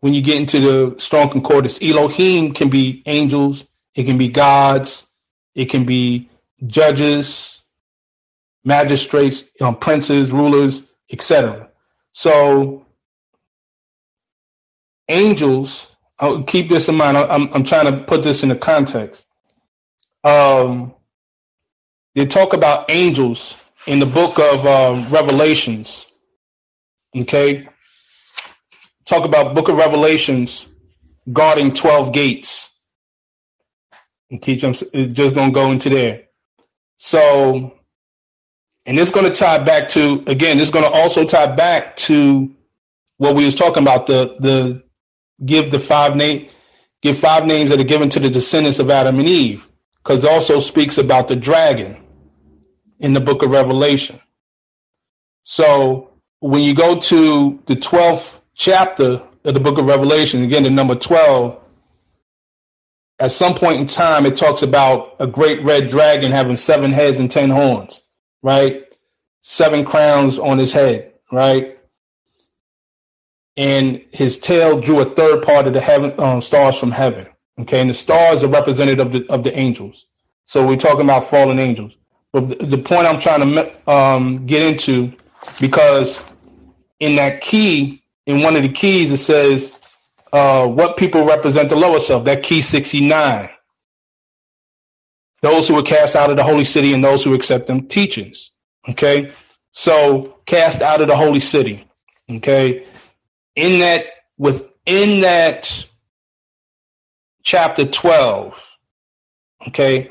when 0.00 0.14
you 0.14 0.22
get 0.22 0.38
into 0.38 0.60
the 0.60 0.98
strong 0.98 1.28
concordance, 1.28 1.78
Elohim 1.82 2.52
can 2.52 2.70
be 2.70 3.02
angels, 3.06 3.66
it 3.94 4.04
can 4.04 4.16
be 4.16 4.28
gods, 4.28 5.08
it 5.54 5.66
can 5.66 5.84
be 5.84 6.30
judges, 6.66 7.62
magistrates, 8.64 9.44
know, 9.60 9.74
princes, 9.74 10.32
rulers, 10.32 10.82
etc. 11.10 11.68
So 12.12 12.86
angels, 15.08 15.94
I'll 16.18 16.44
keep 16.44 16.70
this 16.70 16.88
in 16.88 16.94
mind. 16.94 17.18
I'm, 17.18 17.52
I'm 17.52 17.64
trying 17.64 17.92
to 17.92 18.04
put 18.04 18.22
this 18.22 18.42
in 18.42 18.48
the 18.48 18.56
context. 18.56 19.25
Um, 20.26 20.92
they 22.16 22.26
talk 22.26 22.52
about 22.52 22.90
angels 22.90 23.56
in 23.86 24.00
the 24.00 24.06
book 24.06 24.40
of 24.40 24.66
uh, 24.66 25.06
Revelations. 25.08 26.06
Okay, 27.16 27.68
talk 29.04 29.24
about 29.24 29.54
Book 29.54 29.68
of 29.68 29.76
Revelations 29.76 30.68
guarding 31.32 31.72
twelve 31.72 32.12
gates. 32.12 32.70
Keep 34.42 34.62
them 34.62 34.72
just 34.72 35.36
gonna 35.36 35.52
go 35.52 35.70
into 35.70 35.88
there. 35.88 36.24
So, 36.96 37.78
and 38.84 38.98
it's 38.98 39.12
going 39.12 39.30
to 39.30 39.38
tie 39.38 39.62
back 39.62 39.88
to 39.90 40.24
again. 40.26 40.58
It's 40.58 40.70
going 40.70 40.90
to 40.90 40.90
also 40.90 41.24
tie 41.24 41.54
back 41.54 41.96
to 41.98 42.52
what 43.18 43.36
we 43.36 43.44
was 43.44 43.54
talking 43.54 43.84
about 43.84 44.06
the 44.08 44.36
the 44.40 44.82
give 45.44 45.70
the 45.70 45.78
five 45.78 46.16
name 46.16 46.48
give 47.02 47.16
five 47.16 47.46
names 47.46 47.70
that 47.70 47.78
are 47.78 47.84
given 47.84 48.08
to 48.08 48.18
the 48.18 48.30
descendants 48.30 48.80
of 48.80 48.90
Adam 48.90 49.20
and 49.20 49.28
Eve 49.28 49.68
because 50.06 50.24
also 50.24 50.60
speaks 50.60 50.98
about 50.98 51.26
the 51.26 51.34
dragon 51.34 51.96
in 53.00 53.12
the 53.12 53.20
book 53.20 53.42
of 53.42 53.50
Revelation. 53.50 54.20
So 55.42 56.10
when 56.38 56.62
you 56.62 56.76
go 56.76 57.00
to 57.00 57.60
the 57.66 57.74
12th 57.74 58.40
chapter 58.54 59.20
of 59.44 59.54
the 59.54 59.58
book 59.58 59.78
of 59.78 59.86
Revelation, 59.86 60.44
again, 60.44 60.62
the 60.62 60.70
number 60.70 60.94
12, 60.94 61.60
at 63.18 63.32
some 63.32 63.56
point 63.56 63.80
in 63.80 63.88
time, 63.88 64.26
it 64.26 64.36
talks 64.36 64.62
about 64.62 65.16
a 65.18 65.26
great 65.26 65.64
red 65.64 65.90
dragon 65.90 66.30
having 66.30 66.56
seven 66.56 66.92
heads 66.92 67.18
and 67.18 67.28
10 67.28 67.50
horns, 67.50 68.04
right? 68.44 68.84
Seven 69.42 69.84
crowns 69.84 70.38
on 70.38 70.58
his 70.58 70.72
head, 70.72 71.14
right? 71.32 71.80
And 73.56 74.04
his 74.12 74.38
tail 74.38 74.80
drew 74.80 75.00
a 75.00 75.14
third 75.16 75.42
part 75.42 75.66
of 75.66 75.74
the 75.74 75.80
heaven, 75.80 76.14
um, 76.20 76.42
stars 76.42 76.78
from 76.78 76.92
heaven. 76.92 77.26
Okay. 77.60 77.80
And 77.80 77.90
the 77.90 77.94
stars 77.94 78.44
are 78.44 78.48
representative 78.48 79.06
of 79.06 79.12
the, 79.12 79.32
of 79.32 79.44
the 79.44 79.56
angels. 79.56 80.06
So 80.44 80.66
we're 80.66 80.76
talking 80.76 81.02
about 81.02 81.24
fallen 81.24 81.58
angels. 81.58 81.92
But 82.32 82.48
the, 82.48 82.66
the 82.66 82.78
point 82.78 83.06
I'm 83.06 83.20
trying 83.20 83.40
to 83.40 83.90
um, 83.90 84.46
get 84.46 84.62
into, 84.62 85.12
because 85.60 86.22
in 87.00 87.16
that 87.16 87.40
key, 87.40 88.02
in 88.26 88.42
one 88.42 88.56
of 88.56 88.62
the 88.62 88.68
keys, 88.68 89.12
it 89.12 89.18
says 89.18 89.72
uh, 90.32 90.66
what 90.66 90.96
people 90.96 91.24
represent 91.24 91.68
the 91.68 91.76
lower 91.76 92.00
self. 92.00 92.24
That 92.24 92.42
key 92.42 92.60
69. 92.60 93.48
Those 95.42 95.68
who 95.68 95.74
were 95.74 95.82
cast 95.82 96.16
out 96.16 96.30
of 96.30 96.36
the 96.36 96.42
holy 96.42 96.64
city 96.64 96.92
and 96.92 97.04
those 97.04 97.22
who 97.24 97.34
accept 97.34 97.66
them 97.66 97.86
teachings. 97.86 98.50
Okay. 98.88 99.30
So 99.70 100.38
cast 100.46 100.82
out 100.82 101.00
of 101.00 101.08
the 101.08 101.16
holy 101.16 101.40
city. 101.40 101.86
Okay. 102.28 102.86
In 103.54 103.80
that, 103.80 104.06
within 104.38 105.20
that 105.20 105.86
chapter 107.46 107.86
12, 107.86 108.76
okay, 109.68 110.10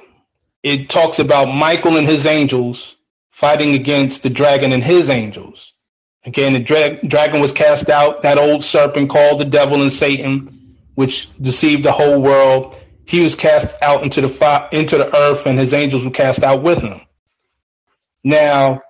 it 0.64 0.90
talks 0.90 1.20
about 1.20 1.54
Michael 1.54 1.98
and 1.98 2.08
his 2.08 2.26
angels 2.26 2.96
fighting 3.30 3.76
against 3.76 4.24
the 4.24 4.30
dragon 4.30 4.72
and 4.72 4.82
his 4.82 5.10
angels. 5.10 5.74
Again, 6.24 6.54
the 6.54 6.60
dra- 6.60 7.06
dragon 7.06 7.42
was 7.42 7.52
cast 7.52 7.90
out, 7.90 8.22
that 8.22 8.40
old 8.40 8.64
serpent 8.64 9.10
called 9.10 9.42
the 9.42 9.46
devil 9.46 9.82
and 9.82 9.92
Satan, 9.92 10.78
which 10.96 11.28
deceived 11.40 11.84
the 11.84 11.92
whole 11.92 12.22
world. 12.22 12.80
He 13.04 13.22
was 13.22 13.36
cast 13.36 13.76
out 13.82 14.02
into 14.02 14.22
the 14.22 14.30
fi- 14.30 14.70
into 14.72 14.98
the 14.98 15.14
earth, 15.14 15.46
and 15.46 15.60
his 15.60 15.74
angels 15.74 16.06
were 16.06 16.12
cast 16.12 16.42
out 16.42 16.64
with 16.64 16.80
him. 16.82 17.02
Now, 18.24 18.82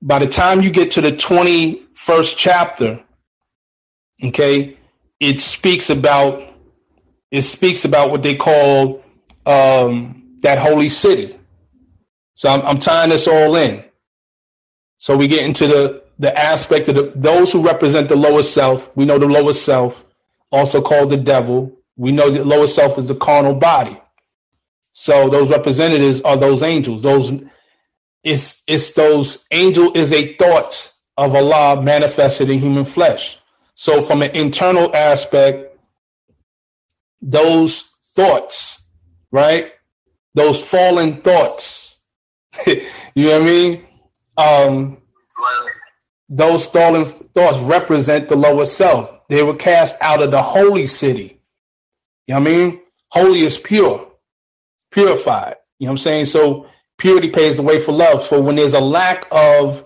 by 0.00 0.18
the 0.18 0.26
time 0.26 0.62
you 0.62 0.70
get 0.70 0.92
to 0.92 1.02
the 1.02 1.12
21st 1.12 2.36
chapter, 2.38 3.04
okay, 4.24 4.78
it 5.20 5.40
speaks 5.40 5.90
about 5.90 6.53
it 7.34 7.42
speaks 7.42 7.84
about 7.84 8.12
what 8.12 8.22
they 8.22 8.36
call 8.36 9.02
um, 9.44 10.36
that 10.42 10.56
holy 10.56 10.88
city. 10.88 11.36
So 12.36 12.48
I'm, 12.48 12.62
I'm 12.62 12.78
tying 12.78 13.10
this 13.10 13.26
all 13.26 13.56
in. 13.56 13.84
So 14.98 15.16
we 15.16 15.26
get 15.26 15.44
into 15.44 15.66
the 15.66 16.04
the 16.16 16.38
aspect 16.38 16.88
of 16.88 16.94
the, 16.94 17.12
those 17.16 17.50
who 17.52 17.66
represent 17.66 18.08
the 18.08 18.14
lower 18.14 18.44
self. 18.44 18.96
We 18.96 19.04
know 19.04 19.18
the 19.18 19.26
lower 19.26 19.52
self, 19.52 20.04
also 20.52 20.80
called 20.80 21.10
the 21.10 21.16
devil. 21.16 21.76
We 21.96 22.12
know 22.12 22.30
the 22.30 22.44
lower 22.44 22.68
self 22.68 22.98
is 22.98 23.08
the 23.08 23.16
carnal 23.16 23.56
body. 23.56 24.00
So 24.92 25.28
those 25.28 25.50
representatives 25.50 26.20
are 26.20 26.36
those 26.36 26.62
angels. 26.62 27.02
Those 27.02 27.32
it's 28.22 28.62
it's 28.68 28.92
those 28.94 29.44
angel 29.50 29.90
is 29.96 30.12
a 30.12 30.34
thought 30.34 30.92
of 31.16 31.34
Allah 31.34 31.82
manifested 31.82 32.48
in 32.48 32.60
human 32.60 32.84
flesh. 32.84 33.38
So 33.74 34.00
from 34.00 34.22
an 34.22 34.30
internal 34.36 34.94
aspect, 34.94 35.73
those 37.24 37.90
thoughts, 38.14 38.84
right, 39.32 39.72
those 40.34 40.62
fallen 40.62 41.22
thoughts. 41.22 41.98
you 42.66 42.82
know 43.16 43.32
what 43.32 43.42
I 43.42 43.44
mean? 43.44 43.86
Um, 44.36 44.98
those 46.28 46.66
fallen 46.66 47.06
thoughts 47.06 47.60
represent 47.62 48.28
the 48.28 48.36
lower 48.36 48.66
self. 48.66 49.10
They 49.28 49.42
were 49.42 49.56
cast 49.56 49.96
out 50.00 50.22
of 50.22 50.30
the 50.30 50.42
holy 50.42 50.86
city. 50.86 51.40
You 52.26 52.34
know 52.34 52.40
what 52.40 52.48
I 52.48 52.52
mean? 52.52 52.80
Holy 53.08 53.40
is 53.40 53.58
pure, 53.58 54.06
purified. 54.90 55.56
You 55.78 55.86
know 55.86 55.92
what 55.92 55.92
I'm 55.92 55.98
saying? 55.98 56.26
So 56.26 56.66
purity 56.98 57.30
pays 57.30 57.56
the 57.56 57.62
way 57.62 57.80
for 57.80 57.92
love. 57.92 58.22
So 58.22 58.40
when 58.40 58.56
there's 58.56 58.74
a 58.74 58.80
lack 58.80 59.26
of 59.30 59.84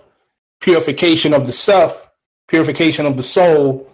purification 0.59 1.33
of 1.33 1.45
the 1.45 1.51
self, 1.51 2.09
purification 2.47 3.05
of 3.05 3.17
the 3.17 3.23
soul, 3.23 3.88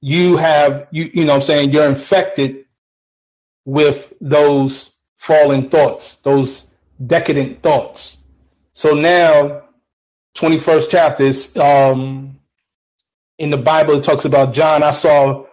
you 0.00 0.36
have 0.36 0.86
you 0.90 1.10
you 1.12 1.24
know 1.24 1.34
I'm 1.34 1.42
saying 1.42 1.72
you're 1.72 1.88
infected 1.88 2.64
with 3.64 4.12
those 4.20 4.92
fallen 5.16 5.68
thoughts, 5.68 6.16
those 6.16 6.66
decadent 7.06 7.62
thoughts. 7.62 8.18
So 8.72 8.94
now, 8.94 9.64
21st 10.36 10.88
chapter 10.90 11.24
is 11.24 11.56
um, 11.56 12.38
in 13.38 13.50
the 13.50 13.56
Bible, 13.56 13.96
it 13.96 14.04
talks 14.04 14.24
about 14.24 14.54
John. 14.54 14.82
I 14.82 14.90
saw 14.90 15.44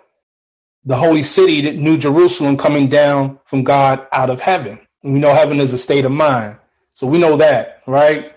the 0.85 0.95
holy 0.95 1.23
city, 1.23 1.61
the 1.61 1.73
New 1.73 1.97
Jerusalem, 1.97 2.55
coming 2.57 2.87
down 2.87 3.39
from 3.45 3.63
God 3.63 4.07
out 4.11 4.29
of 4.29 4.39
heaven. 4.39 4.79
And 5.03 5.13
we 5.13 5.19
know 5.19 5.33
heaven 5.33 5.59
is 5.59 5.73
a 5.73 5.77
state 5.77 6.05
of 6.05 6.11
mind. 6.11 6.57
So 6.93 7.07
we 7.07 7.17
know 7.17 7.37
that, 7.37 7.81
right? 7.87 8.33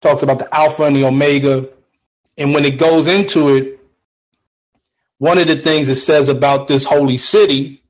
Talks 0.00 0.22
about 0.22 0.40
the 0.40 0.54
Alpha 0.54 0.84
and 0.84 0.96
the 0.96 1.04
Omega. 1.04 1.68
And 2.36 2.52
when 2.52 2.64
it 2.64 2.78
goes 2.78 3.06
into 3.06 3.48
it, 3.56 3.80
one 5.22 5.38
of 5.38 5.46
the 5.46 5.54
things 5.54 5.88
it 5.88 5.94
says 5.94 6.28
about 6.28 6.66
this 6.66 6.84
holy 6.84 7.16
city, 7.16 7.80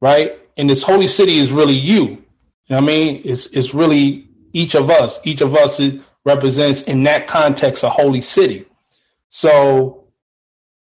right? 0.00 0.36
And 0.56 0.68
this 0.68 0.82
holy 0.82 1.06
city 1.06 1.38
is 1.38 1.52
really 1.52 1.78
you. 1.78 2.04
You 2.06 2.18
know 2.70 2.78
I 2.78 2.80
mean? 2.80 3.22
It's 3.24 3.46
it's 3.46 3.72
really 3.72 4.28
each 4.52 4.74
of 4.74 4.90
us. 4.90 5.20
Each 5.22 5.42
of 5.42 5.54
us 5.54 5.80
represents 6.24 6.82
in 6.82 7.04
that 7.04 7.28
context 7.28 7.84
a 7.84 7.88
holy 7.88 8.20
city. 8.20 8.66
So 9.28 10.08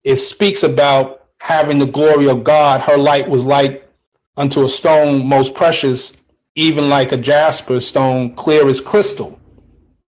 it 0.03 0.15
speaks 0.15 0.63
about 0.63 1.23
having 1.37 1.77
the 1.77 1.85
glory 1.85 2.27
of 2.27 2.43
God. 2.43 2.81
Her 2.81 2.97
light 2.97 3.29
was 3.29 3.45
like 3.45 3.87
unto 4.35 4.63
a 4.63 4.69
stone 4.69 5.27
most 5.27 5.53
precious, 5.53 6.13
even 6.55 6.89
like 6.89 7.11
a 7.11 7.17
jasper 7.17 7.79
stone, 7.79 8.33
clear 8.33 8.67
as 8.67 8.81
crystal. 8.81 9.39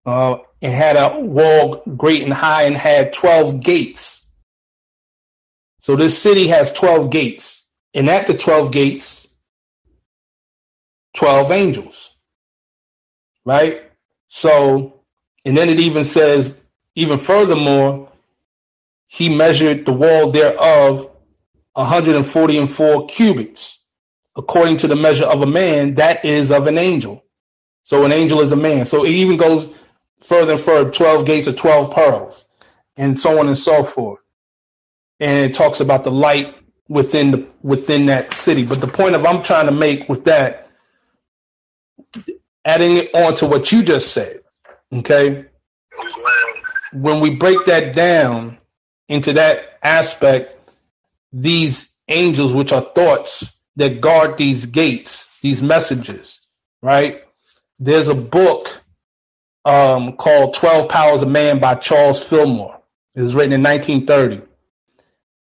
Uh, 0.08 0.38
it 0.60 0.72
had 0.72 0.96
a 0.96 1.20
wall 1.20 1.84
great 1.96 2.24
and 2.24 2.34
high 2.34 2.64
and 2.64 2.76
had 2.76 3.14
12 3.14 3.60
gates. 3.60 4.13
So 5.84 5.98
this 5.98 6.18
city 6.18 6.48
has 6.48 6.72
12 6.72 7.10
gates. 7.10 7.68
And 7.94 8.10
at 8.10 8.26
the 8.26 8.38
12 8.38 8.72
gates, 8.72 9.28
12 11.14 11.52
angels. 11.52 12.16
Right? 13.44 13.92
So, 14.30 15.02
and 15.44 15.58
then 15.58 15.68
it 15.68 15.82
even 15.82 16.06
says, 16.06 16.56
even 16.96 17.18
furthermore, 17.18 18.10
he 19.08 19.28
measured 19.28 19.86
the 19.86 19.92
wall 19.92 20.32
thereof 20.32 21.10
140 21.74 22.58
and 22.58 22.72
four 22.72 23.06
cubits, 23.08 23.82
according 24.38 24.78
to 24.78 24.88
the 24.88 24.96
measure 24.96 25.26
of 25.26 25.42
a 25.42 25.46
man, 25.46 25.96
that 25.96 26.24
is 26.24 26.50
of 26.50 26.68
an 26.68 26.78
angel. 26.78 27.26
So 27.84 28.06
an 28.06 28.14
angel 28.14 28.40
is 28.40 28.54
a 28.54 28.56
man. 28.56 28.86
So 28.86 29.04
it 29.04 29.12
even 29.12 29.36
goes 29.36 29.70
further 30.22 30.54
and 30.54 30.62
further 30.62 30.92
12 30.92 31.26
gates 31.26 31.48
of 31.48 31.58
12 31.58 31.94
pearls, 31.94 32.46
and 32.96 33.20
so 33.20 33.38
on 33.38 33.50
and 33.50 33.58
so 33.58 33.84
forth. 33.84 34.23
And 35.24 35.50
it 35.50 35.56
talks 35.56 35.80
about 35.80 36.04
the 36.04 36.12
light 36.12 36.54
within 36.90 37.32
the 37.32 37.48
within 37.62 38.08
that 38.08 38.34
city. 38.34 38.66
But 38.66 38.82
the 38.82 38.88
point 38.88 39.16
of 39.16 39.26
I'm 39.26 39.42
trying 39.42 39.68
to 39.68 39.72
make 39.72 40.10
with 40.10 40.26
that, 40.26 40.70
adding 42.66 42.98
it 42.98 43.16
on 43.16 43.34
to 43.38 43.48
what 43.48 43.72
you 43.72 43.84
just 43.84 44.12
said, 44.12 44.42
okay? 44.92 45.46
When 46.92 47.22
we 47.22 47.36
break 47.36 47.64
that 47.68 47.96
down 47.96 48.58
into 49.08 49.32
that 49.32 49.80
aspect, 49.82 50.58
these 51.32 51.94
angels, 52.10 52.54
which 52.54 52.74
are 52.74 52.82
thoughts 52.82 53.58
that 53.78 54.02
guard 54.02 54.38
these 54.38 54.66
gates, 54.66 55.40
these 55.40 55.62
messages, 55.62 56.42
right? 56.82 57.24
There's 57.80 58.10
a 58.10 58.16
book 58.16 58.82
um, 59.64 60.18
called 60.18 60.56
12 60.56 60.90
Powers 60.90 61.22
of 61.22 61.30
Man 61.30 61.60
by 61.60 61.76
Charles 61.76 62.22
Fillmore. 62.22 62.78
It 63.16 63.22
was 63.22 63.36
written 63.36 63.54
in 63.54 63.64
1930. 63.64 64.53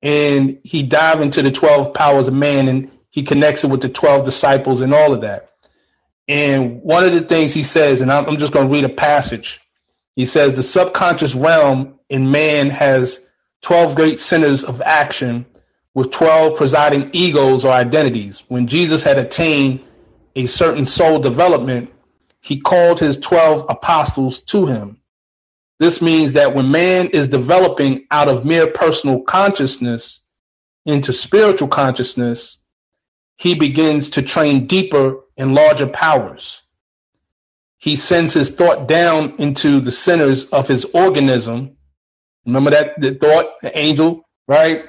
And 0.01 0.59
he 0.63 0.83
dived 0.83 1.21
into 1.21 1.41
the 1.41 1.51
12 1.51 1.93
powers 1.93 2.27
of 2.27 2.33
man 2.33 2.67
and 2.67 2.91
he 3.09 3.23
connects 3.23 3.63
it 3.63 3.69
with 3.69 3.81
the 3.81 3.89
12 3.89 4.25
disciples 4.25 4.81
and 4.81 4.93
all 4.93 5.13
of 5.13 5.21
that. 5.21 5.49
And 6.27 6.81
one 6.83 7.03
of 7.03 7.13
the 7.13 7.21
things 7.21 7.53
he 7.53 7.63
says, 7.63 8.01
and 8.01 8.11
I'm 8.11 8.37
just 8.37 8.53
going 8.53 8.67
to 8.67 8.73
read 8.73 8.83
a 8.83 8.89
passage. 8.89 9.59
He 10.15 10.25
says, 10.25 10.53
The 10.53 10.63
subconscious 10.63 11.33
realm 11.33 11.99
in 12.07 12.31
man 12.31 12.69
has 12.69 13.19
12 13.61 13.95
great 13.95 14.19
centers 14.19 14.63
of 14.63 14.81
action 14.81 15.45
with 15.93 16.11
12 16.11 16.55
presiding 16.55 17.09
egos 17.13 17.65
or 17.65 17.71
identities. 17.71 18.43
When 18.47 18.67
Jesus 18.67 19.03
had 19.03 19.17
attained 19.17 19.81
a 20.35 20.45
certain 20.45 20.85
soul 20.85 21.19
development, 21.19 21.91
he 22.41 22.59
called 22.59 22.99
his 22.99 23.19
12 23.19 23.65
apostles 23.67 24.39
to 24.41 24.67
him. 24.67 24.98
This 25.79 26.01
means 26.01 26.33
that 26.33 26.53
when 26.53 26.71
man 26.71 27.07
is 27.07 27.29
developing 27.29 28.05
out 28.11 28.27
of 28.27 28.45
mere 28.45 28.67
personal 28.67 29.21
consciousness 29.21 30.25
into 30.85 31.13
spiritual 31.13 31.69
consciousness, 31.69 32.57
he 33.37 33.55
begins 33.55 34.09
to 34.11 34.21
train 34.21 34.67
deeper 34.67 35.15
and 35.37 35.55
larger 35.55 35.87
powers. 35.87 36.61
He 37.77 37.95
sends 37.95 38.33
his 38.33 38.53
thought 38.53 38.89
down 38.89 39.35
into 39.37 39.79
the 39.79 39.93
centers 39.93 40.45
of 40.49 40.67
his 40.67 40.83
organism. 40.93 41.77
Remember 42.45 42.71
that 42.71 42.99
the 42.99 43.15
thought, 43.15 43.53
the 43.61 43.77
angel, 43.77 44.27
right? 44.47 44.85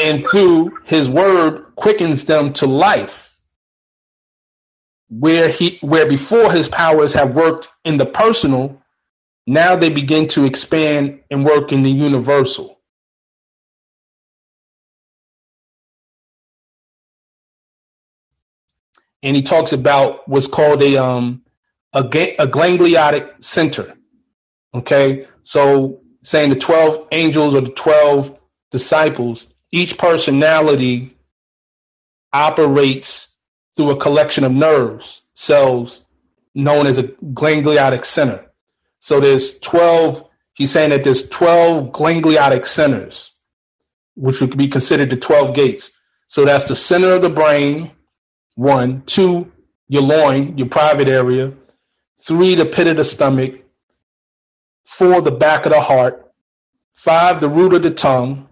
And 0.00 0.24
through 0.24 0.78
his 0.84 1.10
word 1.10 1.74
quickens 1.76 2.24
them 2.24 2.54
to 2.54 2.66
life 2.66 3.32
where 5.10 5.50
he 5.50 5.76
where 5.82 6.06
before 6.06 6.50
his 6.50 6.70
powers 6.70 7.12
have 7.12 7.34
worked 7.34 7.68
in 7.84 7.98
the 7.98 8.06
personal 8.06 8.81
now 9.46 9.76
they 9.76 9.90
begin 9.90 10.28
to 10.28 10.44
expand 10.44 11.20
and 11.30 11.44
work 11.44 11.72
in 11.72 11.82
the 11.82 11.90
universal. 11.90 12.80
And 19.22 19.36
he 19.36 19.42
talks 19.42 19.72
about 19.72 20.28
what's 20.28 20.46
called 20.46 20.82
a 20.82 20.96
um 20.96 21.42
a, 21.92 22.00
a 22.00 22.46
ganglionic 22.46 23.42
center. 23.42 23.94
Okay? 24.74 25.26
So 25.42 26.00
saying 26.22 26.50
the 26.50 26.56
12 26.56 27.08
angels 27.12 27.54
or 27.54 27.60
the 27.60 27.70
12 27.70 28.38
disciples 28.70 29.46
each 29.70 29.98
personality 29.98 31.16
operates 32.32 33.28
through 33.76 33.90
a 33.90 33.96
collection 33.96 34.44
of 34.44 34.52
nerves 34.52 35.22
cells 35.34 36.04
known 36.54 36.86
as 36.86 36.98
a 36.98 37.04
ganglionic 37.04 38.04
center. 38.04 38.51
So 39.02 39.18
there's 39.18 39.58
12, 39.58 40.30
he's 40.54 40.70
saying 40.70 40.90
that 40.90 41.02
there's 41.02 41.28
12 41.28 41.90
ganglionic 41.90 42.64
centers, 42.68 43.32
which 44.14 44.40
would 44.40 44.56
be 44.56 44.68
considered 44.68 45.10
the 45.10 45.16
12 45.16 45.56
gates. 45.56 45.90
So 46.28 46.44
that's 46.44 46.66
the 46.66 46.76
center 46.76 47.14
of 47.14 47.22
the 47.22 47.28
brain, 47.28 47.90
one, 48.54 49.02
two, 49.06 49.50
your 49.88 50.02
loin, 50.02 50.56
your 50.56 50.68
private 50.68 51.08
area, 51.08 51.52
three, 52.24 52.54
the 52.54 52.64
pit 52.64 52.86
of 52.86 52.96
the 52.96 53.02
stomach, 53.02 53.64
four, 54.84 55.20
the 55.20 55.32
back 55.32 55.66
of 55.66 55.72
the 55.72 55.80
heart, 55.80 56.32
five, 56.92 57.40
the 57.40 57.48
root 57.48 57.74
of 57.74 57.82
the 57.82 57.90
tongue, 57.90 58.48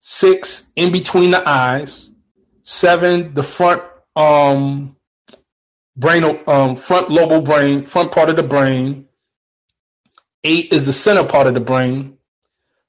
six, 0.00 0.70
in 0.76 0.92
between 0.92 1.32
the 1.32 1.48
eyes, 1.48 2.10
seven, 2.62 3.34
the 3.34 3.42
front 3.42 3.82
um, 4.14 4.94
brain, 5.96 6.40
um, 6.46 6.76
front 6.76 7.10
lobal 7.10 7.42
brain, 7.42 7.84
front 7.84 8.12
part 8.12 8.30
of 8.30 8.36
the 8.36 8.44
brain. 8.44 9.08
Eight 10.44 10.72
is 10.72 10.84
the 10.84 10.92
center 10.92 11.24
part 11.24 11.46
of 11.46 11.54
the 11.54 11.60
brain. 11.60 12.18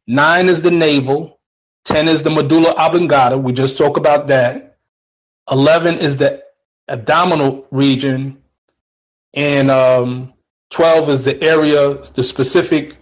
Nine 0.06 0.50
is 0.50 0.62
the 0.62 0.72
navel. 0.72 1.40
Ten 1.86 2.08
is 2.08 2.24
the 2.24 2.30
medulla 2.30 2.76
oblongata. 2.78 3.38
We 3.38 3.54
just 3.54 3.78
talked 3.78 3.98
about 3.98 4.28
that. 4.28 4.78
Eleven 5.50 5.98
is 5.98 6.18
the 6.18 6.44
abdominal 6.90 7.66
region, 7.72 8.42
and 9.34 9.72
um, 9.72 10.34
twelve 10.70 11.10
is 11.10 11.24
the 11.24 11.42
area, 11.42 11.96
the 12.14 12.24
specific 12.24 12.98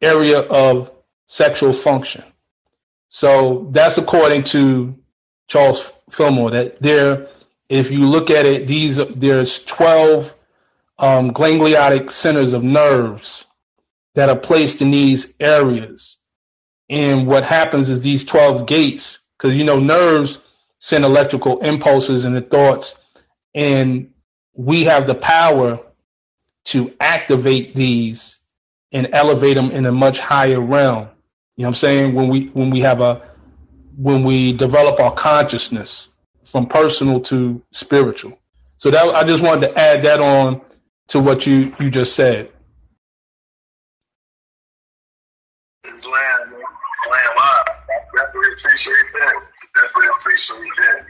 area 0.00 0.40
of 0.40 0.90
sexual 1.26 1.72
function. 1.72 2.22
So 3.08 3.68
that's 3.72 3.98
according 3.98 4.44
to 4.44 4.96
Charles 5.48 5.92
Fillmore. 6.10 6.50
That 6.52 6.76
there 6.76 7.28
if 7.68 7.90
you 7.90 8.06
look 8.06 8.30
at 8.30 8.46
it, 8.46 8.66
these 8.66 8.96
there's 8.96 9.64
12 9.64 10.34
um, 10.98 11.32
ganglionic 11.32 12.10
centers 12.10 12.52
of 12.52 12.62
nerves 12.62 13.45
that 14.16 14.28
are 14.28 14.36
placed 14.36 14.82
in 14.82 14.90
these 14.90 15.34
areas. 15.38 16.18
And 16.90 17.26
what 17.26 17.44
happens 17.44 17.88
is 17.88 18.00
these 18.00 18.24
12 18.24 18.66
gates, 18.66 19.20
because 19.38 19.54
you 19.54 19.64
know, 19.64 19.78
nerves 19.78 20.38
send 20.78 21.04
electrical 21.04 21.60
impulses 21.60 22.24
and 22.24 22.34
the 22.34 22.40
thoughts, 22.40 22.94
and 23.54 24.10
we 24.54 24.84
have 24.84 25.06
the 25.06 25.14
power 25.14 25.80
to 26.64 26.92
activate 27.00 27.74
these 27.74 28.38
and 28.92 29.08
elevate 29.12 29.54
them 29.54 29.70
in 29.70 29.86
a 29.86 29.92
much 29.92 30.18
higher 30.18 30.60
realm. 30.60 31.08
You 31.56 31.62
know 31.62 31.68
what 31.68 31.68
I'm 31.68 31.74
saying? 31.74 32.14
When 32.14 32.28
we 32.28 32.46
when 32.48 32.70
we 32.70 32.80
have 32.80 33.00
a 33.00 33.22
when 33.96 34.24
we 34.24 34.52
develop 34.52 35.00
our 35.00 35.12
consciousness 35.12 36.08
from 36.44 36.66
personal 36.66 37.20
to 37.20 37.62
spiritual. 37.70 38.38
So 38.78 38.90
that 38.90 39.14
I 39.14 39.24
just 39.24 39.42
wanted 39.42 39.68
to 39.68 39.78
add 39.78 40.02
that 40.02 40.20
on 40.20 40.60
to 41.08 41.20
what 41.20 41.46
you 41.46 41.74
you 41.80 41.90
just 41.90 42.14
said. 42.14 42.50
Slam, 45.84 46.54
slam 47.04 47.36
up. 47.38 47.66
Definitely 48.14 48.65
appreciate 48.76 49.12
that. 49.14 49.42
Definitely 49.74 50.10
appreciate 50.18 50.58
that. 50.76 51.06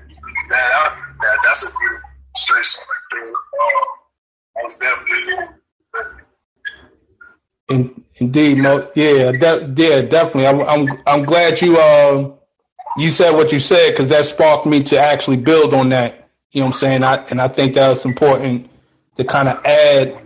That, 0.51 0.97
that 1.21 1.39
that's 1.43 1.65
a 1.65 1.67
good 1.67 2.01
illustration 2.37 2.83
right 2.89 3.07
there. 3.13 3.33
Uh, 3.61 4.63
most 4.63 4.81
definitely. 4.81 5.57
In, 7.69 8.05
indeed, 8.15 8.59
Mo, 8.59 8.89
yeah, 8.95 9.33
de- 9.33 9.75
yeah, 9.77 10.03
definitely. 10.03 10.47
I'm, 10.47 10.61
I'm, 10.63 11.03
I'm 11.07 11.25
glad 11.25 11.61
you 11.61 11.77
uh, 11.79 12.31
you 12.97 13.11
said 13.11 13.33
what 13.33 13.51
you 13.51 13.59
said 13.59 13.91
because 13.91 14.11
that 14.11 14.27
sparked 14.27 14.67
me 14.67 14.83
to 14.85 14.99
actually 15.01 15.39
build 15.39 15.75
on 15.75 15.89
that. 15.89 16.29
You 16.53 16.61
know 16.61 16.67
what 16.67 16.77
I'm 16.77 16.79
saying? 16.79 17.03
I, 17.03 17.17
and 17.31 17.41
I 17.41 17.49
think 17.49 17.75
that 17.75 17.89
was 17.89 18.05
important 18.05 18.71
to 19.17 19.25
kind 19.25 19.49
of 19.49 19.65
add 19.65 20.23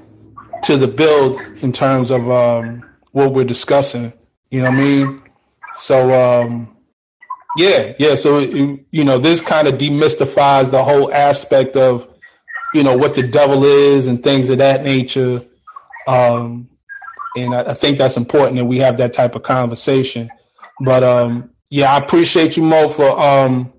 to 0.65 0.77
the 0.77 0.87
build 0.87 1.41
in 1.63 1.73
terms 1.73 2.11
of 2.11 2.31
um, 2.31 2.85
what 3.13 3.33
we're 3.33 3.45
discussing. 3.45 4.13
You 4.51 4.61
know 4.61 4.71
what 4.71 4.79
I 4.79 4.83
mean? 4.83 5.23
So, 5.77 6.43
um, 6.43 6.77
yeah, 7.57 7.95
yeah. 7.99 8.15
So, 8.15 8.39
you 8.39 9.05
know, 9.05 9.19
this 9.19 9.41
kind 9.41 9.69
of 9.69 9.75
demystifies 9.75 10.71
the 10.71 10.83
whole 10.83 11.13
aspect 11.13 11.77
of 11.77 12.09
you 12.73 12.83
know, 12.83 12.97
what 12.97 13.15
the 13.15 13.23
devil 13.23 13.65
is 13.65 14.07
and 14.07 14.23
things 14.23 14.51
of 14.51 14.59
that 14.59 14.85
nature. 14.85 15.45
Um, 16.07 16.69
and 17.37 17.55
I, 17.55 17.71
I 17.71 17.75
think 17.75 17.99
that's 17.99 18.17
important 18.17 18.57
that 18.59 18.65
we 18.65 18.79
have 18.79 18.97
that 18.99 19.13
type 19.13 19.35
of 19.35 19.43
conversation. 19.43 20.31
But 20.81 21.03
um, 21.03 21.51
yeah, 21.71 21.93
I 21.93 21.99
appreciate 21.99 22.57
you, 22.57 22.63
Mo, 22.63 22.89
for 22.89 23.19
um, 23.19 23.73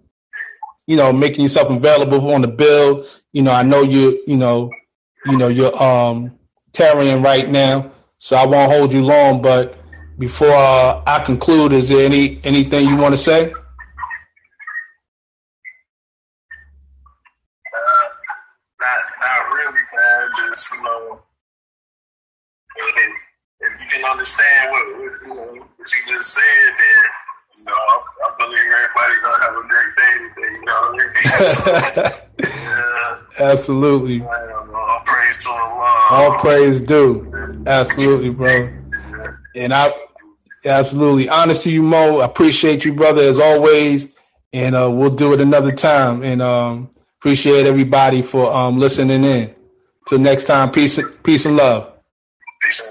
you 0.88 0.96
know 0.96 1.12
making 1.14 1.42
yourself 1.42 1.70
available 1.70 2.32
on 2.34 2.42
the 2.42 2.48
bill. 2.48 3.06
You 3.34 3.42
know, 3.42 3.52
I 3.52 3.64
know 3.64 3.82
you, 3.82 4.22
you 4.28 4.38
know, 4.38 4.70
you 5.26 5.38
know 5.38 5.48
you're 5.48 5.82
um 5.82 6.38
tarrying 6.74 7.22
right 7.22 7.50
now, 7.50 7.92
so 8.20 8.36
I 8.36 8.46
won't 8.46 8.72
hold 8.72 8.94
you 8.94 9.04
long. 9.04 9.42
But 9.42 9.78
before 10.20 10.54
uh, 10.54 11.02
I 11.08 11.24
conclude, 11.26 11.74
is 11.74 11.90
there 11.90 12.06
any 12.06 12.40
anything 12.44 12.88
you 12.88 12.98
want 12.98 13.14
to 13.14 13.18
say? 13.18 13.54
not 18.82 19.00
not 19.22 19.42
really, 19.54 19.84
man. 19.96 20.30
Just 20.38 20.74
you 20.74 20.84
know, 20.84 21.22
if, 22.78 23.12
if 23.62 23.82
you 23.82 23.88
can 23.90 24.04
understand 24.22 24.72
what, 24.72 24.86
what 25.00 25.12
you 25.22 25.28
know 25.34 25.66
what 25.78 25.94
you 25.94 26.00
just 26.08 26.34
said, 26.34 26.44
then 26.78 27.58
you 27.58 27.64
know 27.64 27.74
I, 27.74 28.04
I 28.24 28.32
believe 28.38 28.60
everybody's 28.60 29.18
gonna 29.18 29.44
have 29.44 29.56
a 29.56 29.66
great 29.68 29.92
day 29.98 30.14
today. 30.30 30.52
You 30.54 30.66
know 30.66 30.78
what 30.82 30.94
I 30.94 31.14
mean? 31.18 32.06
So, 32.06 32.48
yeah, 33.40 33.50
Absolutely. 33.52 34.22
all 34.22 35.02
praise 35.06 35.38
to 35.40 35.50
Allah. 35.50 36.08
All 36.12 36.40
praise 36.40 36.82
due. 36.82 37.64
Absolutely, 37.66 38.30
bro. 38.30 38.72
And 39.56 39.74
I 39.74 39.92
absolutely 40.66 41.28
honest 41.28 41.64
to 41.64 41.72
you, 41.72 41.82
Mo. 41.82 42.20
I 42.20 42.26
appreciate 42.26 42.86
you, 42.86 42.94
brother, 42.94 43.24
as 43.24 43.40
always. 43.40 44.08
And 44.54 44.76
uh, 44.76 44.92
we'll 44.92 45.16
do 45.16 45.34
it 45.34 45.42
another 45.42 45.72
time. 45.72 46.24
And 46.24 46.44
um, 46.44 46.92
appreciate 47.20 47.66
everybody 47.66 48.22
for 48.22 48.54
um, 48.54 48.78
listening 48.78 49.24
in. 49.24 49.56
Till 50.08 50.20
next 50.20 50.44
time, 50.44 50.72
peace, 50.72 51.00
peace 51.24 51.46
and 51.46 51.58
love. 51.58 51.92
Peace 52.62 52.82
and 52.82 52.91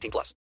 18 0.00 0.10
plus. 0.10 0.34